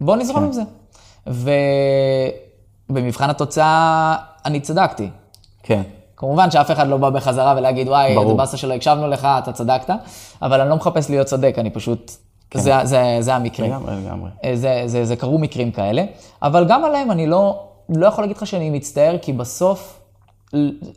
בוא 0.00 0.16
נזרום 0.16 0.40
כן. 0.40 0.44
עם 0.44 0.52
זה. 0.52 0.62
ובמבחן 2.90 3.30
התוצאה, 3.30 4.16
אני 4.44 4.60
צדקתי. 4.60 5.08
כן. 5.62 5.82
כמובן 6.18 6.50
שאף 6.50 6.70
אחד 6.70 6.88
לא 6.88 6.96
בא 6.96 7.10
בחזרה 7.10 7.54
ולהגיד, 7.56 7.88
וואי, 7.88 8.14
זה 8.28 8.34
באסה 8.34 8.56
שלא 8.56 8.74
הקשבנו 8.74 9.08
לך, 9.08 9.28
אתה 9.38 9.52
צדקת, 9.52 9.94
אבל 10.42 10.60
אני 10.60 10.70
לא 10.70 10.76
מחפש 10.76 11.10
להיות 11.10 11.26
צודק, 11.26 11.54
אני 11.58 11.70
פשוט... 11.70 12.12
כן. 12.50 12.60
זה, 12.60 12.72
זה, 12.84 13.16
זה 13.20 13.34
המקרה. 13.34 13.66
לגמרי, 13.66 13.94
לגמרי. 14.04 14.30
אה, 14.44 14.56
זה, 14.56 14.82
זה, 14.86 15.04
זה 15.04 15.16
קרו 15.16 15.38
מקרים 15.38 15.70
כאלה, 15.70 16.04
אבל 16.42 16.64
גם 16.68 16.84
עליהם 16.84 17.10
אני 17.10 17.26
לא, 17.26 17.62
לא 17.88 18.06
יכול 18.06 18.24
להגיד 18.24 18.36
לך 18.36 18.46
שאני 18.46 18.70
מצטער, 18.70 19.16
כי 19.22 19.32
בסוף 19.32 20.00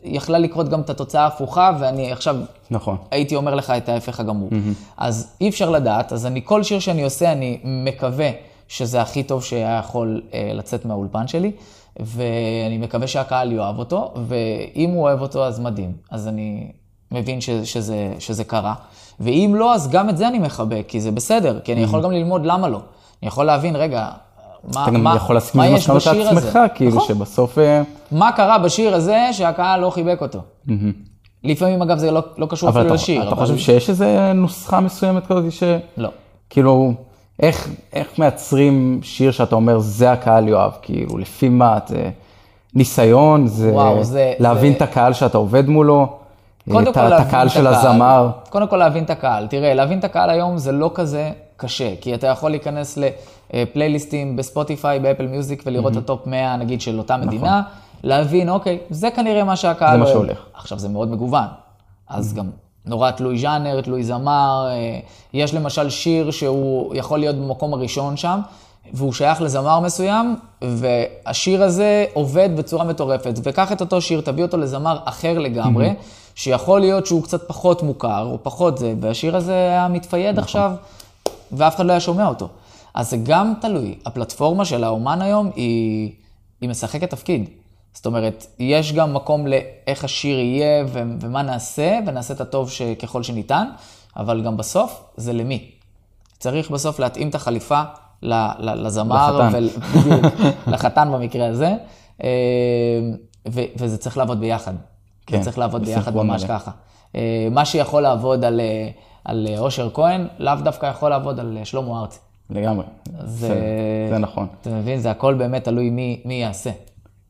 יכלה 0.04 0.38
לקרות 0.38 0.68
גם 0.68 0.80
את 0.80 0.90
התוצאה 0.90 1.22
ההפוכה, 1.22 1.70
ואני 1.80 2.12
עכשיו 2.12 2.36
נכון. 2.70 2.96
הייתי 3.10 3.36
אומר 3.36 3.54
לך 3.54 3.70
את 3.70 3.88
ההפך 3.88 4.20
הגמור. 4.20 4.48
Mm-hmm. 4.50 4.94
אז 4.96 5.36
אי 5.40 5.48
אפשר 5.48 5.70
לדעת, 5.70 6.12
אז 6.12 6.26
אני, 6.26 6.40
כל 6.44 6.62
שיר 6.62 6.78
שאני 6.78 7.04
עושה, 7.04 7.32
אני 7.32 7.60
מקווה 7.64 8.30
שזה 8.68 9.02
הכי 9.02 9.22
טוב 9.22 9.44
שהיה 9.44 9.78
יכול 9.78 10.22
אה, 10.34 10.50
לצאת 10.54 10.84
מהאולפן 10.84 11.28
שלי. 11.28 11.52
ואני 12.00 12.78
מקווה 12.78 13.06
שהקהל 13.06 13.52
יאהב 13.52 13.78
אותו, 13.78 14.14
ואם 14.26 14.90
הוא 14.90 15.02
אוהב 15.02 15.20
אותו 15.20 15.44
אז 15.44 15.60
מדהים. 15.60 15.92
אז 16.10 16.28
אני 16.28 16.72
מבין 17.10 17.40
ש, 17.40 17.50
שזה, 17.50 18.14
שזה 18.18 18.44
קרה. 18.44 18.74
ואם 19.20 19.52
לא, 19.56 19.74
אז 19.74 19.90
גם 19.90 20.08
את 20.08 20.16
זה 20.16 20.28
אני 20.28 20.38
מחבק, 20.38 20.84
כי 20.88 21.00
זה 21.00 21.10
בסדר, 21.10 21.60
כי 21.60 21.72
אני 21.72 21.80
יכול 21.80 22.00
mm-hmm. 22.00 22.04
גם 22.04 22.10
ללמוד 22.10 22.46
למה 22.46 22.68
לא. 22.68 22.80
אני 23.22 23.28
יכול 23.28 23.46
להבין, 23.46 23.76
רגע, 23.76 24.08
מה, 24.74 24.82
אתה 24.82 24.90
גם 24.90 25.02
מה, 25.04 25.16
יכול 25.16 25.36
להסכים 25.36 25.60
עם 25.60 25.74
משמעות 25.74 26.06
לעצמך, 26.06 26.58
כאילו 26.74 26.90
נכון. 26.96 27.08
שבסוף... 27.08 27.58
אה, 27.58 27.82
מה 28.12 28.32
קרה 28.32 28.58
בשיר 28.58 28.94
הזה 28.94 29.28
שהקהל 29.32 29.80
לא 29.80 29.90
חיבק 29.90 30.18
אותו? 30.22 30.38
Mm-hmm. 30.38 30.72
לפעמים, 31.44 31.82
אגב, 31.82 31.98
זה 31.98 32.10
לא, 32.10 32.22
לא 32.38 32.46
קשור 32.46 32.68
אפילו 32.68 32.86
אתה, 32.86 32.94
לשיר. 32.94 33.22
אבל 33.22 33.28
אתה 33.28 33.36
חושב 33.36 33.58
שיש 33.58 33.90
איזה 33.90 34.32
נוסחה 34.34 34.80
מסוימת 34.80 35.26
כזאת 35.26 35.52
ש... 35.52 35.62
לא. 35.96 36.08
כאילו... 36.50 36.94
איך, 37.40 37.70
איך 37.92 38.18
מייצרים 38.18 39.00
שיר 39.02 39.30
שאתה 39.30 39.54
אומר, 39.54 39.78
זה 39.78 40.12
הקהל 40.12 40.48
יאהב, 40.48 40.72
כאילו, 40.82 41.18
לפי 41.18 41.48
מה? 41.48 41.78
זה 41.86 42.10
ניסיון, 42.74 43.46
זה 43.46 43.72
וואו, 43.72 44.04
זה, 44.04 44.32
להבין 44.38 44.72
זה... 44.72 44.76
את 44.76 44.82
הקהל 44.82 45.12
שאתה 45.12 45.38
עובד 45.38 45.68
מולו? 45.68 46.18
את 46.68 46.88
את 46.88 46.96
הקהל 46.96 47.48
של 47.48 47.66
הזמר. 47.66 48.30
קודם 48.50 48.68
כל 48.68 48.76
להבין 48.76 49.04
את 49.04 49.10
הקהל. 49.10 49.46
תראה, 49.46 49.74
להבין 49.74 49.98
את 49.98 50.04
הקהל 50.04 50.30
היום 50.30 50.58
זה 50.58 50.72
לא 50.72 50.90
כזה 50.94 51.30
קשה, 51.56 51.94
כי 52.00 52.14
אתה 52.14 52.26
יכול 52.26 52.50
להיכנס 52.50 52.98
לפלייליסטים 53.54 54.36
ב 54.36 54.43
Spotify, 54.43 54.98
ב 54.98 55.03
Apple 55.03 55.26
Music, 55.26 55.62
ולראות 55.66 55.92
את 55.92 55.96
ה 55.96 56.03
top 56.03 56.26
100, 56.26 56.56
נגיד, 56.56 56.80
של 56.80 56.98
אותה 56.98 57.16
מדינה, 57.16 57.62
להבין, 58.02 58.48
אוקיי, 58.48 58.78
זה 58.90 59.10
כנראה 59.10 59.44
מה 59.44 59.56
שהקהל 59.56 59.96
נכון. 59.96 60.06
זה 60.06 60.18
מה. 60.18 60.26
שהולך. 60.26 60.38
עכשיו, 60.54 60.78
זה 60.78 60.88
מאוד 60.88 61.10
מגוון. 61.10 61.46
אז 62.08 62.34
גם 62.34 62.46
נורא 62.86 63.10
תלוי 63.10 63.38
ז'אנר, 63.38 63.80
תלוי 63.80 64.04
זמר. 64.04 64.66
אה, 64.70 65.00
יש 65.32 65.54
למשל 65.54 65.90
שיר 65.90 66.30
שהוא 66.30 66.94
יכול 66.94 67.18
להיות 67.18 67.36
במקום 67.36 67.74
הראשון 67.74 68.16
שם, 68.16 68.40
והוא 68.92 69.12
שייך 69.12 69.42
לזמר 69.42 69.80
מסוים, 69.80 70.36
והשיר 70.62 71.62
הזה 71.62 72.04
עובד 72.12 72.48
בצורה 72.56 72.84
מטורפת. 72.84 73.34
וקח 73.42 73.72
את 73.72 73.80
אותו 73.80 74.00
שיר, 74.00 74.20
תביא 74.20 74.44
אותו 74.44 74.56
לזמר 74.56 74.98
אחר 75.04 75.38
לגמרי, 75.38 75.88
שיכול 76.34 76.80
להיות 76.80 77.06
שהוא 77.06 77.22
קצת 77.22 77.48
פחות 77.48 77.82
מוכר, 77.82 78.26
או 78.26 78.38
פחות 78.42 78.78
זה, 78.78 78.94
והשיר 79.00 79.36
הזה 79.36 79.52
היה 79.52 79.88
מתפייד 79.88 80.38
עכשיו, 80.38 80.72
ואף 81.52 81.76
אחד 81.76 81.86
לא 81.86 81.92
היה 81.92 82.00
שומע 82.00 82.28
אותו. 82.28 82.48
אז 82.94 83.10
זה 83.10 83.16
גם 83.22 83.54
תלוי. 83.60 83.94
הפלטפורמה 84.06 84.64
של 84.64 84.84
האומן 84.84 85.22
היום 85.22 85.50
היא, 85.56 86.12
היא 86.60 86.68
משחקת 86.70 87.10
תפקיד. 87.10 87.48
זאת 87.94 88.06
אומרת, 88.06 88.46
יש 88.58 88.92
גם 88.92 89.14
מקום 89.14 89.46
לאיך 89.46 90.04
השיר 90.04 90.38
יהיה 90.38 90.84
ו- 90.88 91.02
ומה 91.20 91.42
נעשה, 91.42 91.98
ונעשה 92.06 92.34
את 92.34 92.40
הטוב 92.40 92.70
ש- 92.70 92.82
ככל 92.82 93.22
שניתן, 93.22 93.68
אבל 94.16 94.42
גם 94.42 94.56
בסוף 94.56 95.04
זה 95.16 95.32
למי. 95.32 95.70
צריך 96.38 96.70
בסוף 96.70 96.98
להתאים 97.00 97.28
את 97.28 97.34
החליפה 97.34 97.82
ל- 98.22 98.32
ל- 98.58 98.86
לזמר, 98.86 99.38
לחתן. 99.40 99.58
ול- 99.58 99.68
בדיוק, 100.00 100.24
לחתן 100.66 101.08
במקרה 101.12 101.46
הזה, 101.46 101.74
אה, 102.24 102.28
ו- 103.52 103.64
וזה 103.76 103.98
צריך 103.98 104.16
לעבוד 104.16 104.40
ביחד. 104.40 104.72
כן, 105.26 105.38
זה 105.38 105.44
צריך 105.44 105.58
לעבוד 105.58 105.84
ביחד 105.84 106.14
ממש 106.16 106.44
מלא. 106.44 106.48
ככה. 106.58 106.70
אה, 107.16 107.48
מה 107.50 107.64
שיכול 107.64 108.02
לעבוד 108.02 108.44
על, 108.44 108.60
אה, 108.60 108.88
על 109.24 109.46
אושר 109.58 109.88
כהן, 109.94 110.26
לאו 110.38 110.54
דווקא 110.64 110.86
יכול 110.86 111.10
לעבוד 111.10 111.40
על 111.40 111.58
שלמה 111.64 112.00
ארצי. 112.00 112.18
לגמרי. 112.50 112.84
זה- 113.24 113.24
זה, 113.26 113.54
זה 114.10 114.18
נכון. 114.18 114.46
אתה 114.60 114.70
מבין? 114.70 115.00
זה 115.00 115.10
הכל 115.10 115.34
באמת 115.34 115.64
תלוי 115.64 115.90
מי, 115.90 116.20
מי 116.24 116.34
יעשה. 116.34 116.70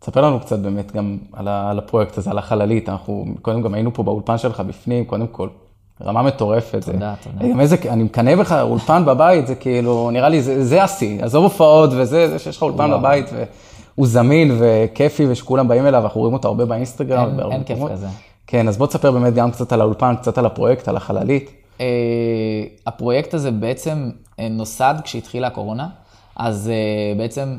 תספר 0.02 0.20
לנו 0.20 0.40
קצת 0.40 0.58
באמת 0.58 0.92
גם 0.92 1.18
על, 1.32 1.48
ה, 1.48 1.70
על 1.70 1.78
הפרויקט 1.78 2.18
הזה, 2.18 2.30
על 2.30 2.38
החללית. 2.38 2.88
אנחנו 2.88 3.24
קודם 3.42 3.62
גם 3.62 3.74
היינו 3.74 3.94
פה 3.94 4.02
באולפן 4.02 4.38
שלך 4.38 4.60
בפנים, 4.60 5.04
קודם 5.04 5.26
כל. 5.26 5.48
רמה 6.04 6.22
מטורפת. 6.22 6.84
תודה, 6.84 7.14
זה, 7.24 7.30
תודה. 7.38 7.52
גם 7.52 7.60
איזה, 7.60 7.76
אני 7.88 8.02
מקנא 8.02 8.36
בך, 8.36 8.52
אולפן 8.62 9.04
בבית, 9.04 9.46
זה 9.46 9.54
כאילו, 9.54 10.10
נראה 10.12 10.28
לי, 10.28 10.42
זה, 10.42 10.64
זה 10.64 10.82
השיא. 10.82 11.24
עזוב 11.24 11.44
הופעות 11.44 11.90
וזה, 11.92 12.28
זה 12.28 12.38
שיש 12.38 12.56
לך 12.56 12.62
אולפן 12.62 12.88
וואו. 12.90 12.98
בבית, 12.98 13.26
והוא 13.94 14.06
זמין 14.06 14.56
וכיפי, 14.58 15.26
ושכולם 15.28 15.68
באים 15.68 15.86
אליו, 15.86 16.04
אנחנו 16.04 16.20
רואים 16.20 16.34
אותו 16.34 16.48
הרבה 16.48 16.64
באינסטגרם. 16.64 17.40
אין- 17.40 17.52
אין 17.52 17.64
כיף. 17.64 17.78
כזה. 17.92 18.06
כן, 18.46 18.68
אז 18.68 18.78
בוא 18.78 18.86
תספר 18.86 19.10
באמת 19.12 19.34
גם 19.34 19.50
קצת 19.50 19.72
על 19.72 19.80
האולפן, 19.80 20.14
קצת 20.16 20.38
על 20.38 20.46
הפרויקט, 20.46 20.88
על 20.88 20.96
החללית. 20.96 21.50
אה, 21.80 21.86
הפרויקט 22.86 23.34
הזה 23.34 23.50
בעצם 23.50 24.10
אה, 24.40 24.48
נוסד 24.50 24.94
כשהתחילה 25.04 25.46
הקורונה, 25.46 25.88
אז 26.36 26.70
אה, 26.70 26.74
בעצם 27.18 27.56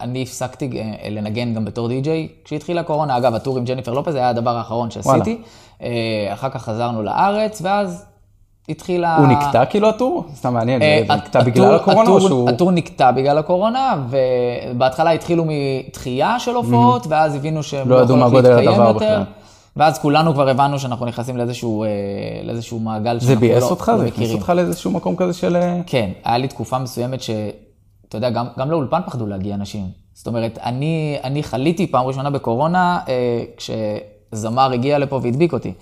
אני 0.00 0.22
הפסקתי 0.22 0.70
אה, 0.80 1.10
לנגן 1.10 1.54
גם 1.54 1.64
בתור 1.64 1.88
די-ג'יי 1.88 2.28
כשהתחילה 2.44 2.80
הקורונה. 2.80 3.16
אגב, 3.16 3.34
הטור 3.34 3.58
עם 3.58 3.64
ג'ניפר 3.64 3.92
לופז 3.92 4.14
היה 4.14 4.28
הדבר 4.28 4.56
האחרון 4.56 4.90
שעשיתי. 4.90 5.38
אה, 5.82 5.88
אחר 6.32 6.48
כך 6.48 6.62
חזרנו 6.62 7.02
לארץ, 7.02 7.60
ואז 7.64 8.04
התחילה... 8.68 9.16
הוא 9.16 9.26
נקטע 9.26 9.64
כאילו 9.64 9.88
הטור? 9.88 10.24
סתם 10.34 10.54
מעניין, 10.54 10.82
אה, 10.82 11.02
זה 11.08 11.14
נקטע 11.14 11.42
בגלל 11.42 11.64
הטור- 11.64 11.74
הקורונה 11.74 12.10
או 12.10 12.20
שהוא... 12.20 12.48
הטור 12.50 12.70
נקטע 12.70 13.10
בגלל 13.10 13.38
הקורונה, 13.38 13.96
ובהתחלה 14.10 15.10
התחילו 15.10 15.44
מדחייה 15.46 16.38
של 16.38 16.54
הופעות, 16.54 17.06
ואז 17.08 17.34
הבינו 17.34 17.62
שהם 17.62 17.88
לא 17.88 18.28
גודל 18.30 18.56
להתקיים 18.56 18.80
יותר. 18.80 19.22
ואז 19.76 19.98
כולנו 19.98 20.34
כבר 20.34 20.48
הבנו 20.48 20.78
שאנחנו 20.78 21.06
נכנסים 21.06 21.36
לאיזשהו, 21.36 21.84
לאיזשהו 22.44 22.78
מעגל 22.78 23.20
זה 23.20 23.26
שאנחנו 23.26 23.40
ביאס 23.40 23.62
לא, 23.62 23.68
אותך? 23.68 23.88
לא 23.88 23.98
זה 23.98 24.04
הכניס 24.04 24.18
מכירים. 24.18 24.36
אותך 24.36 24.52
לאיזשהו 24.56 24.90
מקום 24.90 25.16
כזה 25.16 25.32
של... 25.32 25.56
כן, 25.86 26.10
היה 26.24 26.38
לי 26.38 26.48
תקופה 26.48 26.78
מסוימת 26.78 27.22
ש... 27.22 27.30
אתה 28.08 28.16
יודע, 28.16 28.30
גם, 28.30 28.46
גם 28.58 28.70
לאולפן 28.70 29.00
פחדו 29.06 29.26
להגיע 29.26 29.54
אנשים. 29.54 29.86
זאת 30.14 30.26
אומרת, 30.26 30.58
אני, 30.58 31.18
אני 31.24 31.42
חליתי 31.42 31.86
פעם 31.86 32.06
ראשונה 32.06 32.30
בקורונה, 32.30 33.00
אה, 33.08 33.44
כשזמר 33.56 34.72
הגיע 34.72 34.98
לפה 34.98 35.20
והדביק 35.22 35.52
אותי. 35.52 35.72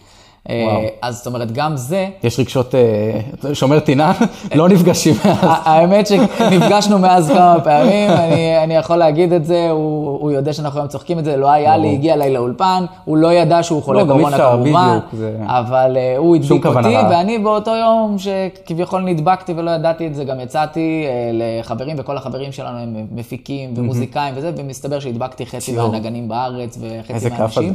אה, 0.51 0.65
וואו. 0.67 0.83
אז 1.03 1.17
זאת 1.17 1.27
אומרת, 1.27 1.53
גם 1.53 1.77
זה, 1.77 2.09
יש 2.23 2.41
רגשות 2.41 2.75
אה, 2.75 3.55
שומר 3.55 3.81
טינה? 3.81 4.13
לא 4.55 4.69
נפגשים 4.69 5.15
מאז. 5.25 5.39
האמת 5.43 6.07
שנפגשנו 6.07 6.99
מאז 6.99 7.29
כמה 7.29 7.61
פעמים, 7.65 8.11
אני, 8.11 8.65
אני 8.65 8.75
יכול 8.75 8.97
להגיד 8.97 9.33
את 9.33 9.45
זה, 9.45 9.71
הוא, 9.71 10.19
הוא 10.21 10.31
יודע 10.31 10.53
שאנחנו 10.53 10.81
היום 10.81 10.89
צוחקים 10.89 11.19
את 11.19 11.25
זה, 11.25 11.37
לא 11.37 11.51
היה 11.51 11.77
לי, 11.77 11.93
הגיע 11.93 12.15
אליי 12.15 12.33
לאולפן, 12.33 12.85
הוא 13.05 13.17
לא 13.17 13.33
ידע 13.33 13.63
שהוא 13.63 13.83
חולה 13.83 14.03
לא, 14.03 14.13
קורונה 14.13 14.39
כמובן, 14.39 14.99
אבל 15.47 15.97
uh, 15.97 16.19
הוא 16.19 16.37
הדביק 16.37 16.67
אותי. 16.67 16.97
ואני 17.11 17.39
באותו 17.39 17.71
יום 17.71 18.17
שכביכול 18.19 19.03
נדבקתי 19.03 19.53
ולא 19.57 19.71
ידעתי 19.71 20.07
את 20.07 20.15
זה, 20.15 20.25
גם 20.25 20.41
יצאתי 20.41 21.05
לחברים, 21.33 21.97
וכל 21.99 22.17
החברים 22.17 22.53
שלנו 22.53 22.79
הם 22.79 23.07
מפיקים 23.13 23.75
ומוזיקאים 23.77 24.35
וזה, 24.37 24.53
ומסתבר 24.57 25.01
שהדבקתי 25.01 25.47
חצי. 25.47 25.73
מהנגנים 25.77 26.29
בארץ 26.29 26.79
וחצי 26.81 27.29
מהאנשים. 27.29 27.75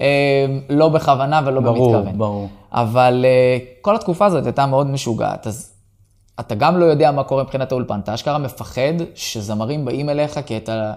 אה, 0.00 0.46
לא 0.68 0.88
בכוונה 0.88 1.40
ולא 1.44 1.60
ברור, 1.60 1.92
במתכוון. 1.92 2.18
ברור. 2.18 2.48
אבל 2.72 3.24
אה, 3.28 3.58
כל 3.80 3.94
התקופה 3.94 4.26
הזאת 4.26 4.46
הייתה 4.46 4.66
מאוד 4.66 4.86
משוגעת, 4.86 5.46
אז 5.46 5.72
אתה 6.40 6.54
גם 6.54 6.76
לא 6.76 6.84
יודע 6.84 7.10
מה 7.10 7.24
קורה 7.24 7.42
מבחינת 7.42 7.72
האולפן, 7.72 8.00
אתה 8.00 8.14
אשכרה 8.14 8.38
מפחד 8.38 8.92
שזמרים 9.14 9.84
באים 9.84 10.08
אליך 10.08 10.40
כי 10.46 10.56
אתה, 10.56 10.92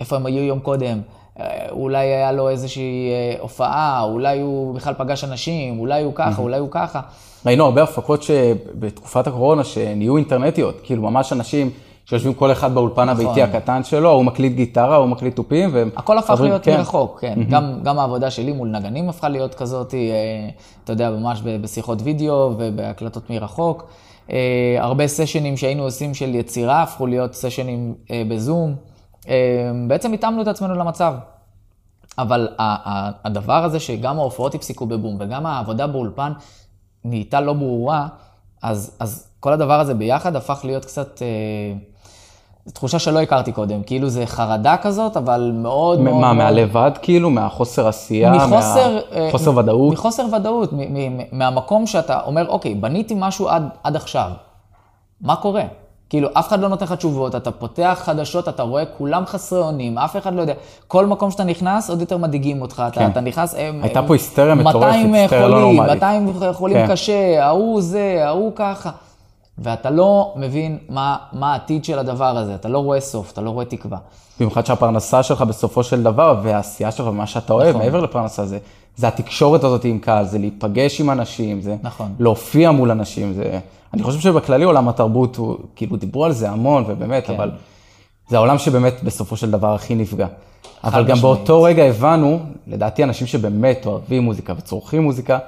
איפה 0.00 0.16
הם 0.16 0.26
היו 0.26 0.42
יום 0.42 0.60
קודם, 0.60 1.00
אה, 1.40 1.66
אולי 1.70 2.06
היה 2.06 2.32
לו 2.32 2.48
איזושהי 2.48 3.10
הופעה, 3.40 4.02
אולי 4.02 4.40
הוא 4.40 4.74
בכלל 4.74 4.94
פגש 4.96 5.24
אנשים, 5.24 5.78
אולי 5.78 6.02
הוא 6.02 6.12
ככה, 6.14 6.42
אולי 6.42 6.58
הוא 6.58 6.68
ככה. 6.70 7.00
ראינו 7.46 7.64
הרבה 7.64 7.82
הפקות 7.82 8.22
שבתקופת 8.22 9.26
הקורונה 9.26 9.64
שנהיו 9.64 10.16
אינטרנטיות, 10.16 10.80
כאילו 10.82 11.02
ממש 11.02 11.32
אנשים 11.32 11.70
שיושבים 12.08 12.34
כל 12.34 12.52
אחד 12.52 12.74
באולפן 12.74 13.08
הביתי 13.08 13.42
הקטן 13.42 13.84
שלו, 13.84 14.10
הוא 14.10 14.24
מקליט 14.24 14.52
גיטרה, 14.52 14.96
הוא 14.96 15.06
מקליט 15.06 15.36
תופים, 15.36 15.70
והם... 15.72 15.88
נכון. 15.88 15.98
הכל 15.98 16.18
הפך 16.18 16.40
להיות 16.40 16.64
כן. 16.64 16.76
מרחוק, 16.76 17.20
כן. 17.20 17.38
גם, 17.50 17.80
גם 17.82 17.98
העבודה 17.98 18.30
שלי 18.30 18.52
מול 18.52 18.68
נגנים 18.68 19.08
הפכה 19.08 19.28
להיות 19.28 19.54
כזאת, 19.54 19.94
אה, 19.94 19.98
אתה 20.84 20.92
יודע, 20.92 21.10
ממש 21.10 21.42
בשיחות 21.42 21.98
וידאו 22.02 22.54
ובהקלטות 22.58 23.30
מרחוק. 23.30 23.90
אה, 24.30 24.76
הרבה 24.78 25.06
סשנים 25.06 25.56
שהיינו 25.56 25.82
עושים 25.82 26.14
של 26.14 26.34
יצירה 26.34 26.82
הפכו 26.82 27.06
להיות 27.06 27.34
סשנים 27.34 27.94
אה, 28.10 28.22
בזום. 28.28 28.74
בעצם 29.88 30.12
התאמנו 30.12 30.42
את 30.42 30.48
עצמנו 30.48 30.74
למצב. 30.74 31.14
אבל 32.18 32.48
ה- 32.58 32.90
ה- 32.90 33.10
הדבר 33.24 33.64
הזה 33.64 33.80
שגם 33.80 34.18
ההופעות 34.18 34.54
הפסיקו 34.54 34.86
בבום 34.86 35.16
וגם 35.20 35.46
העבודה 35.46 35.86
באולפן 35.86 36.32
נהייתה 37.04 37.40
לא 37.40 37.52
ברורה, 37.52 38.06
אז, 38.62 38.96
אז 39.00 39.28
כל 39.40 39.52
הדבר 39.52 39.80
הזה 39.80 39.94
ביחד 39.94 40.36
הפך 40.36 40.60
להיות 40.64 40.84
קצת... 40.84 41.22
אה, 41.22 41.78
תחושה 42.72 42.98
שלא 42.98 43.18
הכרתי 43.20 43.52
קודם, 43.52 43.82
כאילו 43.82 44.08
זה 44.08 44.26
חרדה 44.26 44.76
כזאת, 44.76 45.16
אבל 45.16 45.50
מאוד 45.54 46.00
מאוד... 46.00 46.14
מה, 46.14 46.20
מאוד- 46.20 46.36
מהלבד 46.36 46.90
כאילו? 47.02 47.30
מהחוסר 47.30 47.88
עשייה? 47.88 48.32
מחוסר... 48.32 48.98
אה, 49.12 49.28
מחוסר 49.28 49.56
ודאות? 49.56 49.92
מחוסר 49.92 50.24
ודאות, 50.36 50.70
מהמקום 51.32 51.86
שאתה 51.86 52.20
אומר, 52.26 52.48
אוקיי, 52.48 52.74
בניתי 52.74 53.14
משהו 53.18 53.48
עד, 53.48 53.68
עד 53.82 53.96
עכשיו, 53.96 54.30
מה 55.20 55.36
קורה? 55.36 55.62
כאילו, 56.10 56.28
אף 56.32 56.48
אחד 56.48 56.60
לא 56.60 56.68
נותן 56.68 56.84
לך 56.84 56.92
תשובות, 56.92 57.34
אתה 57.34 57.50
פותח 57.50 58.00
חדשות, 58.04 58.48
אתה 58.48 58.62
רואה 58.62 58.84
כולם 58.98 59.26
חסרי 59.26 59.58
אונים, 59.60 59.98
אף 59.98 60.16
אחד 60.16 60.34
לא 60.34 60.40
יודע. 60.40 60.54
כל 60.86 61.06
מקום 61.06 61.30
שאתה 61.30 61.44
נכנס, 61.44 61.90
עוד 61.90 62.00
יותר 62.00 62.16
מדאיגים 62.16 62.62
אותך. 62.62 62.82
אתה, 62.88 63.00
כן. 63.00 63.10
אתה 63.10 63.20
נכנס... 63.20 63.54
הם, 63.58 63.80
הייתה 63.82 63.98
הם- 63.98 64.06
פה 64.06 64.14
היסטריה 64.14 64.54
מטורפת, 64.54 64.76
200 64.86 65.14
היסטריה 65.14 65.48
לא 65.48 65.54
חולים, 65.54 65.76
נורמלית. 65.76 65.94
200 66.02 66.32
חולים 66.52 66.76
כן. 66.86 66.92
קשה, 66.92 67.44
ההוא 67.44 67.80
זה, 67.80 68.20
ההוא 68.24 68.52
ככה. 68.54 68.90
ואתה 69.58 69.90
לא 69.90 70.32
מבין 70.36 70.78
מה, 70.88 71.16
מה 71.32 71.52
העתיד 71.52 71.84
של 71.84 71.98
הדבר 71.98 72.38
הזה, 72.38 72.54
אתה 72.54 72.68
לא 72.68 72.78
רואה 72.78 73.00
סוף, 73.00 73.32
אתה 73.32 73.40
לא 73.40 73.50
רואה 73.50 73.64
תקווה. 73.64 73.98
במיוחד 74.40 74.66
שהפרנסה 74.66 75.22
שלך 75.22 75.42
בסופו 75.42 75.84
של 75.84 76.02
דבר, 76.02 76.40
והעשייה 76.42 76.90
שלך 76.90 77.06
ומה 77.06 77.26
שאתה 77.26 77.52
אוהב, 77.52 77.68
נכון. 77.68 77.82
מעבר 77.82 78.00
לפרנסה 78.00 78.46
זה, 78.46 78.58
זה 78.96 79.08
התקשורת 79.08 79.64
הזאת 79.64 79.84
עם 79.84 79.98
קהל, 79.98 80.24
זה 80.24 80.38
להיפגש 80.38 81.00
עם 81.00 81.10
אנשים, 81.10 81.60
זה 81.60 81.76
נכון. 81.82 82.14
להופיע 82.18 82.70
מול 82.70 82.90
אנשים, 82.90 83.32
זה... 83.32 83.58
אני 83.94 84.02
חושב 84.02 84.20
שבכללי 84.20 84.64
עולם 84.64 84.88
התרבות, 84.88 85.36
הוא, 85.36 85.56
כאילו 85.76 85.96
דיברו 85.96 86.24
על 86.24 86.32
זה 86.32 86.50
המון, 86.50 86.84
ובאמת, 86.86 87.26
כן. 87.26 87.34
אבל 87.34 87.50
זה 88.28 88.36
העולם 88.36 88.58
שבאמת 88.58 89.02
בסופו 89.02 89.36
של 89.36 89.50
דבר 89.50 89.74
הכי 89.74 89.94
נפגע. 89.94 90.26
אבל 90.84 91.04
גם 91.04 91.16
משמעית. 91.16 91.22
באותו 91.22 91.62
רגע 91.62 91.84
הבנו, 91.84 92.40
לדעתי 92.66 93.04
אנשים 93.04 93.26
שבאמת 93.26 93.86
אוהבים 93.86 94.22
מוזיקה 94.22 94.52
וצורכים 94.56 95.02
מוזיקה, 95.02 95.38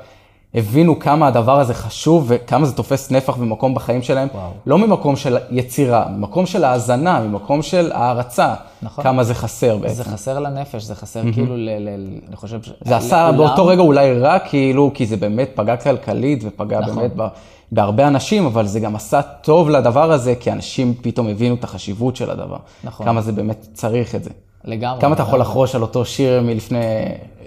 הבינו 0.55 0.99
כמה 0.99 1.27
הדבר 1.27 1.61
הזה 1.61 1.75
חשוב 1.75 2.25
וכמה 2.29 2.67
זה 2.67 2.73
תופס 2.73 3.11
נפח 3.11 3.37
ומקום 3.39 3.75
בחיים 3.75 4.03
שלהם. 4.03 4.29
וואו. 4.35 4.51
לא 4.67 4.79
ממקום 4.79 5.17
של 5.17 5.37
יצירה, 5.51 6.05
ממקום 6.17 6.47
של 6.47 6.65
האזנה, 6.65 7.21
ממקום 7.21 7.63
של 7.63 7.93
הערצה. 7.95 8.55
נכון. 8.83 9.05
כמה 9.05 9.25
זה 9.25 9.35
חסר 9.35 9.77
בעצם. 9.79 9.95
זה 9.95 10.05
חסר 10.05 10.39
לנפש, 10.39 10.83
זה 10.83 10.95
חסר 10.95 11.23
כאילו 11.33 11.57
ל... 11.57 11.71
ל- 11.79 11.89
אני 12.29 12.37
חושב 12.37 12.63
ש... 12.63 12.71
זה 12.85 12.97
עשה 12.97 13.17
לעולם- 13.23 13.37
באותו 13.37 13.67
רגע 13.67 13.83
אולי 13.83 14.19
רע, 14.21 14.39
כאילו, 14.39 14.91
כי 14.95 15.07
זה 15.07 15.17
באמת 15.17 15.51
פגע 15.55 15.77
כלכלית 15.77 16.43
ופגע 16.47 16.81
נכון. 16.81 16.97
באמת 16.97 17.13
ב- 17.17 17.27
בהרבה 17.73 18.09
אנשים, 18.09 18.47
אבל 18.47 18.67
זה 18.67 18.81
גם 18.81 18.97
עשה 18.97 19.23
טוב 19.23 19.71
לדבר 19.71 20.13
הזה, 20.13 20.35
כי 20.41 20.53
אנשים 20.53 20.95
פתאום 21.03 21.29
הבינו 21.29 21.55
את 21.55 21.65
החשיבות 21.65 22.17
של 22.17 22.31
הדבר. 22.31 22.57
נכון. 22.85 23.07
כמה 23.07 23.21
זה 23.21 23.33
באמת 23.33 23.67
צריך 23.73 24.15
את 24.15 24.25
זה. 24.25 24.31
לגמרי. 24.65 25.01
כמה 25.01 25.15
אתה 25.15 25.23
יכול. 25.23 25.41
לחרוש 25.41 25.75
על 25.75 25.83
אותו 25.83 26.05
שיר 26.05 26.41
מלפני 26.43 26.79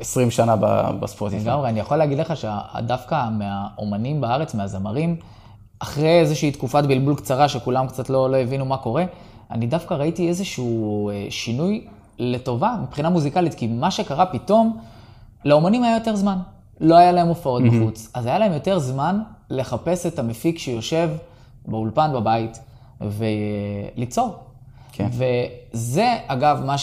20 0.04 0.32
שנה 0.32 0.56
ב- 0.56 1.00
בספוטיפיי. 1.00 1.46
לגמרי, 1.46 1.70
אני 1.70 1.80
יכול 1.80 1.98
להגיד 1.98 2.18
לך 2.18 2.34
שדווקא 2.38 3.30
מהאומנים 3.30 4.22
בארץ, 4.22 4.56
מהזמרים, 4.56 5.16
אחרי 5.80 6.20
איזושהי 6.20 6.52
תקופת 6.52 6.84
בלבול 6.84 7.16
קצרה 7.16 7.50
שכולם 7.50 7.88
קצת 7.88 8.10
לא, 8.10 8.30
לא 8.30 8.38
הבינו 8.38 8.66
מה 8.66 8.78
קורה, 8.78 9.06
אני 9.52 9.68
דווקא 9.68 9.94
ראיתי 9.94 10.28
איזשהו 10.28 11.10
אה, 11.10 11.26
שינוי 11.30 11.86
לטובה 12.20 12.76
מבחינה 12.84 13.10
מוזיקלית, 13.10 13.54
כי 13.54 13.68
מה 13.68 13.92
שקרה 13.92 14.26
פתאום, 14.26 14.78
לאומנים 15.46 15.84
היה 15.84 15.94
יותר 15.96 16.16
זמן. 16.16 16.38
לא 16.80 16.96
היה 16.96 17.12
להם 17.12 17.28
הופעות 17.28 17.64
בחוץ, 17.64 18.10
אז 18.14 18.26
היה 18.26 18.40
להם 18.40 18.54
יותר 18.54 18.80
זמן 18.80 19.20
לחפש 19.50 20.06
את 20.06 20.20
המפיק 20.20 20.60
שיושב 20.60 21.10
באולפן 21.66 22.12
בבית 22.14 22.60
וליצור. 23.02 24.36
כן. 24.92 25.08
וזה, 25.12 26.16
אגב, 26.28 26.62
מה 26.66 26.76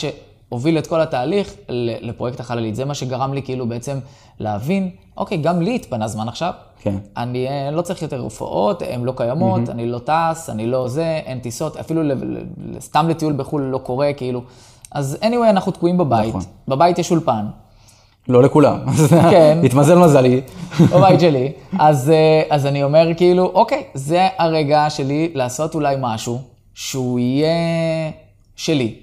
שהוביל 0.51 0.79
את 0.79 0.87
כל 0.87 1.01
התהליך 1.01 1.55
לפרויקט 2.01 2.41
החללית. 2.41 2.75
זה 2.75 2.85
מה 2.85 2.95
שגרם 2.95 3.35
לי 3.35 3.43
כאילו 3.43 3.67
בעצם 3.67 3.99
להבין, 4.41 4.91
אוקיי, 5.17 5.39
גם 5.39 5.63
לי 5.63 5.75
התפנה 5.75 6.09
זמן 6.09 6.29
עכשיו. 6.29 6.53
כן. 6.83 6.97
אני 7.17 7.49
אה, 7.49 7.71
לא 7.71 7.83
צריך 7.83 8.03
יותר 8.03 8.21
הופעות, 8.21 8.83
הן 8.91 9.05
לא 9.05 9.13
קיימות, 9.17 9.69
אני 9.69 9.87
לא 9.87 9.99
טס, 9.99 10.51
אני 10.51 10.67
לא 10.67 10.89
זה, 10.89 11.21
אין 11.25 11.39
טיסות, 11.39 11.77
אפילו 11.77 12.03
סתם 12.81 13.09
לטיול 13.09 13.33
בחו"ל 13.33 13.63
לא 13.63 13.79
קורה, 13.79 14.11
כאילו. 14.17 14.43
אז 14.91 15.19
anyway, 15.23 15.51
אנחנו 15.51 15.73
תקועים 15.73 15.99
בבית. 15.99 16.29
נכון. 16.29 16.41
בבית 16.69 16.99
יש 16.99 17.11
אולפן, 17.11 17.47
לא 18.29 18.43
לכולם. 18.43 18.79
כן. 19.31 19.59
התמזל 19.65 19.99
מזלי. 19.99 20.41
בבית 20.93 21.21
שלי. 21.21 21.53
אז, 21.79 22.11
אה, 22.11 22.43
אז 22.51 22.67
אני 22.67 22.83
אומר 22.83 23.09
כאילו, 23.17 23.45
אוקיי, 23.55 23.85
זה 23.95 24.29
הרגע 24.39 24.87
שלי 24.91 25.33
לעשות 25.35 25.75
אולי 25.75 25.97
משהו 26.01 26.39
שהוא 26.75 27.19
יהיה 27.19 27.51
שלי, 28.57 28.95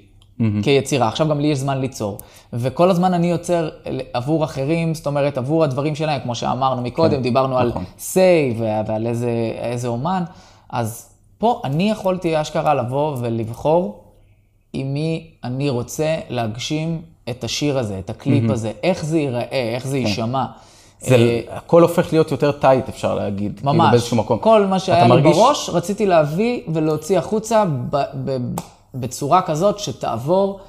כיצירה. 0.64 1.08
עכשיו 1.08 1.28
גם 1.28 1.40
לי 1.40 1.48
יש 1.48 1.58
זמן 1.58 1.80
ליצור. 1.82 2.18
וכל 2.54 2.90
הזמן 2.90 3.14
אני 3.14 3.28
יוצר 3.32 3.70
עבור 4.14 4.44
אחרים, 4.44 4.94
זאת 4.94 5.08
אומרת, 5.08 5.38
עבור 5.38 5.64
הדברים 5.64 5.96
שלהם, 5.96 6.20
כמו 6.24 6.36
שאמרנו 6.36 6.82
מקודם, 6.82 7.16
כן, 7.16 7.22
דיברנו 7.22 7.58
על 7.58 7.70
נכון. 7.70 7.84
סיי 8.00 8.56
ועל 8.88 9.08
איזה, 9.08 9.30
איזה 9.62 9.88
אומן. 9.88 10.24
אז 10.70 11.10
פה 11.38 11.62
אני 11.64 11.90
יכולתי 11.92 12.42
אשכרה 12.42 12.74
לבוא 12.74 13.16
ולבחור 13.20 14.04
עם 14.74 14.94
מי 14.94 15.28
אני 15.44 15.70
רוצה 15.70 16.16
להגשים 16.30 17.02
את 17.30 17.44
השיר 17.44 17.78
הזה, 17.80 18.00
את 18.00 18.10
הקליפ 18.10 18.52
הזה, 18.52 18.72
איך 18.84 19.06
זה 19.06 19.18
ייראה, 19.20 19.72
איך 19.76 19.88
זה 19.88 19.98
יישמע. 19.98 20.46
זה, 21.00 21.16
אה, 21.16 21.42
הכל 21.58 21.82
הופך 21.82 22.14
להיות 22.14 22.32
יותר 22.32 22.52
tight, 22.52 22.90
אפשר 22.90 23.16
להגיד. 23.16 23.54
כאילו 23.60 23.74
ממש. 23.74 23.92
באיזשהו 23.92 24.18
מקום. 24.18 24.38
כל 24.40 24.66
מה 24.66 24.80
שהיה 24.80 25.04
לי 25.04 25.10
מרגיש- 25.10 25.38
בראש, 25.38 25.70
רציתי 25.70 26.06
להביא 26.06 26.62
ולהוציא 26.74 27.18
החוצה 27.18 27.64
ב- 27.90 28.04
ב- 28.26 28.38
בצורה 29.00 29.42
כזאת 29.42 29.80
שתעבור 29.80 30.60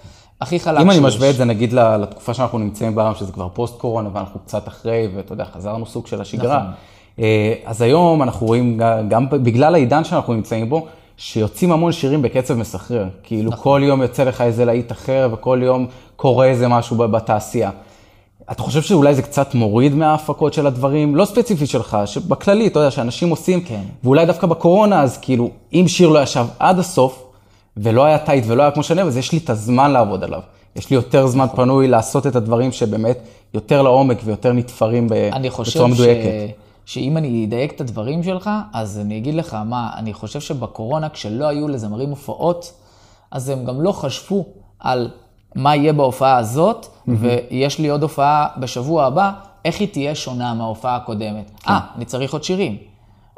הכי 0.40 0.60
חלק 0.60 0.80
אם 0.80 0.90
אני 0.90 0.98
שיש. 0.98 1.06
משווה 1.06 1.30
את 1.30 1.34
זה 1.34 1.44
נגיד 1.44 1.72
לתקופה 1.72 2.34
שאנחנו 2.34 2.58
נמצאים 2.58 2.94
בה, 2.94 3.12
שזה 3.18 3.32
כבר 3.32 3.48
פוסט 3.48 3.78
קורונה 3.78 4.08
ואנחנו 4.12 4.40
קצת 4.40 4.68
אחרי, 4.68 5.08
ואתה 5.16 5.32
יודע, 5.32 5.44
חזרנו 5.44 5.86
סוג 5.86 6.06
של 6.06 6.20
השגרה. 6.20 6.58
נכון. 6.58 6.70
אה, 7.18 7.54
אז 7.64 7.82
היום 7.82 8.22
אנחנו 8.22 8.46
רואים, 8.46 8.80
גם 9.08 9.26
בגלל 9.30 9.74
העידן 9.74 10.04
שאנחנו 10.04 10.34
נמצאים 10.34 10.68
בו, 10.68 10.86
שיוצאים 11.16 11.72
המון 11.72 11.92
שירים 11.92 12.22
בקצב 12.22 12.54
מסחרר. 12.54 13.08
כאילו 13.22 13.50
נכון. 13.50 13.62
כל 13.62 13.80
יום 13.84 14.02
יוצא 14.02 14.24
לך 14.24 14.40
איזה 14.40 14.64
להיט 14.64 14.92
אחר, 14.92 15.28
וכל 15.32 15.60
יום 15.62 15.86
קורה 16.16 16.46
איזה 16.46 16.68
משהו 16.68 16.96
בתעשייה. 16.96 17.70
אתה 18.52 18.62
חושב 18.62 18.82
שאולי 18.82 19.14
זה 19.14 19.22
קצת 19.22 19.54
מוריד 19.54 19.94
מההפקות 19.94 20.52
של 20.52 20.66
הדברים? 20.66 21.16
לא 21.16 21.24
ספציפית 21.24 21.68
שלך, 21.68 21.98
שבכללי, 22.04 22.66
אתה 22.66 22.78
יודע, 22.78 22.90
שאנשים 22.90 23.28
עושים, 23.30 23.60
כן. 23.60 23.80
ואולי 24.04 24.26
דווקא 24.26 24.46
בקורונה, 24.46 25.02
אז 25.02 25.18
כאילו, 25.18 25.50
אם 25.72 25.84
שיר 25.88 26.08
לא 26.08 26.22
ישב 26.22 26.46
עד 26.58 26.78
הסוף, 26.78 27.27
ולא 27.82 28.04
היה 28.04 28.18
טייט 28.18 28.44
ולא 28.46 28.62
היה 28.62 28.70
כמו 28.70 28.82
שאני 28.82 29.00
אוהב, 29.00 29.08
אז 29.08 29.16
יש 29.16 29.32
לי 29.32 29.38
את 29.38 29.50
הזמן 29.50 29.90
לעבוד 29.90 30.24
עליו. 30.24 30.40
יש 30.76 30.90
לי 30.90 30.96
יותר 30.96 31.26
זמן 31.26 31.44
נכון. 31.44 31.56
פנוי 31.56 31.88
לעשות 31.88 32.26
את 32.26 32.36
הדברים 32.36 32.72
שבאמת 32.72 33.18
יותר 33.54 33.82
לעומק 33.82 34.18
ויותר 34.24 34.52
נתפרים 34.52 35.08
אני 35.12 35.48
בצורה 35.48 35.50
חושב 35.50 35.80
ש... 35.80 35.82
מדויקת. 35.82 36.30
שאם 36.86 37.16
אני 37.16 37.44
אדייק 37.44 37.72
את 37.72 37.80
הדברים 37.80 38.22
שלך, 38.22 38.50
אז 38.72 38.98
אני 38.98 39.18
אגיד 39.18 39.34
לך 39.34 39.54
מה, 39.54 39.90
אני 39.96 40.12
חושב 40.14 40.40
שבקורונה, 40.40 41.08
כשלא 41.08 41.48
היו 41.48 41.68
לזמרים 41.68 42.10
הופעות, 42.10 42.72
אז 43.30 43.48
הם 43.48 43.64
גם 43.64 43.80
לא 43.80 43.92
חשבו 43.92 44.44
על 44.80 45.10
מה 45.54 45.76
יהיה 45.76 45.92
בהופעה 45.92 46.36
הזאת, 46.36 46.86
ויש 47.08 47.78
לי 47.78 47.88
עוד 47.88 48.02
הופעה 48.02 48.46
בשבוע 48.56 49.04
הבא, 49.04 49.30
איך 49.64 49.80
היא 49.80 49.88
תהיה 49.88 50.14
שונה 50.14 50.54
מההופעה 50.54 50.96
הקודמת. 50.96 51.50
אה, 51.68 51.80
אני 51.96 52.04
צריך 52.04 52.32
עוד 52.32 52.44
שירים. 52.44 52.76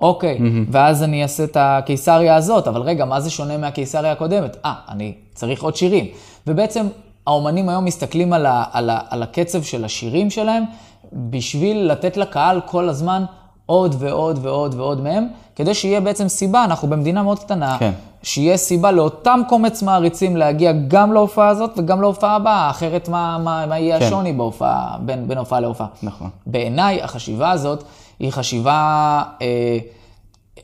אוקיי, 0.00 0.38
ואז 0.70 1.02
אני 1.02 1.22
אעשה 1.22 1.44
את 1.44 1.56
הקיסריה 1.60 2.36
הזאת, 2.36 2.68
אבל 2.68 2.80
רגע, 2.80 3.04
מה 3.04 3.20
זה 3.20 3.30
שונה 3.30 3.56
מהקיסריה 3.56 4.12
הקודמת? 4.12 4.56
אה, 4.64 4.74
אני 4.88 5.14
צריך 5.34 5.62
עוד 5.62 5.76
שירים. 5.76 6.06
ובעצם 6.46 6.86
האומנים 7.26 7.68
היום 7.68 7.84
מסתכלים 7.84 8.32
על, 8.32 8.46
ה, 8.46 8.64
על, 8.72 8.90
ה, 8.90 8.98
על 9.10 9.22
הקצב 9.22 9.62
של 9.62 9.84
השירים 9.84 10.30
שלהם, 10.30 10.64
בשביל 11.12 11.92
לתת 11.92 12.16
לקהל 12.16 12.60
כל 12.66 12.88
הזמן 12.88 13.24
עוד 13.66 13.94
ועוד 13.98 14.38
ועוד 14.42 14.74
ועוד 14.74 15.00
מהם, 15.00 15.26
כדי 15.56 15.74
שיהיה 15.74 16.00
בעצם 16.00 16.28
סיבה, 16.28 16.64
אנחנו 16.64 16.88
במדינה 16.88 17.22
מאוד 17.22 17.38
קטנה, 17.38 17.76
כן. 17.78 17.90
שיהיה 18.22 18.56
סיבה 18.56 18.90
לאותם 18.90 19.40
קומץ 19.48 19.82
מעריצים 19.82 20.36
להגיע 20.36 20.72
גם 20.88 21.12
להופעה 21.12 21.48
הזאת 21.48 21.70
וגם 21.76 22.00
להופעה 22.00 22.36
הבאה, 22.36 22.70
אחרת 22.70 23.08
מה, 23.08 23.38
מה, 23.38 23.66
מה 23.66 23.78
יהיה 23.78 23.98
כן. 23.98 24.06
השוני 24.06 24.32
בהופעה, 24.32 24.96
בין, 25.00 25.28
בין 25.28 25.38
הופעה 25.38 25.60
להופעה. 25.60 25.86
נכון. 26.02 26.30
בעיניי, 26.46 27.02
החשיבה 27.02 27.50
הזאת 27.50 27.84
היא 28.20 28.30
חשיבה, 28.30 29.22
אה, 29.42 29.78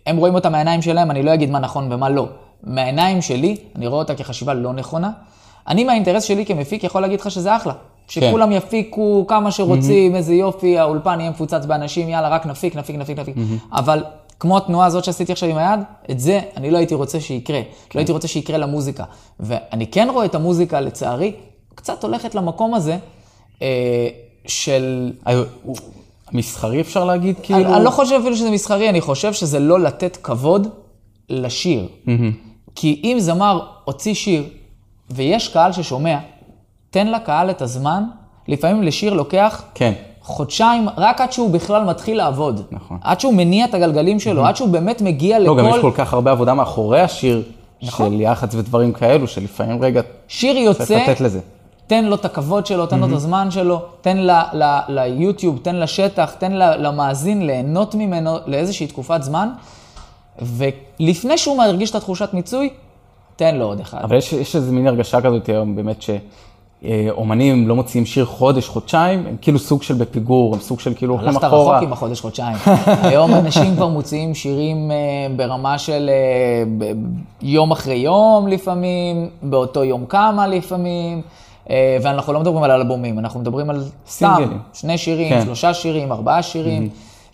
הם 0.06 0.16
רואים 0.16 0.34
אותה 0.34 0.50
מהעיניים 0.50 0.82
שלהם, 0.82 1.10
אני 1.10 1.22
לא 1.22 1.34
אגיד 1.34 1.50
מה 1.50 1.58
נכון 1.58 1.92
ומה 1.92 2.08
לא. 2.08 2.26
מהעיניים 2.62 3.22
שלי, 3.22 3.56
אני 3.76 3.86
רואה 3.86 3.98
אותה 3.98 4.14
כחשיבה 4.14 4.54
לא 4.54 4.72
נכונה. 4.72 5.10
אני 5.68 5.84
מהאינטרס 5.84 6.24
שלי 6.24 6.46
כמפיק 6.46 6.84
יכול 6.84 7.02
להגיד 7.02 7.20
לך 7.20 7.30
שזה 7.30 7.56
אחלה. 7.56 7.72
שכולם 8.08 8.52
יפיקו 8.52 9.24
כמה 9.28 9.50
שרוצים, 9.50 10.16
איזה 10.16 10.34
יופי, 10.34 10.78
האולפן 10.78 11.20
יהיה 11.20 11.30
מפוצץ 11.30 11.66
באנשים, 11.66 12.08
יאללה, 12.08 12.28
רק 12.28 12.46
נפיק, 12.46 12.76
נפיק, 12.76 12.96
נפיק, 12.96 13.18
נפיק. 13.18 13.36
אבל 13.72 14.04
כמו 14.40 14.56
התנועה 14.56 14.86
הזאת 14.86 15.04
שעשיתי 15.04 15.32
עכשיו 15.32 15.48
עם 15.48 15.56
היד, 15.56 15.80
את 16.10 16.20
זה 16.20 16.40
אני 16.56 16.70
לא 16.70 16.78
הייתי 16.78 16.94
רוצה 16.94 17.20
שיקרה. 17.20 17.60
לא 17.94 18.00
הייתי 18.00 18.12
רוצה 18.12 18.28
שיקרה 18.28 18.58
למוזיקה. 18.58 19.04
ואני 19.40 19.86
כן 19.86 20.08
רואה 20.12 20.24
את 20.24 20.34
המוזיקה, 20.34 20.80
לצערי, 20.80 21.32
קצת 21.74 22.04
הולכת 22.04 22.34
למקום 22.34 22.74
הזה 22.74 22.96
אה, 23.62 24.08
של... 24.46 25.12
מסחרי 26.36 26.80
אפשר 26.80 27.04
להגיד, 27.04 27.36
אני, 27.36 27.44
כאילו? 27.46 27.76
אני 27.76 27.84
לא 27.84 27.90
חושב 27.90 28.16
אפילו 28.20 28.36
שזה 28.36 28.50
מסחרי, 28.50 28.88
אני 28.88 29.00
חושב 29.00 29.32
שזה 29.32 29.58
לא 29.58 29.80
לתת 29.80 30.18
כבוד 30.22 30.68
לשיר. 31.28 31.88
כי 32.74 33.00
אם 33.04 33.16
זמר 33.20 33.60
הוציא 33.84 34.14
שיר 34.14 34.44
ויש 35.10 35.48
קהל 35.48 35.72
ששומע, 35.72 36.18
תן 36.90 37.06
לקהל 37.06 37.50
את 37.50 37.62
הזמן. 37.62 38.02
לפעמים 38.48 38.82
לשיר 38.82 39.14
לוקח 39.14 39.62
כן. 39.74 39.92
חודשיים, 40.22 40.88
רק 40.96 41.20
עד 41.20 41.32
שהוא 41.32 41.50
בכלל 41.50 41.84
מתחיל 41.84 42.16
לעבוד. 42.16 42.62
נכון. 42.70 42.98
עד 43.02 43.20
שהוא 43.20 43.34
מניע 43.34 43.64
את 43.64 43.74
הגלגלים 43.74 44.20
שלו, 44.20 44.46
עד 44.46 44.56
שהוא 44.56 44.68
באמת 44.68 45.02
מגיע 45.02 45.38
לא, 45.38 45.56
גם 45.56 45.66
יש 45.66 45.76
לכל... 45.76 45.90
כל 45.90 45.96
כך 45.96 46.14
הרבה 46.14 46.30
עבודה 46.30 46.54
מאחורי 46.54 47.00
השיר, 47.00 47.42
נכון. 47.82 48.10
של 48.10 48.20
יח"צ 48.20 48.54
ודברים 48.54 48.92
כאלו, 48.92 49.26
שלפעמים 49.26 49.82
רגע 49.82 50.00
שיר 50.28 50.56
יוצא. 50.56 50.98
תן 51.86 52.04
לו 52.04 52.14
את 52.14 52.24
הכבוד 52.24 52.66
שלו, 52.66 52.86
תן 52.86 52.98
לו 52.98 53.06
את 53.06 53.12
הזמן 53.12 53.50
שלו, 53.50 53.82
תן 54.00 54.16
ל- 54.16 54.30
ל- 54.52 54.80
ליוטיוב, 54.88 55.58
תן 55.62 55.76
לשטח, 55.76 56.34
תן 56.38 56.52
ל- 56.52 56.86
למאזין 56.86 57.46
ליהנות 57.46 57.94
ממנו 57.94 58.36
לאיזושהי 58.46 58.86
תקופת 58.86 59.22
זמן, 59.22 59.48
ולפני 60.42 61.38
שהוא 61.38 61.58
מרגיש 61.58 61.90
את 61.90 61.94
התחושת 61.94 62.34
מיצוי, 62.34 62.70
תן 63.36 63.54
לו 63.54 63.64
עוד 63.64 63.80
אחד. 63.80 63.98
אבל 64.02 64.16
יש, 64.16 64.32
יש 64.32 64.56
איזה 64.56 64.72
מין 64.72 64.86
הרגשה 64.86 65.20
כזאת 65.20 65.48
היום, 65.48 65.76
באמת 65.76 66.04
שאומנים 66.82 67.68
לא 67.68 67.74
מוציאים 67.74 68.06
שיר 68.06 68.24
חודש, 68.24 68.68
חודשיים, 68.68 69.26
הם 69.26 69.36
כאילו 69.40 69.58
סוג 69.58 69.82
של 69.82 69.94
בפיגור, 69.94 70.54
הם 70.54 70.60
סוג 70.60 70.80
של 70.80 70.94
כאילו 70.94 71.12
הולכים 71.14 71.28
הלכת 71.28 71.44
אחורה. 71.44 71.76
רחוק 71.76 71.86
עם 71.86 71.92
החודש, 71.92 72.20
חודשיים. 72.20 72.56
היום 73.02 73.34
אנשים 73.34 73.74
כבר 73.76 73.88
מוציאים 73.88 74.34
שירים 74.34 74.90
אה, 74.90 74.96
ברמה 75.36 75.78
של 75.78 76.10
אה, 76.82 76.92
יום 77.42 77.70
אחרי 77.70 77.94
יום 77.94 78.48
לפעמים, 78.48 79.28
באותו 79.42 79.84
יום 79.84 80.06
כמה 80.06 80.46
לפעמים, 80.46 81.22
ואנחנו 82.02 82.32
לא 82.32 82.40
מדברים 82.40 82.62
על 82.62 82.70
אלבומים, 82.70 83.18
אנחנו 83.18 83.40
מדברים 83.40 83.70
על 83.70 83.84
סתם. 84.08 84.58
שני 84.72 84.98
שירים, 84.98 85.28
כן. 85.28 85.44
שלושה 85.44 85.74
שירים, 85.74 86.12
ארבעה 86.12 86.42
שירים, 86.42 86.88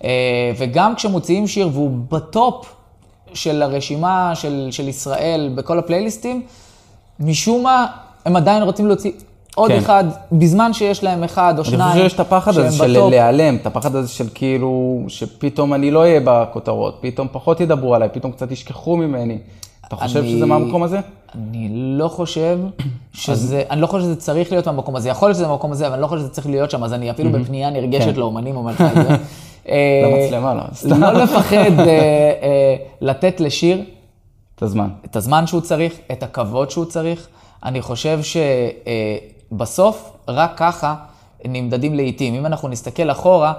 אה, 0.04 0.10
וגם 0.58 0.94
כשמוציאים 0.94 1.46
שיר 1.46 1.68
והוא 1.72 1.90
ב 2.10 2.26
top 2.26 2.74
של 3.34 3.62
הרשימה 3.62 4.32
של, 4.34 4.68
של 4.70 4.88
ישראל 4.88 5.50
בכל 5.54 5.78
הפלייליסטים, 5.78 6.42
משום 7.20 7.62
מה 7.62 7.86
הם 8.24 8.36
עדיין 8.36 8.62
רוצים 8.62 8.86
להוציא 8.86 9.12
עוד 9.54 9.70
כן. 9.70 9.78
אחד, 9.78 10.04
בזמן 10.32 10.72
שיש 10.72 11.04
להם 11.04 11.24
אחד 11.24 11.54
או 11.58 11.62
אני 11.62 11.70
שניים. 11.70 11.92
חושב 11.92 12.02
שיש 12.02 12.12
את 12.12 12.20
הפחד 12.20 12.58
הזה 12.58 12.76
של 12.76 12.92
ב 12.92 12.96
top. 12.96 13.10
להיעלם, 13.10 13.56
את 13.56 13.66
הפחד 13.66 13.96
הזה 13.96 14.08
של 14.08 14.26
כאילו, 14.34 15.02
שפתאום 15.08 15.74
אני 15.74 15.90
לא 15.90 15.98
אהיה 16.00 16.20
בכותרות, 16.24 16.98
פתאום 17.00 17.28
פחות 17.32 17.60
ידברו 17.60 17.94
עליי, 17.94 18.08
פתאום 18.12 18.32
קצת 18.32 18.52
ישכחו 18.52 18.96
ממני. 18.96 19.38
אתה 19.94 20.04
חושב 20.04 20.18
אני- 20.18 20.30
שזה 20.30 20.46
מהמקום 20.46 20.82
הזה? 20.82 21.00
אני 21.34 21.68
לא 21.72 22.08
חושב 22.08 22.58
שזה, 23.12 23.62
אני 23.70 23.80
לא 23.80 23.86
חושב 23.86 24.04
שזה 24.04 24.16
צריך 24.16 24.52
להיות 24.52 24.66
מהמקום 24.66 24.96
הזה. 24.96 25.08
יכול 25.08 25.28
להיות 25.28 25.36
שזה 25.36 25.46
מהמקום 25.46 25.72
הזה, 25.72 25.86
אבל 25.86 25.94
אני 25.94 26.02
לא 26.02 26.06
חושב 26.06 26.20
שזה 26.20 26.30
צריך 26.30 26.46
להיות 26.46 26.70
שם, 26.70 26.84
אז 26.84 26.92
אני 26.92 27.10
אפילו 27.10 27.32
בפנייה 27.32 27.70
נרגשת 27.70 28.14
כן. 28.14 28.20
לאומנים 28.20 28.56
אומר 28.56 28.72
לך 28.72 28.80
את 28.80 28.94
זה. 29.06 29.08
אה, 29.68 30.02
למצלמה, 30.04 30.54
לא, 30.54 30.62
סתם. 30.74 31.00
לא 31.00 31.12
לפחד 31.12 31.56
אה, 31.78 31.86
אה, 31.86 32.74
לתת 33.00 33.40
לשיר 33.40 33.84
את 34.56 34.62
הזמן. 34.62 34.88
את 35.04 35.16
הזמן 35.16 35.46
שהוא 35.46 35.60
צריך, 35.60 35.94
את 36.12 36.22
הכבוד 36.22 36.70
שהוא 36.70 36.84
צריך. 36.84 37.28
אני 37.64 37.82
חושב 37.82 38.20
שבסוף, 39.52 40.10
רק 40.28 40.52
ככה 40.56 40.94
נמדדים 41.44 41.94
לעיתים. 41.94 42.34
אם 42.34 42.46
אנחנו 42.46 42.68
נסתכל 42.68 43.10
אחורה, 43.10 43.52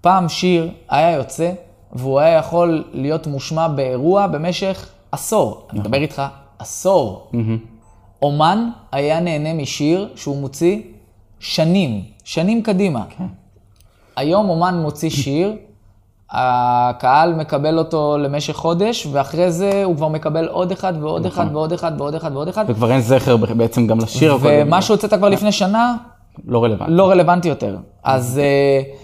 פעם 0.00 0.28
שיר 0.28 0.68
היה 0.88 1.10
יוצא, 1.10 1.50
והוא 1.92 2.20
היה 2.20 2.38
יכול 2.38 2.84
להיות 2.92 3.26
מושמע 3.26 3.68
באירוע 3.68 4.26
במשך 4.26 4.88
עשור. 5.12 5.66
אני 5.70 5.80
מדבר 5.80 5.98
איתך 5.98 6.22
עשור. 6.58 7.30
אומן 8.22 8.68
היה 8.92 9.20
נהנה 9.20 9.54
משיר 9.54 10.08
שהוא 10.16 10.36
מוציא 10.36 10.80
שנים, 11.38 12.04
שנים 12.24 12.62
קדימה. 12.62 13.04
היום 14.16 14.48
אומן 14.48 14.74
מוציא 14.82 15.10
שיר, 15.10 15.56
הקהל 16.30 17.34
מקבל 17.34 17.78
אותו 17.78 18.18
למשך 18.18 18.56
חודש, 18.56 19.06
ואחרי 19.12 19.52
זה 19.52 19.84
הוא 19.84 19.96
כבר 19.96 20.08
מקבל 20.08 20.48
עוד 20.48 20.72
אחד 20.72 20.92
ועוד 21.00 21.26
אחד 21.26 21.46
ועוד 21.52 21.72
אחד 21.72 21.92
ועוד 21.98 22.14
אחד 22.14 22.32
ועוד 22.32 22.48
אחד. 22.48 22.64
וכבר 22.68 22.92
אין 22.92 23.00
זכר 23.00 23.36
בעצם 23.36 23.86
גם 23.86 23.98
לשיר. 23.98 24.38
ומה 24.42 24.82
שהוצאת 24.82 25.14
כבר 25.14 25.28
לפני 25.28 25.52
שנה, 25.52 25.96
לא 26.46 26.64
רלוונטי. 26.64 26.92
לא 26.92 27.10
רלוונטי 27.10 27.48
יותר. 27.48 27.76
אז 28.02 28.40
uh, 28.40 28.96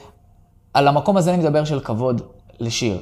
על 0.75 0.89
המקום 0.89 1.17
הזה 1.17 1.35
אני 1.35 1.43
מדבר 1.43 1.65
של 1.65 1.81
כבוד 1.81 2.23
לשיר. 2.61 3.01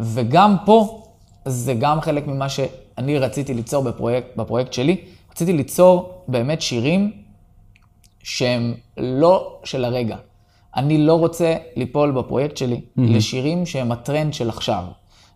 וגם 0.00 0.56
פה, 0.64 1.02
זה 1.46 1.74
גם 1.74 2.00
חלק 2.00 2.26
ממה 2.26 2.48
שאני 2.48 3.18
רציתי 3.18 3.54
ליצור 3.54 3.84
בפרויקט, 3.84 4.36
בפרויקט 4.36 4.72
שלי. 4.72 4.96
רציתי 5.32 5.52
ליצור 5.52 6.22
באמת 6.28 6.62
שירים 6.62 7.12
שהם 8.22 8.74
לא 8.96 9.58
של 9.64 9.84
הרגע. 9.84 10.16
אני 10.76 10.98
לא 10.98 11.14
רוצה 11.14 11.56
ליפול 11.76 12.10
בפרויקט 12.10 12.56
שלי 12.56 12.76
mm-hmm. 12.76 13.00
לשירים 13.00 13.66
שהם 13.66 13.92
הטרנד 13.92 14.34
של 14.34 14.48
עכשיו. 14.48 14.84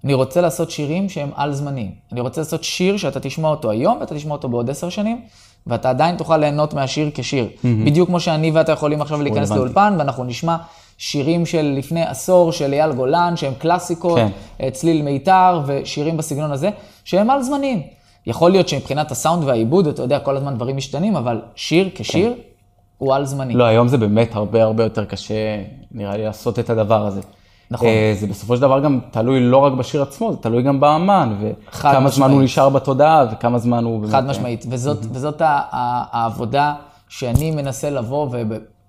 אני 0.05 0.15
רוצה 0.15 0.41
לעשות 0.41 0.71
שירים 0.71 1.09
שהם 1.09 1.31
על 1.35 1.53
זמנים. 1.53 1.91
אני 2.13 2.21
רוצה 2.21 2.41
לעשות 2.41 2.65
שיר 2.65 2.97
שאתה 2.97 3.21
תשמע 3.21 3.49
אותו 3.49 3.71
היום 3.71 3.99
ואתה 4.01 4.15
תשמע 4.15 4.33
אותו 4.33 4.49
בעוד 4.49 4.71
עשר 4.71 4.89
שנים, 4.89 5.21
ואתה 5.67 5.91
עדיין 5.91 6.17
תוכל 6.17 6.37
ליהנות 6.37 6.75
מהשיר 6.75 7.11
כשיר. 7.15 7.47
Mm-hmm. 7.47 7.67
בדיוק 7.87 8.09
כמו 8.09 8.21
שאני 8.21 8.51
ואתה 8.51 8.73
יכולים 8.73 9.03
עכשיו 9.03 9.23
להיכנס 9.23 9.51
לאולפן, 9.51 9.95
ואנחנו 9.99 10.25
נשמע 10.25 10.57
שירים 11.03 11.47
של 11.47 11.75
לפני 11.79 12.03
עשור 12.03 12.53
של 12.53 12.73
אייל 12.73 12.93
גולן, 12.93 13.37
שהם 13.37 13.53
קלאסיקות, 13.59 14.19
כן. 14.19 14.71
צליל 14.71 15.03
מיתר 15.03 15.61
ושירים 15.67 16.17
בסגנון 16.17 16.53
הזה, 16.53 16.71
שהם 17.05 17.31
על 17.31 17.43
זמנים. 17.43 17.83
יכול 18.27 18.51
להיות 18.51 18.69
שמבחינת 18.69 19.11
הסאונד 19.11 19.45
והעיבוד, 19.45 19.87
אתה 19.87 20.03
יודע, 20.03 20.19
כל 20.19 20.37
הזמן 20.37 20.55
דברים 20.55 20.77
משתנים, 20.77 21.17
אבל 21.17 21.41
שיר 21.55 21.91
כשיר 21.95 22.35
כן. 22.35 22.41
הוא 22.99 23.15
על 23.15 23.25
זמני. 23.25 23.55
לא, 23.55 23.65
היום 23.65 23.89
זה 23.89 23.99
באמת 23.99 24.35
הרבה 24.35 24.63
הרבה 24.63 24.83
יותר 24.83 25.05
קשה, 25.05 25.35
נראה 25.93 26.17
לי, 26.17 26.25
לעשות 26.25 26.59
את 26.59 26.71
הדבר 26.71 27.07
הזה. 27.07 27.21
נכון. 27.71 27.89
אה, 27.89 28.13
זה 28.21 28.27
בסופו 28.27 28.57
של 28.57 28.63
דבר 28.63 28.81
גם 28.81 29.01
תלוי 29.11 29.41
לא 29.41 29.57
רק 29.57 29.73
בשיר 29.73 30.03
עצמו, 30.03 30.33
זה 30.33 30.39
תלוי 30.39 30.63
גם 30.63 30.81
באמן, 30.81 31.37
וכמה 31.41 32.09
זמן 32.09 32.31
הוא 32.31 32.43
נשאר 32.43 32.69
בתודעה, 32.69 33.27
וכמה 33.33 33.59
זמן 33.59 33.85
הוא... 33.85 34.07
חד 34.07 34.25
באמת... 34.25 34.37
משמעית, 34.37 34.65
וזאת, 34.69 34.99
וזאת 35.13 35.43
העבודה 36.13 36.75
שאני 37.09 37.51
מנסה 37.51 37.91
לבוא, 37.91 38.29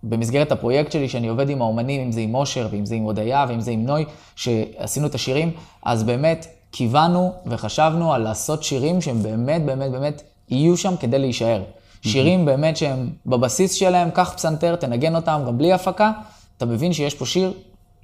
ובמסגרת 0.03 0.51
הפרויקט 0.51 0.91
שלי, 0.91 1.09
שאני 1.09 1.27
עובד 1.27 1.49
עם 1.49 1.61
האומנים, 1.61 2.01
אם 2.01 2.11
זה 2.11 2.21
עם 2.21 2.35
אושר, 2.35 2.67
ואם 2.71 2.85
זה 2.85 2.95
עם 2.95 3.03
הודיה, 3.03 3.45
ואם 3.49 3.61
זה 3.61 3.71
עם 3.71 3.85
נוי, 3.85 4.05
שעשינו 4.35 5.07
את 5.07 5.15
השירים, 5.15 5.51
אז 5.83 6.03
באמת 6.03 6.47
קיוונו 6.71 7.33
וחשבנו 7.45 8.13
על 8.13 8.21
לעשות 8.21 8.63
שירים 8.63 9.01
שהם 9.01 9.23
באמת, 9.23 9.65
באמת, 9.65 9.91
באמת 9.91 10.21
יהיו 10.49 10.77
שם 10.77 10.93
כדי 10.99 11.19
להישאר. 11.19 11.61
שירים 12.01 12.45
באמת 12.45 12.77
שהם 12.77 13.09
בבסיס 13.25 13.73
שלהם, 13.73 14.11
קח 14.11 14.33
פסנתר, 14.35 14.75
תנגן 14.75 15.15
אותם 15.15 15.43
גם 15.47 15.57
בלי 15.57 15.73
הפקה, 15.73 16.11
אתה 16.57 16.65
מבין 16.65 16.93
שיש 16.93 17.15
פה 17.15 17.25
שיר 17.25 17.53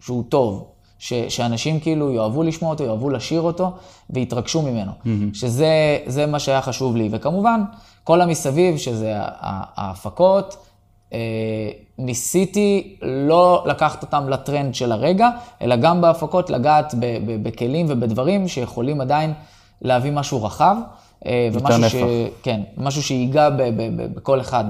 שהוא 0.01 0.23
טוב, 0.29 0.65
ש, 0.99 1.13
שאנשים 1.13 1.79
כאילו 1.79 2.13
יאהבו 2.13 2.43
לשמוע 2.43 2.71
אותו, 2.71 2.83
יאהבו 2.83 3.09
לשיר 3.09 3.41
אותו 3.41 3.71
ויתרגשו 4.09 4.61
ממנו. 4.61 4.91
Mm-hmm. 4.91 5.07
שזה 5.33 6.25
מה 6.27 6.39
שהיה 6.39 6.61
חשוב 6.61 6.95
לי. 6.95 7.09
וכמובן, 7.11 7.61
כל 8.03 8.21
המסביב, 8.21 8.77
שזה 8.77 9.13
ההפקות, 9.75 10.57
ניסיתי 11.97 12.97
לא 13.01 13.63
לקחת 13.67 14.01
אותם 14.01 14.29
לטרנד 14.29 14.75
של 14.75 14.91
הרגע, 14.91 15.29
אלא 15.61 15.75
גם 15.75 16.01
בהפקות 16.01 16.49
לגעת 16.49 16.93
בכלים 17.43 17.85
ובדברים 17.89 18.47
שיכולים 18.47 19.01
עדיין 19.01 19.33
להביא 19.81 20.11
משהו 20.11 20.43
רחב. 20.43 20.77
אה, 21.25 21.49
ומשהו 21.53 21.89
ש... 21.89 21.95
כן, 22.43 22.61
משהו 22.77 23.03
שיגע 23.03 23.49
בכל 24.15 24.41
אחד 24.41 24.65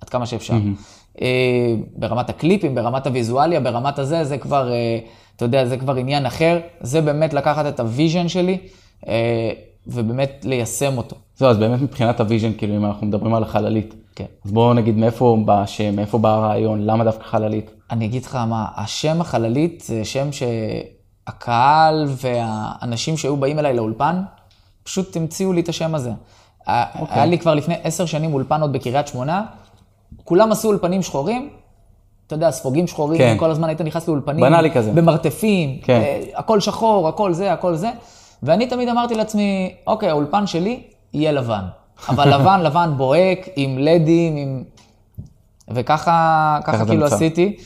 עד 0.00 0.08
כמה 0.08 0.26
שאפשר. 0.26 0.54
Mm-hmm. 0.54 1.20
ברמת 1.96 2.30
הקליפים, 2.30 2.74
ברמת 2.74 3.06
הוויזואליה, 3.06 3.60
ברמת 3.60 3.98
הזה, 3.98 4.24
זה 4.24 4.38
כבר, 4.38 4.72
אה, 4.72 4.98
אתה 5.36 5.44
יודע, 5.44 5.66
זה 5.66 5.76
כבר 5.76 5.96
עניין 5.96 6.26
אחר. 6.26 6.60
זה 6.80 7.00
באמת 7.00 7.34
לקחת 7.34 7.66
את 7.66 7.80
ה 7.80 7.87
vision 7.87 8.28
שלי 8.28 8.58
ובאמת 9.86 10.44
ליישם 10.44 10.98
אותו. 10.98 11.16
זהו, 11.36 11.48
אז 11.48 11.56
באמת 11.56 11.80
מבחינת 11.80 12.20
ה 12.20 12.24
vision, 12.24 12.52
כאילו, 12.58 12.76
אם 12.76 12.84
אנחנו 12.84 13.06
מדברים 13.06 13.34
על 13.34 13.42
החללית. 13.42 13.94
כן. 14.14 14.24
אז 14.44 14.52
בואו 14.52 14.74
נגיד 14.74 14.96
מאיפה 14.96 15.36
בא 15.44 15.62
השם, 15.62 15.96
מאיפה 15.96 16.18
בא 16.18 16.34
הרעיון, 16.34 16.86
למה 16.86 17.04
דווקא 17.04 17.24
חללית? 17.24 17.70
אני 17.90 18.04
אגיד 18.04 18.24
לך 18.24 18.34
מה, 18.34 18.66
השם 18.76 19.20
החללית 19.20 19.80
זה 19.80 20.04
שם 20.04 20.28
שהקהל 20.32 22.06
והאנשים 22.08 23.16
שהיו 23.16 23.36
באים 23.36 23.58
אליי 23.58 23.74
לאולפן, 23.74 24.22
פשוט 24.82 25.16
המציאו 25.16 25.52
לי 25.52 25.60
את 25.60 25.68
השם 25.68 25.94
הזה. 25.94 26.10
Okay. 26.10 27.00
אוקיי. 27.00 27.16
היה 27.16 27.26
לי 27.26 27.38
כבר 27.38 27.54
לפני 27.54 27.74
עשר 27.82 28.06
שנים 28.06 28.34
אולפן 28.34 28.60
עוד 28.60 28.72
בקריית 28.72 29.08
שמונה, 29.08 29.42
כולם 30.24 30.52
עשו 30.52 30.68
אולפנים 30.68 31.02
שחורים, 31.02 31.50
אתה 32.26 32.34
יודע, 32.34 32.50
ספוגים 32.50 32.86
שחורים, 32.86 33.18
כן. 33.18 33.36
כל 33.38 33.50
הזמן 33.50 33.68
היית 33.68 33.80
נכנס 33.80 34.08
לאולפנים. 34.08 34.40
בנאלי 34.40 34.70
כזה. 34.70 34.92
במרתפים, 34.92 35.78
כן. 35.82 36.00
אה, 36.00 36.22
הכל 36.34 36.60
שחור, 36.60 37.08
הכל 37.08 37.32
זה, 37.32 37.52
הכל 37.52 37.74
זה. 37.74 37.90
ואני 38.42 38.66
תמיד 38.66 38.88
אמרתי 38.88 39.14
לעצמי, 39.14 39.74
אוקיי, 39.86 40.08
האולפן 40.08 40.46
שלי 40.46 40.82
יהיה 41.12 41.32
לבן. 41.32 41.64
אבל 42.08 42.28
לבן, 42.34 42.60
לבן 42.62 42.92
בוהק, 42.96 43.48
עם 43.56 43.78
לדים, 43.78 44.36
עם... 44.36 44.62
וככה 45.70 46.02
ככה 46.64 46.84
כאילו 46.86 47.06
עשיתי. 47.14 47.56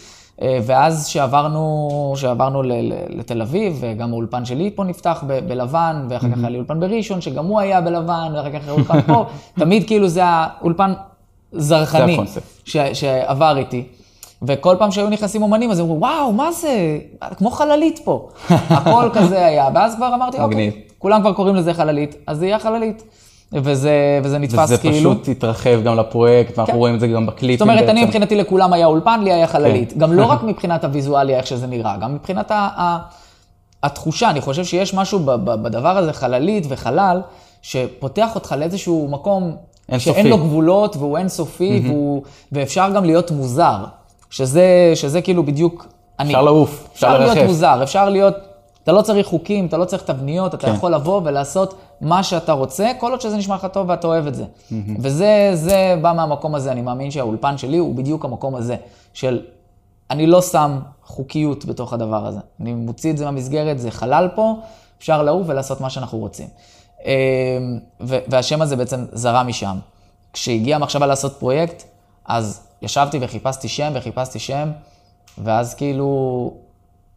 אה, 0.42 0.58
ואז 0.66 1.06
שעברנו, 1.06 1.88
שעברנו 2.16 2.62
לתל 3.08 3.42
אביב, 3.42 3.76
וגם 3.80 4.12
האולפן 4.12 4.44
שלי 4.44 4.70
פה 4.74 4.84
נפתח 4.84 5.24
ב- 5.26 5.48
בלבן, 5.48 6.06
ואחר 6.10 6.28
כך 6.30 6.38
היה 6.38 6.48
לי 6.48 6.58
אולפן 6.58 6.80
בראשון, 6.80 7.20
שגם 7.20 7.46
הוא 7.46 7.60
היה 7.60 7.80
בלבן, 7.80 8.32
ואחר 8.36 8.50
כך 8.60 8.68
האולפן 8.68 9.00
פה, 9.02 9.24
תמיד 9.60 9.86
כאילו 9.86 10.08
זה 10.08 10.20
האולפן 10.24 10.92
זרחני 11.52 12.16
ש- 12.64 12.76
שעבר 12.76 13.56
איתי. 13.56 13.84
וכל 14.42 14.76
פעם 14.78 14.90
שהיו 14.90 15.08
נכנסים 15.10 15.42
אומנים, 15.42 15.70
אז 15.70 15.78
הם 15.78 15.84
אמרו, 15.84 16.00
וואו, 16.00 16.32
מה 16.32 16.52
זה? 16.52 16.98
כמו 17.36 17.50
חללית 17.50 18.00
פה. 18.04 18.28
הכל 18.50 19.10
כזה 19.14 19.46
היה. 19.46 19.68
ואז 19.74 19.94
כבר 19.96 20.14
אמרתי, 20.14 20.38
אוקיי, 20.40 20.70
כולם 20.98 21.20
כבר 21.20 21.32
קוראים 21.32 21.54
לזה 21.56 21.74
חללית, 21.74 22.14
אז 22.26 22.38
זה 22.38 22.46
יהיה 22.46 22.58
חללית. 22.58 23.02
וזה, 23.52 24.20
וזה 24.24 24.38
נתפס 24.38 24.58
וזה 24.58 24.78
כאילו... 24.78 25.10
וזה 25.10 25.20
פשוט 25.22 25.36
התרחב 25.36 25.82
גם 25.84 25.96
לפרויקט, 25.96 26.58
ואנחנו 26.58 26.72
כן. 26.72 26.78
רואים 26.78 26.94
את 26.94 27.00
זה 27.00 27.06
גם 27.06 27.26
בקליפים 27.26 27.58
זאת 27.58 27.62
אומרת, 27.62 27.80
בעצם. 27.80 27.90
אני 27.90 28.04
מבחינתי 28.04 28.36
לכולם 28.36 28.72
היה 28.72 28.86
אולפן, 28.86 29.20
לי 29.24 29.32
היה 29.32 29.46
חללית. 29.46 29.92
כן. 29.92 29.98
גם 29.98 30.12
לא 30.12 30.24
רק 30.32 30.42
מבחינת 30.42 30.84
הוויזואליה, 30.84 31.36
איך 31.36 31.46
שזה 31.46 31.66
נראה, 31.66 31.96
גם 31.96 32.14
מבחינת 32.14 32.50
ה, 32.50 32.68
ה, 32.76 32.98
התחושה. 33.82 34.30
אני 34.30 34.40
חושב 34.40 34.64
שיש 34.64 34.94
משהו 34.94 35.18
ב, 35.18 35.30
ב, 35.30 35.62
בדבר 35.62 35.96
הזה, 35.96 36.12
חללית 36.12 36.66
וחלל, 36.68 37.20
שפותח 37.62 38.34
אותך 38.34 38.54
לאיזשהו 38.58 39.08
מקום 39.10 39.56
שאין 39.88 39.98
סופי. 40.00 40.28
לו 40.28 40.38
גבולות, 40.38 40.96
והוא 40.96 41.18
אינסופי, 41.18 41.80
mm-hmm. 41.80 41.88
והוא, 41.88 42.22
ואפשר 42.52 42.90
גם 42.94 43.04
להיות 43.04 43.30
מוזר. 43.30 43.84
שזה, 44.30 44.92
שזה 44.94 45.22
כאילו 45.22 45.42
בדיוק 45.42 45.86
אני. 46.18 46.28
אפשר 46.28 46.42
לעוף, 46.42 46.88
אפשר 46.94 47.18
לרחף. 47.18 47.22
אפשר 47.22 47.34
להיות 47.34 47.48
מוזר, 47.48 47.82
אפשר 47.82 48.08
להיות... 48.08 48.34
אתה 48.84 48.92
לא 48.92 49.02
צריך 49.02 49.26
חוקים, 49.26 49.66
אתה 49.66 49.76
לא 49.76 49.84
צריך 49.84 50.02
תבניות, 50.02 50.54
אתה 50.54 50.66
כן. 50.66 50.74
יכול 50.74 50.94
לבוא 50.94 51.20
ולעשות 51.24 51.74
מה 52.00 52.22
שאתה 52.22 52.52
רוצה, 52.52 52.90
כל 52.98 53.10
עוד 53.10 53.20
שזה 53.20 53.36
נשמע 53.36 53.54
לך 53.54 53.66
טוב 53.72 53.88
ואתה 53.88 54.06
אוהב 54.06 54.26
את 54.26 54.34
זה. 54.34 54.44
Mm-hmm. 54.44 54.74
וזה 54.98 55.94
בא 56.02 56.12
מהמקום 56.12 56.54
הזה, 56.54 56.72
אני 56.72 56.82
מאמין 56.82 57.10
שהאולפן 57.10 57.58
שלי 57.58 57.76
הוא 57.76 57.94
בדיוק 57.94 58.24
המקום 58.24 58.54
הזה, 58.54 58.76
של 59.12 59.40
אני 60.10 60.26
לא 60.26 60.42
שם 60.42 60.78
חוקיות 61.04 61.64
בתוך 61.64 61.92
הדבר 61.92 62.26
הזה. 62.26 62.38
אני 62.60 62.74
מוציא 62.74 63.10
את 63.10 63.18
זה 63.18 63.24
מהמסגרת, 63.24 63.78
זה 63.78 63.90
חלל 63.90 64.28
פה, 64.34 64.54
אפשר 64.98 65.22
לעוף 65.22 65.46
ולעשות 65.46 65.80
מה 65.80 65.90
שאנחנו 65.90 66.18
רוצים. 66.18 66.48
אמ, 67.04 67.10
והשם 68.00 68.62
הזה 68.62 68.76
בעצם 68.76 69.04
זרם 69.12 69.46
משם. 69.46 69.76
כשהגיעה 70.32 70.76
המחשבה 70.76 71.06
לעשות 71.06 71.36
פרויקט, 71.38 71.84
אז 72.26 72.60
ישבתי 72.82 73.18
וחיפשתי 73.20 73.68
שם 73.68 73.92
וחיפשתי 73.94 74.38
שם, 74.38 74.70
ואז 75.38 75.74
כאילו 75.74 76.50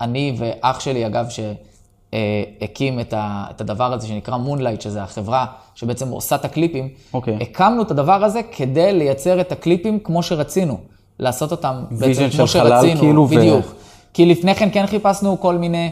אני 0.02 0.36
ואח 0.38 0.80
שלי, 0.80 1.06
אגב, 1.06 1.26
שהקים 1.30 3.00
את, 3.00 3.14
את 3.18 3.62
הדבר 3.62 3.94
הזה 3.94 4.08
שנקרא 4.08 4.38
מונלייט, 4.38 4.82
שזה 4.82 5.04
החברה 5.04 5.46
שבעצם 5.76 6.10
עושה 6.10 6.36
את 6.36 6.46
הקליפים, 6.46 6.86
okay. 6.86 7.14
אוקיי. 7.14 7.38
הקמנו 7.42 7.82
את 7.82 7.92
הדבר 7.92 8.24
הזה 8.24 8.42
כדי 8.52 8.94
לייצר 8.94 9.42
את 9.42 9.52
הקליפים 9.52 10.00
כמו 10.00 10.24
שרצינו. 10.24 10.78
לעשות 11.20 11.52
אותם 11.52 11.84
בעצם 11.92 12.30
כמו 12.38 12.48
שרצינו, 12.48 13.00
כאילו 13.00 13.26
בדיוק. 13.26 13.66
ו... 13.66 13.74
כי 14.14 14.26
לפני 14.26 14.56
כן 14.56 14.70
כן 14.72 14.86
חיפשנו 14.88 15.40
כל 15.40 15.58
מיני 15.58 15.92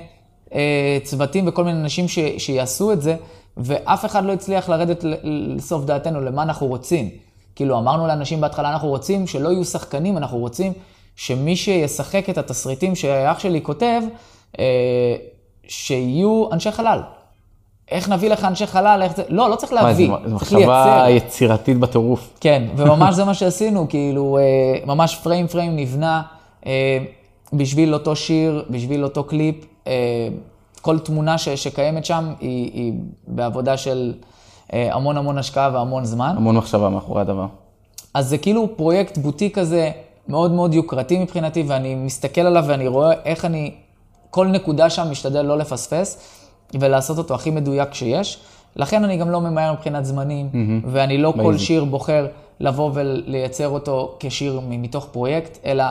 אה, 0.53 0.97
צוותים 1.03 1.47
וכל 1.47 1.63
מיני 1.63 1.79
אנשים 1.79 2.07
ש, 2.07 2.19
שיעשו 2.37 2.91
את 2.91 3.01
זה, 3.01 3.15
ואף 3.57 4.05
אחד 4.05 4.25
לא 4.25 4.33
הצליח 4.33 4.69
לרדת 4.69 5.03
לסוף 5.23 5.85
דעתנו 5.85 6.21
למה 6.21 6.43
אנחנו 6.43 6.67
רוצים. 6.67 7.09
כאילו 7.55 7.77
אמרנו 7.77 8.07
לאנשים 8.07 8.41
בהתחלה, 8.41 8.69
אנחנו 8.69 8.87
רוצים 8.87 9.27
שלא 9.27 9.49
יהיו 9.49 9.65
שחקנים, 9.65 10.17
אנחנו 10.17 10.37
רוצים 10.37 10.73
שמי 11.15 11.55
שישחק 11.55 12.29
את 12.29 12.37
התסריטים 12.37 12.95
שאח 12.95 13.39
שלי 13.39 13.61
כותב, 13.61 14.01
אה, 14.59 15.15
שיהיו 15.67 16.45
אנשי 16.51 16.71
חלל. 16.71 17.01
איך 17.91 18.09
נביא 18.09 18.29
לך 18.29 18.43
אנשי 18.45 18.67
חלל, 18.67 18.99
איך 19.03 19.15
זה, 19.15 19.23
לא, 19.29 19.49
לא 19.49 19.55
צריך 19.55 19.73
מה, 19.73 19.81
להביא, 19.83 20.07
זו- 20.07 20.13
זו 20.29 20.39
צריך 20.39 20.53
מחשבה 20.53 21.03
לייצר. 21.07 21.25
יצירתית 21.27 21.77
בטירוף. 21.79 22.33
כן, 22.39 22.63
וממש 22.77 23.15
זה 23.15 23.23
מה 23.25 23.33
שעשינו, 23.33 23.89
כאילו, 23.89 24.37
אה, 24.37 24.43
ממש 24.85 25.15
פריים 25.23 25.47
פריים 25.47 25.75
נבנה 25.75 26.21
אה, 26.65 26.97
בשביל 27.53 27.93
אותו 27.93 28.15
שיר, 28.15 28.65
בשביל 28.69 29.03
אותו 29.03 29.23
קליפ. 29.23 29.55
כל 30.81 30.99
תמונה 30.99 31.37
ש, 31.37 31.49
שקיימת 31.49 32.05
שם 32.05 32.33
היא, 32.39 32.71
היא 32.73 32.93
בעבודה 33.27 33.77
של 33.77 34.13
המון 34.73 35.17
המון 35.17 35.37
השקעה 35.37 35.69
והמון 35.73 36.05
זמן. 36.05 36.33
המון 36.37 36.55
מחשבה 36.55 36.89
מאחורי 36.89 37.21
הדבר. 37.21 37.45
אז 38.13 38.27
זה 38.29 38.37
כאילו 38.37 38.77
פרויקט 38.77 39.17
בוטיק 39.17 39.59
כזה 39.59 39.91
מאוד 40.27 40.51
מאוד 40.51 40.73
יוקרתי 40.73 41.19
מבחינתי, 41.19 41.63
ואני 41.67 41.95
מסתכל 41.95 42.41
עליו 42.41 42.63
ואני 42.67 42.87
רואה 42.87 43.13
איך 43.25 43.45
אני, 43.45 43.71
כל 44.29 44.47
נקודה 44.47 44.89
שם 44.89 45.11
משתדל 45.11 45.41
לא 45.41 45.57
לפספס, 45.57 46.19
ולעשות 46.73 47.17
אותו 47.17 47.35
הכי 47.35 47.51
מדויק 47.51 47.93
שיש. 47.93 48.39
לכן 48.75 49.03
אני 49.03 49.17
גם 49.17 49.29
לא 49.29 49.41
ממהר 49.41 49.73
מבחינת 49.73 50.05
זמנים, 50.05 50.49
ואני 50.85 51.17
לא 51.17 51.33
כל. 51.41 51.57
שיר 51.57 51.83
בוחר 51.83 52.27
לבוא 52.59 52.91
ולייצר 52.93 53.69
אותו 53.69 54.15
כשיר 54.19 54.59
מתוך 54.69 55.07
פרויקט, 55.11 55.57
אלא 55.65 55.83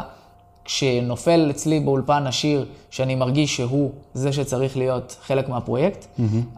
כשנופל 0.65 1.47
אצלי 1.51 1.81
באולפן 1.81 2.27
השיר 2.27 2.65
שאני 2.91 3.15
מרגיש 3.15 3.57
שהוא 3.57 3.91
זה 4.15 4.33
שצריך 4.33 4.77
להיות 4.77 5.17
חלק 5.27 5.49
מהפרויקט, 5.49 6.07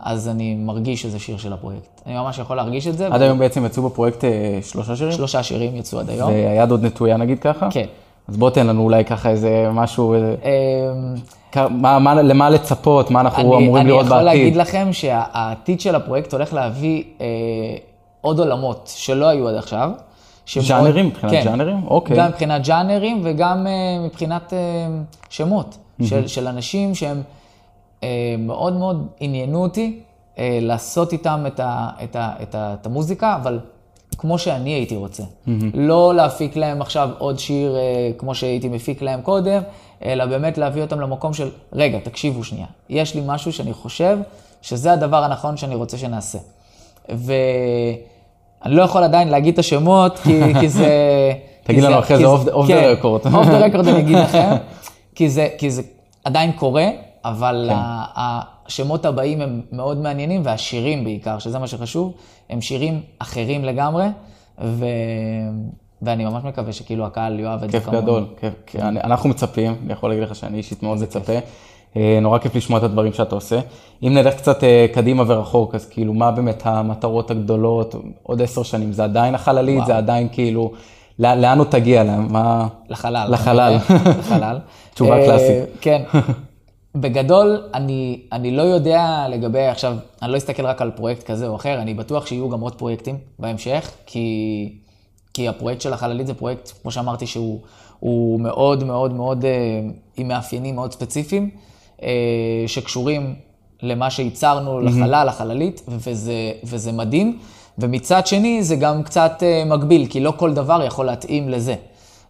אז 0.03 0.29
אני 0.29 0.55
מרגיש 0.55 1.03
שזה 1.03 1.19
שיר 1.19 1.37
של 1.37 1.53
הפרויקט. 1.53 2.01
אני 2.07 2.15
ממש 2.15 2.39
יכול 2.39 2.57
להרגיש 2.57 2.87
את 2.87 2.99
זה. 2.99 3.07
עד 3.07 3.23
היום 3.23 3.39
בעצם 3.39 3.67
יצאו 3.67 3.83
בפרויקט 3.83 4.25
אה, 4.25 4.31
שלושה 4.63 4.97
שירים? 4.97 5.13
שלושה 5.13 5.43
שירים 5.43 5.77
יצאו 5.77 5.99
עד 6.01 6.11
היום. 6.11 6.31
והיד 6.33 6.71
עוד 6.71 6.85
נטויה 6.85 7.17
נגיד 7.17 7.39
ככה? 7.39 7.69
כן. 7.71 7.87
אז 8.29 8.37
בוא 8.37 8.51
תן 8.51 8.67
לנו 8.67 8.83
אולי 8.83 9.05
ככה 9.05 9.31
איזה 9.31 9.69
משהו, 9.73 10.15
איזה- 10.15 10.35
אמ, 11.57 11.71
מה, 11.83 11.99
מה, 11.99 12.15
למה 12.15 12.51
לצפות, 12.51 13.11
מה 13.11 13.21
אנחנו 13.21 13.43
אני, 13.57 13.65
אמורים 13.65 13.77
אני 13.77 13.89
לראות 13.89 14.07
יכול 14.07 14.17
בעתיד. 14.19 14.27
להגיד 14.41 14.57
לכם 14.57 14.89
שהעתיד 14.93 15.81
של 15.81 15.95
הפרויקט 15.95 16.33
הולך 16.33 16.53
להביא 16.53 17.03
אה, 17.21 17.27
עוד 18.21 18.39
עולמות 18.39 18.93
שלא 18.97 19.27
היו 19.27 19.49
עד 19.49 19.55
עכשיו. 19.55 19.91
שמאוד- 20.47 20.67
ז'אנרים? 20.67 21.07
מבחינת 21.07 21.33
כן. 21.33 21.43
ז'אנרים? 21.45 21.87
אוקיי. 21.87 22.17
גם 22.17 22.29
מבחינת 22.29 22.65
ז'אנרים 22.65 23.21
וגם 23.25 23.67
אה, 23.67 23.73
מבחינת 24.07 24.53
אה, 24.53 24.59
שמות 25.31 25.77
של, 26.03 26.27
של 26.27 26.47
אנשים 26.47 26.95
שהם 26.95 27.23
אה, 28.03 28.09
מאוד 28.39 28.73
מאוד 28.73 29.07
עניינו 29.21 29.63
אותי 29.63 30.01
אה, 30.39 30.59
לעשות 30.63 31.13
איתם 31.13 31.45
את, 31.47 31.61
ה, 31.61 31.89
את, 32.05 32.17
ה, 32.17 32.33
את, 32.43 32.55
ה, 32.55 32.75
את 32.81 32.87
המוזיקה, 32.87 33.37
אבל 33.43 33.59
כמו 34.19 34.39
שאני 34.39 34.71
הייתי 34.71 34.97
רוצה. 34.97 35.23
לא 35.75 36.15
להפיק 36.15 36.57
להם 36.57 36.83
עכשיו 36.83 37.11
עוד 37.19 37.39
שיר 37.39 37.77
אה, 37.77 37.83
כמו 38.19 38.35
שהייתי 38.35 38.69
מפיק 38.69 39.03
להם 39.03 39.23
קודם, 39.23 39.63
אלא 40.05 40.27
באמת 40.27 40.59
להביא 40.59 40.83
אותם 40.83 41.01
למקום 41.01 41.35
של, 41.35 41.49
רגע, 41.73 41.99
תקשיבו 41.99 42.45
שנייה, 42.45 42.67
יש 42.89 43.15
לי 43.15 43.23
משהו 43.27 43.53
שאני 43.53 43.73
חושב 43.73 44.19
שזה 44.63 44.93
הדבר 44.93 45.25
הנכון 45.25 45.57
שאני 45.57 45.75
רוצה 45.75 45.99
שנעשה. 45.99 46.39
ואני 48.65 48.75
לא 48.77 48.83
יכול 48.83 49.03
עדיין 49.03 49.29
להגיד 49.29 49.53
את 49.53 49.59
השמות, 49.59 50.19
כי, 50.19 50.41
כי 50.61 50.69
זה... 50.69 50.89
תגיד 51.65 51.81
כי 51.81 51.87
לנו 51.87 51.99
אחרי 51.99 52.17
זה 52.19 52.25
the 52.25 52.67
כן, 52.67 52.95
record. 53.03 53.27
off 53.27 53.47
the 53.47 53.75
record 53.75 53.89
אני 53.89 53.99
אגיד 53.99 54.17
לכם, 54.19 54.49
כי 55.15 55.29
זה, 55.29 55.49
כי 55.59 55.71
זה 55.71 55.83
עדיין 56.25 56.53
קורה, 56.53 56.87
אבל 57.25 57.67
כן. 57.71 57.75
השמות 58.17 59.05
הבאים 59.05 59.41
הם 59.41 59.61
מאוד 59.73 59.99
מעניינים, 60.01 60.41
והשירים 60.45 61.05
בעיקר, 61.05 61.39
שזה 61.39 61.59
מה 61.59 61.67
שחשוב, 61.67 62.13
הם 62.51 62.61
שירים 62.61 63.01
אחרים 63.19 63.65
לגמרי, 63.65 64.05
ו... 64.65 64.85
ואני 66.03 66.25
ממש 66.25 66.45
מקווה 66.45 66.73
שכאילו 66.73 67.07
הקהל 67.07 67.41
יאהב 67.41 67.65
את 67.65 67.71
זה 67.71 67.81
כיף 67.81 67.89
גדול, 67.89 68.27
כיף, 68.41 68.55
כי 68.67 68.79
אני- 68.79 69.01
אנחנו 69.01 69.29
מצפים, 69.29 69.77
אני 69.85 69.93
יכול 69.93 70.11
להגיד 70.11 70.25
לך 70.25 70.35
שאני 70.35 70.59
אישית 70.59 70.83
מאוד 70.83 70.99
מצפה. 71.03 71.33
אה, 71.97 72.19
נורא 72.23 72.39
כיף 72.39 72.55
לשמוע 72.55 72.79
את 72.79 72.85
הדברים 72.85 73.13
שאתה 73.13 73.35
עושה. 73.35 73.61
אם 74.03 74.15
נלך 74.15 74.35
קצת 74.35 74.65
אה, 74.65 74.87
קדימה 74.95 75.25
ורחוק, 75.27 75.75
אז 75.75 75.89
כאילו, 75.89 76.15
מה 76.15 76.31
באמת 76.31 76.63
המטרות 76.65 77.31
הגדולות, 77.31 77.95
עוד 78.23 78.43
עשר 78.43 78.63
שנים, 78.63 78.93
זה 78.93 79.05
עדיין 79.05 79.35
החללית, 79.35 79.77
וואו. 79.77 79.87
זה 79.87 79.97
עדיין 79.97 80.29
כאילו, 80.33 80.73
לאן 81.19 81.41
לאן 81.41 81.59
עוד 81.59 81.69
תגיע, 81.71 82.05
מה... 82.05 82.67
לחלל. 82.89 83.27
לחלל. 83.31 83.79
כנראה, 83.89 84.19
לחלל. 84.19 84.59
תשובה 84.95 85.19
אה, 85.19 85.27
קלאסית. 85.27 85.65
כן. 85.81 86.03
בגדול, 87.01 87.63
אני, 87.75 88.21
אני 88.33 88.57
לא 88.57 88.63
יודע 88.63 89.27
לגבי, 89.31 89.67
עכשיו, 89.67 89.97
אני 90.23 90.33
לא 90.33 90.37
אסתכל 90.37 90.67
רק 90.67 90.83
על 90.83 90.91
פרויקט 90.91 91.23
כזה 91.23 91.47
או 91.47 91.57
אחר, 91.57 91.79
אני 91.81 91.95
בטוח 91.95 92.27
שיהיו 92.27 92.49
גם 92.49 92.61
עוד 92.61 92.75
פרויקטים 92.75 93.19
בהמשך, 93.39 93.91
כי, 94.07 94.79
כי 95.35 95.49
הפרויקט 95.49 95.81
של 95.81 95.93
החללית 95.93 96.27
זה 96.27 96.35
פרויקט, 96.35 96.73
כמו 96.83 96.91
שאמרתי, 96.91 97.27
שהוא 97.27 97.61
הוא 98.01 98.41
מאוד 98.41 98.85
מאוד 98.85 99.13
מאוד 99.13 99.45
אה, 99.45 99.51
עם 100.17 100.29
מאפיינים 100.29 100.75
מאוד 100.75 100.93
ספציפיים, 100.93 101.51
אה, 101.55 101.61
שקשורים 102.67 103.35
למה 103.83 104.11
שייצרנו 104.11 104.81
לחלל, 104.81 105.27
לחללית, 105.29 105.83
וזה, 105.89 106.53
וזה 106.65 106.93
מדהים. 106.93 107.39
ומצד 107.79 108.27
שני, 108.27 108.63
זה 108.63 108.77
גם 108.77 109.03
קצת 109.03 109.33
אה, 109.43 109.65
מגביל, 109.65 110.07
כי 110.11 110.21
לא 110.21 110.33
כל 110.37 110.55
דבר 110.55 110.83
יכול 110.83 111.07
להתאים 111.07 111.49
לזה. 111.49 111.75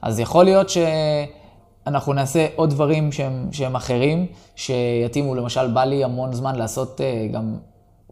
אז 0.03 0.21
יכול 0.21 0.45
להיות 0.45 0.67
שאנחנו 0.69 2.13
נעשה 2.13 2.47
עוד 2.57 2.71
דברים 2.71 3.13
שהם, 3.13 3.49
שהם 3.53 3.77
אחרים, 3.77 4.27
שיתאימו, 4.57 5.35
למשל, 5.35 5.67
בא 5.67 5.85
לי 5.85 6.05
המון 6.05 6.33
זמן 6.33 6.57
לעשות 6.57 7.01
אה, 7.01 7.29
גם 7.33 7.57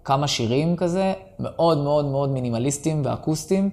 כמה 0.04 0.28
שירים 0.28 0.76
כזה, 0.76 1.12
מאוד 1.38 1.78
מאוד 1.78 2.04
מאוד 2.04 2.30
מינימליסטיים 2.30 3.02
ואקוסטיים. 3.04 3.70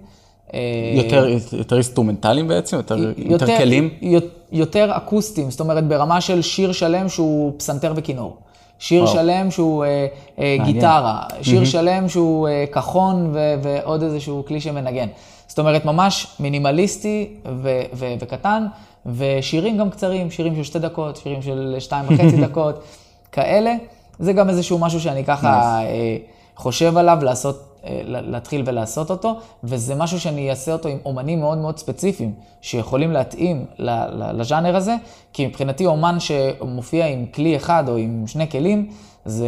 אה, 0.53 0.59
יותר, 0.95 1.27
יותר 1.51 1.75
אינסטרומנטליים 1.75 2.47
בעצם, 2.47 2.77
יותר, 2.77 2.97
יותר 3.17 3.57
כלים? 3.57 3.89
יותר, 4.01 4.27
יותר 4.51 4.97
אקוסטיים, 4.97 5.51
זאת 5.51 5.59
אומרת 5.59 5.87
ברמה 5.87 6.21
של 6.21 6.41
שיר 6.41 6.71
שלם 6.71 7.09
שהוא 7.09 7.53
פסנתר 7.57 7.93
וכינור. 7.95 8.37
שיר 8.79 9.03
וואו. 9.03 9.13
שלם 9.13 9.51
שהוא 9.51 9.85
אה, 9.85 10.07
אה. 10.39 10.57
גיטרה, 10.65 11.23
שיר 11.41 11.65
שלם 11.65 12.09
שהוא 12.09 12.47
אה, 12.47 12.65
קחון 12.71 13.29
ו- 13.33 13.53
ועוד 13.63 14.03
איזשהו 14.03 14.43
כלי 14.47 14.61
שמנגן. 14.61 15.07
זאת 15.47 15.59
אומרת, 15.59 15.85
ממש 15.85 16.27
מינימליסטי 16.39 17.29
ו- 17.45 17.81
ו- 17.93 18.13
וקטן, 18.19 18.65
ושירים 19.05 19.77
גם 19.77 19.89
קצרים, 19.89 20.31
שירים 20.31 20.55
של 20.55 20.63
שתי 20.63 20.79
דקות, 20.79 21.17
שירים 21.17 21.41
של 21.41 21.75
שתיים 21.79 22.05
וחצי 22.07 22.37
דקות, 22.47 22.83
כאלה. 23.31 23.73
זה 24.19 24.33
גם 24.33 24.49
איזשהו 24.49 24.79
משהו 24.79 24.99
שאני 24.99 25.25
ככה 25.25 25.81
אה, 25.83 26.17
חושב 26.55 26.97
עליו, 26.97 27.17
לעשות, 27.21 27.70
להתחיל 28.05 28.63
ולעשות 28.65 29.09
אותו, 29.09 29.35
וזה 29.63 29.95
משהו 29.95 30.19
שאני 30.19 30.49
אעשה 30.49 30.73
אותו 30.73 30.89
עם 30.89 30.97
אומנים 31.05 31.39
מאוד 31.39 31.57
מאוד 31.57 31.77
ספציפיים, 31.77 32.33
שיכולים 32.61 33.11
להתאים 33.11 33.65
לז'אנר 34.33 34.75
הזה, 34.75 34.95
כי 35.33 35.47
מבחינתי 35.47 35.85
אומן 35.85 36.17
שמופיע 36.19 37.05
עם 37.05 37.25
כלי 37.25 37.55
אחד 37.55 37.83
או 37.87 37.97
עם 37.97 38.23
שני 38.27 38.49
כלים, 38.49 38.87
זה 39.25 39.47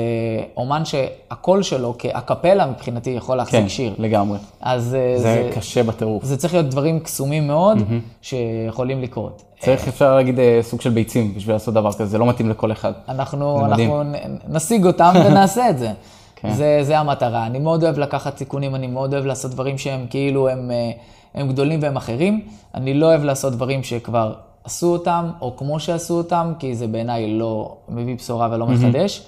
אומן 0.57 0.85
שהקול 0.85 1.63
שלו 1.63 1.95
כאקפלה 1.97 2.65
מבחינתי 2.65 3.09
יכול 3.09 3.37
להחזיק 3.37 3.61
כן, 3.61 3.69
שיר. 3.69 3.95
לגמרי. 3.97 4.37
אז 4.61 4.95
אה, 4.95 5.15
זה 5.17 5.49
קשה 5.55 5.83
בטירוף. 5.83 6.23
זה 6.23 6.37
צריך 6.37 6.53
להיות 6.53 6.69
דברים 6.69 6.99
קסומים 6.99 7.47
מאוד, 7.47 7.77
שיכולים 8.21 9.01
לקרות. 9.01 9.43
צריך, 9.59 9.87
אפשר 9.87 10.15
להגיד, 10.15 10.39
אה, 10.39 10.59
סוג 10.61 10.81
של 10.81 10.89
ביצים 10.89 11.33
בשביל 11.35 11.55
לעשות 11.55 11.73
דבר 11.73 11.93
כזה, 11.93 12.05
זה 12.05 12.17
לא 12.17 12.25
מתאים 12.25 12.49
לכל 12.49 12.71
אחד. 12.71 12.91
אנחנו, 13.09 13.57
זה. 13.59 13.65
אנחנו 13.65 14.03
נשיג 14.47 14.85
אותם 14.85 15.13
ונעשה 15.25 15.69
את 15.69 15.79
זה. 15.79 15.91
כן. 16.43 16.53
זה, 16.53 16.79
זה 16.81 16.99
המטרה. 16.99 17.45
אני 17.45 17.59
מאוד 17.59 17.83
אוהב 17.83 17.99
לקחת 17.99 18.37
סיכונים, 18.37 18.75
אני 18.75 18.87
מאוד 18.87 19.13
אוהב 19.13 19.25
לעשות 19.25 19.51
דברים 19.51 19.77
שהם 19.77 20.05
כאילו 20.09 20.49
הם, 20.49 20.71
אה, 20.71 20.91
הם 21.35 21.47
גדולים 21.47 21.79
והם 21.81 21.95
אחרים. 21.95 22.41
אני 22.75 22.93
לא 22.93 23.05
אוהב 23.05 23.23
לעשות 23.23 23.53
דברים 23.53 23.83
שכבר 23.83 24.33
עשו 24.63 24.87
אותם, 24.87 25.29
או 25.41 25.57
כמו 25.57 25.79
שעשו 25.79 26.13
אותם, 26.13 26.53
כי 26.59 26.75
זה 26.75 26.87
בעיניי 26.87 27.39
לא 27.39 27.75
מביא 27.89 28.15
בשורה 28.15 28.49
ולא 28.51 28.67
מחדש. 28.67 29.21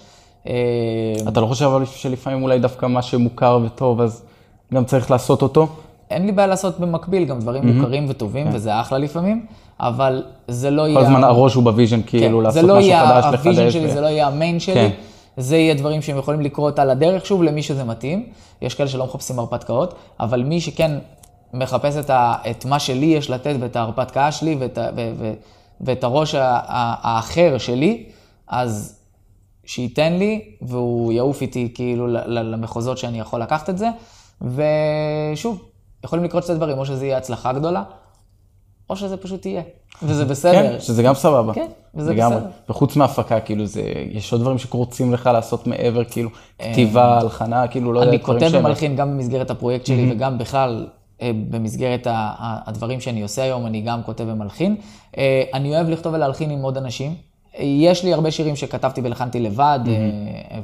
אה, 0.47 0.53
אתה 1.28 1.41
לא 1.41 1.45
חושב 1.45 1.66
אבל 1.66 1.86
שלפעמים 1.86 2.43
אולי 2.43 2.59
דווקא 2.59 2.86
מה 2.86 3.01
שמוכר 3.01 3.59
וטוב, 3.66 4.01
אז 4.01 4.22
גם 4.74 4.86
צריך 4.86 5.11
לעשות 5.11 5.41
אותו? 5.41 5.68
אין 6.11 6.26
לי 6.26 6.32
בעיה 6.32 6.47
לעשות 6.47 6.80
במקביל 6.80 7.26
גם 7.26 7.39
דברים 7.39 7.68
מוכרים 7.68 8.05
וטובים, 8.09 8.47
וזה 8.53 8.82
אחלה 8.82 8.97
לפעמים, 8.97 9.45
אבל 9.80 10.24
זה 10.47 10.70
לא 10.70 10.88
יהיה... 10.88 10.99
כן. 10.99 11.05
כל 11.05 11.07
הזמן 11.07 11.24
הראש 11.24 11.53
הוא 11.53 11.63
ב 11.63 11.68
vision, 11.68 11.99
כאילו 12.05 12.38
כן, 12.38 12.43
לעשות 12.43 12.61
זה 12.61 12.68
לא 12.68 12.78
משהו 12.78 12.89
יהיה 12.89 13.07
חדש, 13.07 13.26
ה 13.26 13.31
vision 13.31 13.61
לחדש. 13.61 13.74
שלי, 13.74 13.86
ו- 13.86 13.91
זה 13.91 14.01
לא 14.01 14.07
יהיה 14.07 14.28
ה 14.28 14.34
main 14.34 14.59
שלי. 14.59 14.74
כן. 14.74 14.89
זה 15.38 15.57
יהיה 15.57 15.73
דברים 15.73 16.01
שהם 16.01 16.17
יכולים 16.17 16.41
לקרות 16.41 16.79
על 16.79 16.89
הדרך, 16.89 17.25
שוב, 17.25 17.43
למי 17.43 17.63
שזה 17.63 17.83
מתאים. 17.83 18.29
יש 18.61 18.75
כאלה 18.75 18.89
שלא 18.89 19.05
מחפשים 19.05 19.39
הרפתקאות, 19.39 19.95
אבל 20.19 20.43
מי 20.43 20.61
שכן 20.61 20.91
מחפש 21.53 21.97
את, 21.97 22.09
ה, 22.09 22.36
את 22.51 22.65
מה 22.65 22.79
שלי 22.79 23.05
יש 23.05 23.29
לתת 23.29 23.55
ואת 23.59 23.75
ההרפתקה 23.75 24.31
שלי 24.31 24.55
ואת, 24.59 24.77
ה- 24.77 24.89
ו, 24.95 25.11
ו, 25.17 25.33
ואת 25.81 26.03
הראש 26.03 26.36
ה, 26.36 26.43
ה, 26.43 26.95
האחר 27.01 27.57
שלי, 27.57 28.05
אז 28.47 28.99
שייתן 29.65 30.13
לי 30.13 30.55
והוא 30.61 31.13
יעוף 31.13 31.41
איתי 31.41 31.71
כאילו 31.73 32.07
למחוזות 32.27 32.97
שאני 32.97 33.19
יכול 33.19 33.41
לקחת 33.41 33.69
את 33.69 33.77
זה. 33.77 33.89
ושוב, 34.41 35.61
יכולים 36.03 36.25
לקרות 36.25 36.43
שתי 36.43 36.53
דברים, 36.55 36.77
או 36.77 36.86
שזה 36.86 37.05
יהיה 37.05 37.17
הצלחה 37.17 37.53
גדולה, 37.53 37.83
או 38.89 38.95
שזה 38.95 39.17
פשוט 39.17 39.45
יהיה. 39.45 39.61
וזה 40.04 40.26
בסדר. 40.26 40.52
כן, 40.74 40.80
שזה 40.80 41.04
גם 41.04 41.14
סבבה. 41.16 41.54
כן, 41.54 41.68
וזה 41.96 42.14
לגמרי. 42.14 42.38
בסדר. 42.38 42.50
וחוץ 42.70 42.96
מהפקה, 42.96 43.39
כאילו, 43.39 43.66
זה, 43.66 43.82
יש 44.12 44.32
עוד 44.32 44.41
דברים 44.41 44.58
שקורצים 44.58 45.14
לך 45.14 45.30
לעשות 45.34 45.68
מעבר, 45.68 46.04
כאילו, 46.04 46.30
כתיבה, 46.60 47.20
הלחנה, 47.20 47.68
כאילו, 47.68 47.93
לא 47.93 48.00
יודע, 48.00 48.10
אני 48.12 48.18
דברים 48.18 48.39
כותב 48.39 48.52
שהם- 48.52 48.66
ומלחין 48.66 48.96
גם 48.96 49.12
במסגרת 49.18 49.50
הפרויקט 49.52 49.86
שלי 49.86 50.12
וגם 50.12 50.38
בכלל 50.38 50.88
אה, 51.22 51.32
במסגרת 51.50 52.08
הדברים 52.66 53.02
שאני 53.02 53.22
עושה 53.22 53.41
היום, 53.43 53.66
אני 53.66 53.82
גם 53.82 54.04
כותב 54.04 54.26
ומלחין. 54.28 54.76
אה, 55.18 55.43
אני 55.54 55.76
אוהב 55.76 55.89
לכתוב 55.89 56.14
ולהלחין 56.14 56.50
עם 56.50 56.62
עוד 56.62 56.78
אנשים. 56.78 57.16
יש 57.60 58.04
לי 58.04 58.14
הרבה 58.14 58.32
שירים 58.32 58.56
שכתבתי 58.56 59.02
והלחנתי 59.02 59.39
לבד. 59.39 59.80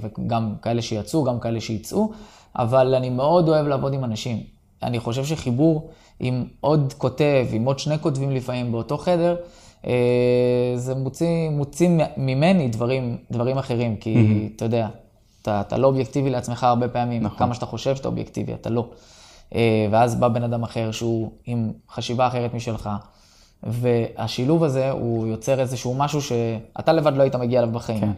וגם 0.01 0.53
כאלה 0.61 0.81
שיצאו, 0.81 1.23
גם 1.23 1.39
כאלה 1.39 1.61
שיצאו, 1.61 2.11
אבל 2.55 2.95
אני 2.95 3.09
מאוד 3.09 3.49
אוהב 3.49 3.67
לעבוד 3.67 3.93
עם 3.93 4.03
אנשים. 4.03 4.37
אני 4.83 4.99
חושב 4.99 5.25
שחיבור 5.25 5.89
עם 6.23 6.45
עוד 6.59 6.93
כותב, 6.97 7.47
עם 7.51 7.65
עוד 7.65 7.79
שני 7.79 7.99
כותבים 7.99 8.31
לפעמים 8.31 8.71
באותו 8.71 8.97
חדר, 8.97 9.35
אה, 9.87 10.73
זה 10.75 10.95
מוציא, 10.95 11.49
מוציא 11.49 11.89
ממני 12.17 12.67
דברים, 12.67 13.17
דברים 13.31 13.57
אחרים, 13.57 13.95
כי 13.95 14.15
mm-hmm. 14.15 14.55
אתה 14.55 14.65
יודע, 14.65 14.87
אתה, 15.41 15.61
אתה 15.61 15.77
לא 15.77 15.87
אובייקטיבי 15.87 16.29
לעצמך 16.29 16.63
הרבה 16.63 16.87
פעמים, 16.87 17.23
נכון. 17.23 17.37
כמה 17.37 17.53
שאתה 17.53 17.65
חושב 17.65 17.95
שאתה 17.95 18.07
אובייקטיבי, 18.07 18.53
אתה 18.53 18.69
לא. 18.69 18.89
אה, 19.55 19.87
ואז 19.91 20.15
בא 20.15 20.27
בן 20.27 20.43
אדם 20.43 20.63
אחר 20.63 20.91
שהוא 20.91 21.31
עם 21.45 21.71
חשיבה 21.89 22.27
אחרת 22.27 22.53
משלך, 22.53 22.89
והשילוב 23.63 24.63
הזה, 24.63 24.91
הוא 24.91 25.27
יוצר 25.27 25.59
איזשהו 25.59 25.93
משהו 25.93 26.21
שאתה 26.21 26.93
לבד 26.93 27.13
לא 27.13 27.21
היית 27.23 27.35
מגיע 27.35 27.59
אליו 27.59 27.71
בחיים. 27.71 27.99
כן. 27.99 28.11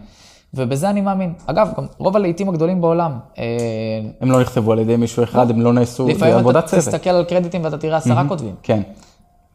ובזה 0.54 0.90
אני 0.90 1.02
מאמין. 1.02 1.34
אגב, 1.46 1.70
גם 1.78 1.86
רוב 1.98 2.16
הלהיטים 2.16 2.50
הגדולים 2.50 2.82
בעולם. 2.82 3.20
אה, 3.38 3.44
הם 4.22 4.32
לא 4.32 4.42
נכתבו 4.42 4.72
על 4.72 4.80
ידי 4.80 4.96
מישהו 4.96 5.24
אחד, 5.24 5.50
הם 5.50 5.62
לא 5.62 5.74
נעשו 5.74 6.06
בעבודת 6.06 6.66
צוות. 6.66 6.80
לפעמים 6.80 6.82
אתה 6.82 6.98
תסתכל 6.98 7.10
על 7.10 7.24
קרדיטים 7.24 7.64
ואתה 7.64 7.78
תראה 7.78 7.98
עשרה 7.98 8.28
כותבים. 8.28 8.56
כן. 8.64 8.82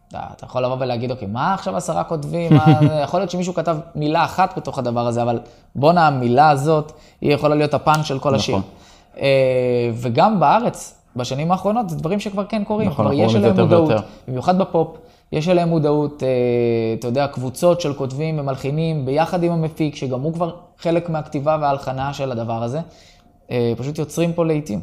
אתה 0.09 0.45
יכול 0.45 0.65
לבוא 0.65 0.77
ולהגיד, 0.81 1.11
אוקיי, 1.11 1.29
מה 1.29 1.55
עכשיו 1.55 1.77
עשרה 1.77 2.05
כותבים? 2.05 2.53
יכול 3.05 3.21
להיות 3.21 3.31
שמישהו 3.31 3.55
כתב 3.55 3.77
מילה 3.95 4.25
אחת 4.25 4.57
בתוך 4.57 4.79
הדבר 4.79 5.07
הזה, 5.07 5.23
אבל 5.23 5.41
בואנה, 5.75 6.07
המילה 6.07 6.51
הזאת, 6.51 6.93
היא 7.21 7.35
יכולה 7.35 7.55
להיות 7.55 7.75
הפאנץ' 7.75 8.05
של 8.05 8.19
כל 8.19 8.35
השיר. 8.35 8.57
נכון. 8.57 8.71
אה, 9.21 9.91
וגם 9.95 10.41
בארץ, 10.41 10.98
בשנים 11.19 11.53
האחרונות, 11.53 11.91
זה 11.91 11.97
דברים 11.97 12.21
שכבר 12.21 12.45
כן 12.45 12.65
קורים. 12.65 12.89
נכון, 12.89 13.07
אנחנו 13.07 13.23
רואים 13.23 13.37
את 13.37 13.43
זה 13.43 13.49
יותר 13.49 13.67
ויותר. 13.71 13.99
במיוחד 14.29 14.59
בפופ. 14.59 14.97
יש 15.33 15.49
עליהם 15.49 15.69
מודעות, 15.69 16.23
אה, 16.23 16.29
אתה 16.99 17.09
יודע, 17.09 17.27
קבוצות 17.27 17.81
של 17.81 17.95
כותבים 17.95 18.39
ומלחינים 18.39 19.07
ביחד 19.07 19.43
עם 19.43 19.53
המפיק, 19.53 19.97
שגם 19.97 20.21
הוא 20.21 20.33
כבר 20.33 20.55
חלק 20.79 21.11
מהכתיבה 21.11 21.57
וההלחנה 21.61 22.13
של 22.13 22.33
הדבר 22.33 22.63
הזה, 22.63 22.81
אה, 23.51 23.73
פשוט 23.77 23.99
יוצרים 23.99 24.33
פה 24.33 24.45
לעיתים. 24.45 24.81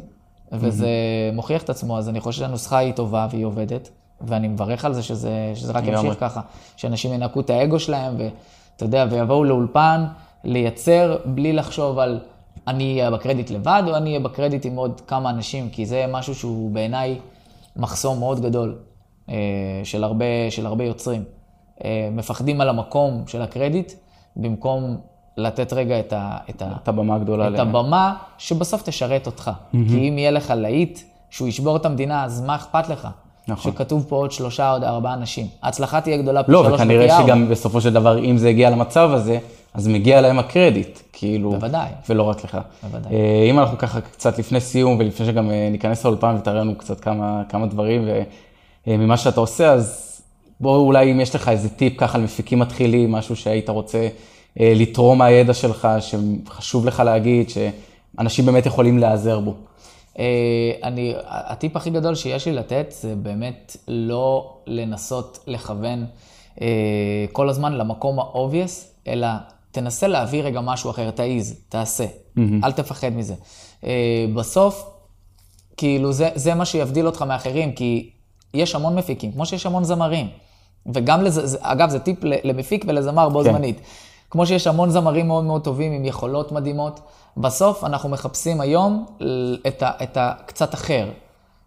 וזה 0.52 0.88
מוכיח 1.32 1.62
את 1.62 1.70
עצמו, 1.70 1.98
אז 1.98 2.08
אני 2.08 2.20
חושב 2.20 2.40
שהנוסחה 2.40 2.78
היא 2.78 2.92
טובה 2.92 3.26
והיא 3.30 3.44
עובדת, 3.44 3.90
ואני 4.20 4.48
מברך 4.48 4.84
על 4.84 4.94
זה 4.94 5.02
שזה, 5.02 5.52
שזה 5.54 5.72
רק 5.72 5.84
ימשיך 5.86 6.20
ככה, 6.20 6.40
שאנשים 6.76 7.12
ינקו 7.12 7.40
את 7.40 7.50
האגו 7.50 7.78
שלהם, 7.78 8.14
ואתה 8.18 8.84
יודע, 8.84 9.06
ויבואו 9.10 9.44
לאולפן 9.44 10.04
לייצר 10.44 11.16
בלי 11.24 11.52
לחשוב 11.52 11.98
על 11.98 12.20
אני 12.68 12.92
אהיה 12.92 13.10
בקרדיט 13.10 13.50
לבד, 13.50 13.82
או 13.86 13.96
אני 13.96 14.10
אהיה 14.10 14.20
בקרדיט 14.20 14.66
עם 14.66 14.76
עוד 14.76 15.00
כמה 15.00 15.30
אנשים, 15.30 15.70
כי 15.70 15.86
זה 15.86 16.04
משהו 16.08 16.34
שהוא 16.34 16.70
בעיניי 16.70 17.18
מחסום 17.76 18.18
מאוד 18.18 18.40
גדול. 18.40 18.78
אה, 19.28 19.34
של 19.84 20.04
הרבה, 20.04 20.24
של 20.50 20.66
הרבה 20.66 20.84
יוצרים. 20.84 21.24
אה, 21.84 22.08
מפחדים 22.12 22.60
על 22.60 22.68
המקום 22.68 23.24
של 23.26 23.42
הקרדיט, 23.42 23.92
במקום 24.36 24.96
לתת 25.36 25.72
רגע 25.72 26.00
את, 26.00 26.12
ה, 26.12 26.38
את, 26.50 26.62
ה, 26.62 26.72
את 26.82 26.88
הבמה 26.88 27.14
הגדולה. 27.14 27.48
את 27.48 27.58
הבמה 27.58 28.16
שבסוף 28.38 28.82
תשרת 28.82 29.26
אותך. 29.26 29.50
Mm-hmm. 29.50 29.76
כי 29.88 30.08
אם 30.08 30.18
יהיה 30.18 30.30
לך 30.30 30.50
להיט 30.56 30.98
שהוא 31.30 31.48
ישבור 31.48 31.76
את 31.76 31.86
המדינה, 31.86 32.24
אז 32.24 32.40
מה 32.40 32.54
אכפת 32.54 32.88
לך? 32.88 33.08
נכון. 33.48 33.72
שכתוב 33.72 34.04
פה 34.08 34.16
עוד 34.16 34.32
שלושה, 34.32 34.70
עוד 34.70 34.84
ארבעה 34.84 35.14
אנשים. 35.14 35.46
ההצלחה 35.62 36.00
תהיה 36.00 36.16
גדולה 36.16 36.42
פי 36.42 36.52
לא, 36.52 36.62
שלוש 36.62 36.72
ופי 36.72 36.82
ארבע. 36.82 36.94
לא, 36.94 37.04
וכנראה 37.04 37.26
שגם 37.26 37.48
בסופו 37.48 37.80
של 37.80 37.92
דבר, 37.92 38.24
אם 38.24 38.38
זה 38.38 38.48
הגיע 38.48 38.70
למצב 38.70 39.10
הזה, 39.12 39.38
אז 39.74 39.88
מגיע 39.88 40.20
להם 40.20 40.38
הקרדיט, 40.38 40.98
כאילו. 41.12 41.50
בוודאי. 41.50 41.88
ולא 42.08 42.22
רק 42.22 42.44
לך. 42.44 42.58
בוודאי. 42.82 43.12
אה, 43.12 43.46
אם 43.50 43.58
אנחנו 43.58 43.78
ככה 43.78 44.00
קצת 44.00 44.38
לפני 44.38 44.60
סיום, 44.60 44.96
ולפני 44.98 45.26
שגם 45.26 45.50
ניכנס 45.70 46.04
לאולפן 46.04 46.36
ותראה 46.38 46.60
לנו 46.60 46.74
קצת 46.74 47.00
כמה, 47.00 47.42
כמה 47.48 47.66
דברים, 47.66 48.08
אה, 48.08 48.96
ממה 48.96 49.16
שאתה 49.16 49.40
עושה, 49.40 49.72
אז 49.72 50.16
בוא 50.60 50.76
אולי 50.76 51.12
אם 51.12 51.20
יש 51.20 51.34
לך 51.34 51.48
איזה 51.48 51.68
טיפ 51.68 51.92
ככה 51.98 52.18
למפיקים 52.18 52.58
מתחילים, 52.58 53.12
משהו 53.12 53.36
שהיית 53.36 53.68
רוצה 53.68 54.08
אה, 54.60 54.72
לתרום 54.76 55.18
מהידע 55.18 55.54
שלך, 55.54 55.88
שחשוב 56.00 56.86
לך 56.86 57.00
להגיד, 57.00 57.50
שאנשים 57.50 58.46
באמת 58.46 58.66
יכולים 58.66 58.98
להיעזר 58.98 59.40
בו. 59.40 59.54
אה, 60.18 60.72
אני, 60.82 61.14
הטיפ 61.26 61.76
הכי 61.76 61.90
גדול 61.90 62.14
שיש 62.14 62.46
לי 62.46 62.52
לתת 62.52 62.86
זה 63.00 63.14
באמת 63.16 63.76
לא 63.88 64.56
לנסות 64.66 65.38
לכוון 65.46 66.06
כל 67.32 67.48
הזמן 67.48 67.72
למקום 67.72 68.20
ה-obvious, 68.20 69.08
אלא 69.08 69.28
תנסה 69.70 70.06
להביא 70.06 70.42
רגע 70.42 70.60
משהו 70.60 70.90
אחר, 70.90 71.10
תעיז, 71.10 71.60
תעשה, 71.68 72.04
mm-hmm. 72.04 72.40
אל 72.64 72.72
תפחד 72.72 73.08
מזה. 73.08 73.34
בסוף, 74.34 74.90
כאילו 75.76 76.12
זה, 76.12 76.30
זה 76.34 76.54
מה 76.54 76.64
שיבדיל 76.64 77.06
אותך 77.06 77.22
מאחרים, 77.22 77.72
כי 77.72 78.10
יש 78.54 78.74
המון 78.74 78.94
מפיקים, 78.94 79.32
כמו 79.32 79.46
שיש 79.46 79.66
המון 79.66 79.84
זמרים. 79.84 80.28
וגם, 80.94 81.22
לזה, 81.22 81.58
אגב, 81.60 81.88
זה 81.88 81.98
טיפ 81.98 82.18
למפיק 82.22 82.84
ולזמר 82.88 83.28
בו 83.28 83.38
כן. 83.38 83.52
זמנית. 83.52 83.80
כמו 84.30 84.46
שיש 84.46 84.66
המון 84.66 84.90
זמרים 84.90 85.26
מאוד 85.26 85.44
מאוד 85.44 85.64
טובים 85.64 85.92
עם 85.92 86.04
יכולות 86.04 86.52
מדהימות, 86.52 87.00
בסוף 87.36 87.84
אנחנו 87.84 88.08
מחפשים 88.08 88.60
היום 88.60 89.06
את, 89.66 89.82
ה, 89.82 89.90
את 90.02 90.16
הקצת 90.20 90.74
אחר. 90.74 91.08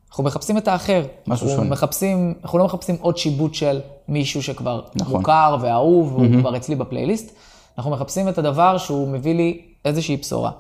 אנחנו 0.09 0.23
מחפשים 0.23 0.57
את 0.57 0.67
האחר. 0.67 1.03
משהו 1.27 1.49
שונה. 1.49 1.69
מחפשים, 1.69 2.33
אנחנו 2.43 2.59
לא 2.59 2.65
מחפשים 2.65 2.95
עוד 3.01 3.17
שיבוט 3.17 3.53
של 3.53 3.79
מישהו 4.07 4.43
שכבר 4.43 4.81
נכון. 4.95 5.17
מוכר 5.17 5.57
ואהוב, 5.61 6.17
mm-hmm. 6.17 6.39
כבר 6.39 6.57
אצלי 6.57 6.75
בפלייליסט. 6.75 7.35
אנחנו 7.77 7.91
מחפשים 7.91 8.29
את 8.29 8.37
הדבר 8.37 8.77
שהוא 8.77 9.07
מביא 9.07 9.35
לי 9.35 9.61
איזושהי 9.85 10.17
בשורה. 10.17 10.51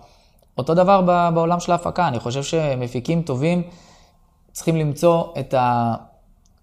אותו 0.57 0.73
דבר 0.73 1.01
בעולם 1.33 1.59
של 1.59 1.71
ההפקה, 1.71 2.07
אני 2.07 2.19
חושב 2.19 2.43
שמפיקים 2.43 3.21
טובים 3.21 3.61
צריכים 4.51 4.75
למצוא 4.75 5.23
את, 5.39 5.53
ה, 5.53 5.93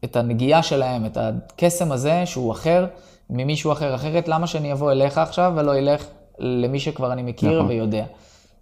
את 0.04 0.16
הנגיעה 0.16 0.62
שלהם, 0.62 1.06
את 1.06 1.18
הקסם 1.20 1.92
הזה 1.92 2.26
שהוא 2.26 2.52
אחר 2.52 2.86
ממישהו 3.30 3.72
אחר. 3.72 3.94
אחרת, 3.94 4.28
למה 4.28 4.46
שאני 4.46 4.72
אבוא 4.72 4.92
אליך 4.92 5.18
עכשיו 5.18 5.52
ולא 5.56 5.78
אלך 5.78 6.04
למי 6.38 6.80
שכבר 6.80 7.12
אני 7.12 7.22
מכיר 7.22 7.58
נכון. 7.58 7.66
ויודע? 7.66 8.04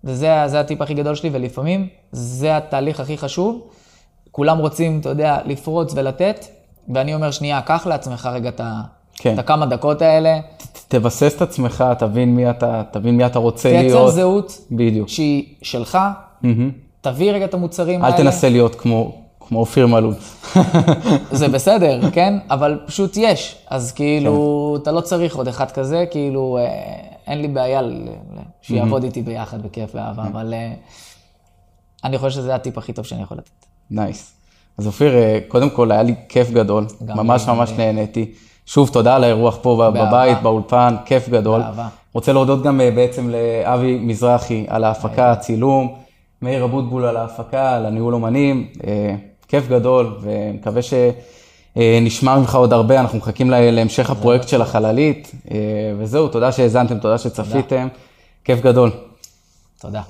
וזה 0.04 0.60
הטיפ 0.60 0.82
הכי 0.82 0.94
גדול 0.94 1.14
שלי, 1.14 1.30
ולפעמים 1.32 1.88
זה 2.12 2.56
התהליך 2.56 3.00
הכי 3.00 3.18
חשוב. 3.18 3.60
כולם 4.30 4.58
רוצים, 4.58 5.00
אתה 5.00 5.08
יודע, 5.08 5.38
לפרוץ 5.44 5.92
ולתת, 5.96 6.46
ואני 6.94 7.14
אומר, 7.14 7.30
שנייה, 7.30 7.62
קח 7.62 7.86
לעצמך 7.86 8.28
רגע 8.32 8.48
את, 8.48 8.60
כן. 9.14 9.34
את 9.34 9.38
הכמה 9.38 9.66
דקות 9.66 10.02
האלה. 10.02 10.40
תבסס 10.88 11.36
את 11.36 11.42
עצמך, 11.42 11.84
תבין 11.98 12.36
מי 12.36 12.50
אתה, 12.50 12.82
תבין 12.90 13.16
מי 13.16 13.26
אתה 13.26 13.38
רוצה 13.38 13.68
תייצר 13.68 13.82
להיות. 13.82 13.92
תייצר 13.92 14.10
זהות 14.10 14.58
בדיוק. 14.70 15.08
שהיא 15.08 15.54
שלך, 15.62 15.98
mm-hmm. 16.42 16.46
תביא 17.00 17.32
רגע 17.32 17.44
את 17.44 17.54
המוצרים 17.54 18.00
אל 18.00 18.04
האלה. 18.04 18.16
אל 18.16 18.22
תנסה 18.22 18.48
להיות 18.48 18.74
כמו 18.74 19.23
כמו 19.48 19.58
אופיר 19.58 19.86
מלול. 19.86 20.14
זה 21.30 21.48
בסדר, 21.48 22.00
כן? 22.14 22.38
אבל 22.50 22.78
פשוט 22.86 23.16
יש. 23.16 23.56
אז 23.70 23.92
כאילו, 23.92 24.72
כן. 24.76 24.82
אתה 24.82 24.92
לא 24.92 25.00
צריך 25.00 25.36
עוד 25.36 25.48
אחד 25.48 25.70
כזה, 25.70 26.04
כאילו, 26.10 26.58
אה, 26.60 26.64
אין 27.26 27.42
לי 27.42 27.48
בעיה 27.48 27.80
שיעבוד 28.62 29.04
איתי 29.04 29.22
ביחד 29.22 29.62
בכיף 29.62 29.90
ואהבה, 29.94 30.22
אבל 30.22 30.54
אה, 30.54 30.72
אני 32.04 32.18
חושב 32.18 32.30
שזה 32.30 32.54
הטיפ 32.54 32.78
הכי 32.78 32.92
טוב 32.92 33.04
שאני 33.04 33.22
יכול 33.22 33.36
לתת. 33.36 33.66
Nice. 33.90 34.32
אז 34.78 34.86
אופיר, 34.86 35.16
אה, 35.16 35.38
קודם 35.48 35.70
כל, 35.70 35.92
היה 35.92 36.02
לי 36.02 36.14
כיף 36.28 36.50
גדול. 36.50 36.86
ממש 37.00 37.46
ממש 37.48 37.70
נהניתי. 37.70 38.32
שוב, 38.66 38.88
תודה 38.92 39.16
על 39.16 39.24
האירוח 39.24 39.58
פה 39.62 39.90
בבית, 39.94 40.42
באולפן, 40.42 40.96
כיף 41.04 41.28
גדול. 41.28 41.60
באהבה. 41.60 41.88
רוצה 42.12 42.32
להודות 42.32 42.62
גם 42.62 42.80
בעצם 42.94 43.30
לאבי 43.30 43.98
מזרחי 43.98 44.64
על 44.68 44.84
ההפקה, 44.84 45.32
הצילום, 45.32 45.94
מאיר 46.42 46.64
אבוטבול 46.64 47.04
על 47.04 47.16
ההפקה, 47.16 47.76
על 47.76 47.86
הניהול 47.86 48.14
אומנים. 48.14 48.68
כיף 49.48 49.68
גדול, 49.68 50.18
ומקווה 50.20 50.80
שנשמע 50.82 52.38
ממך 52.38 52.54
עוד 52.54 52.72
הרבה, 52.72 53.00
אנחנו 53.00 53.18
מחכים 53.18 53.50
להמשך 53.50 54.10
הפרויקט 54.10 54.48
של 54.48 54.62
החללית, 54.62 55.32
אה, 55.50 55.56
וזהו, 55.98 56.28
תודה 56.28 56.52
שהאזנתם, 56.52 56.98
תודה 56.98 57.18
שצפיתם, 57.18 57.88
כיף 58.44 58.60
גדול. 58.60 58.90
תודה. 59.80 60.02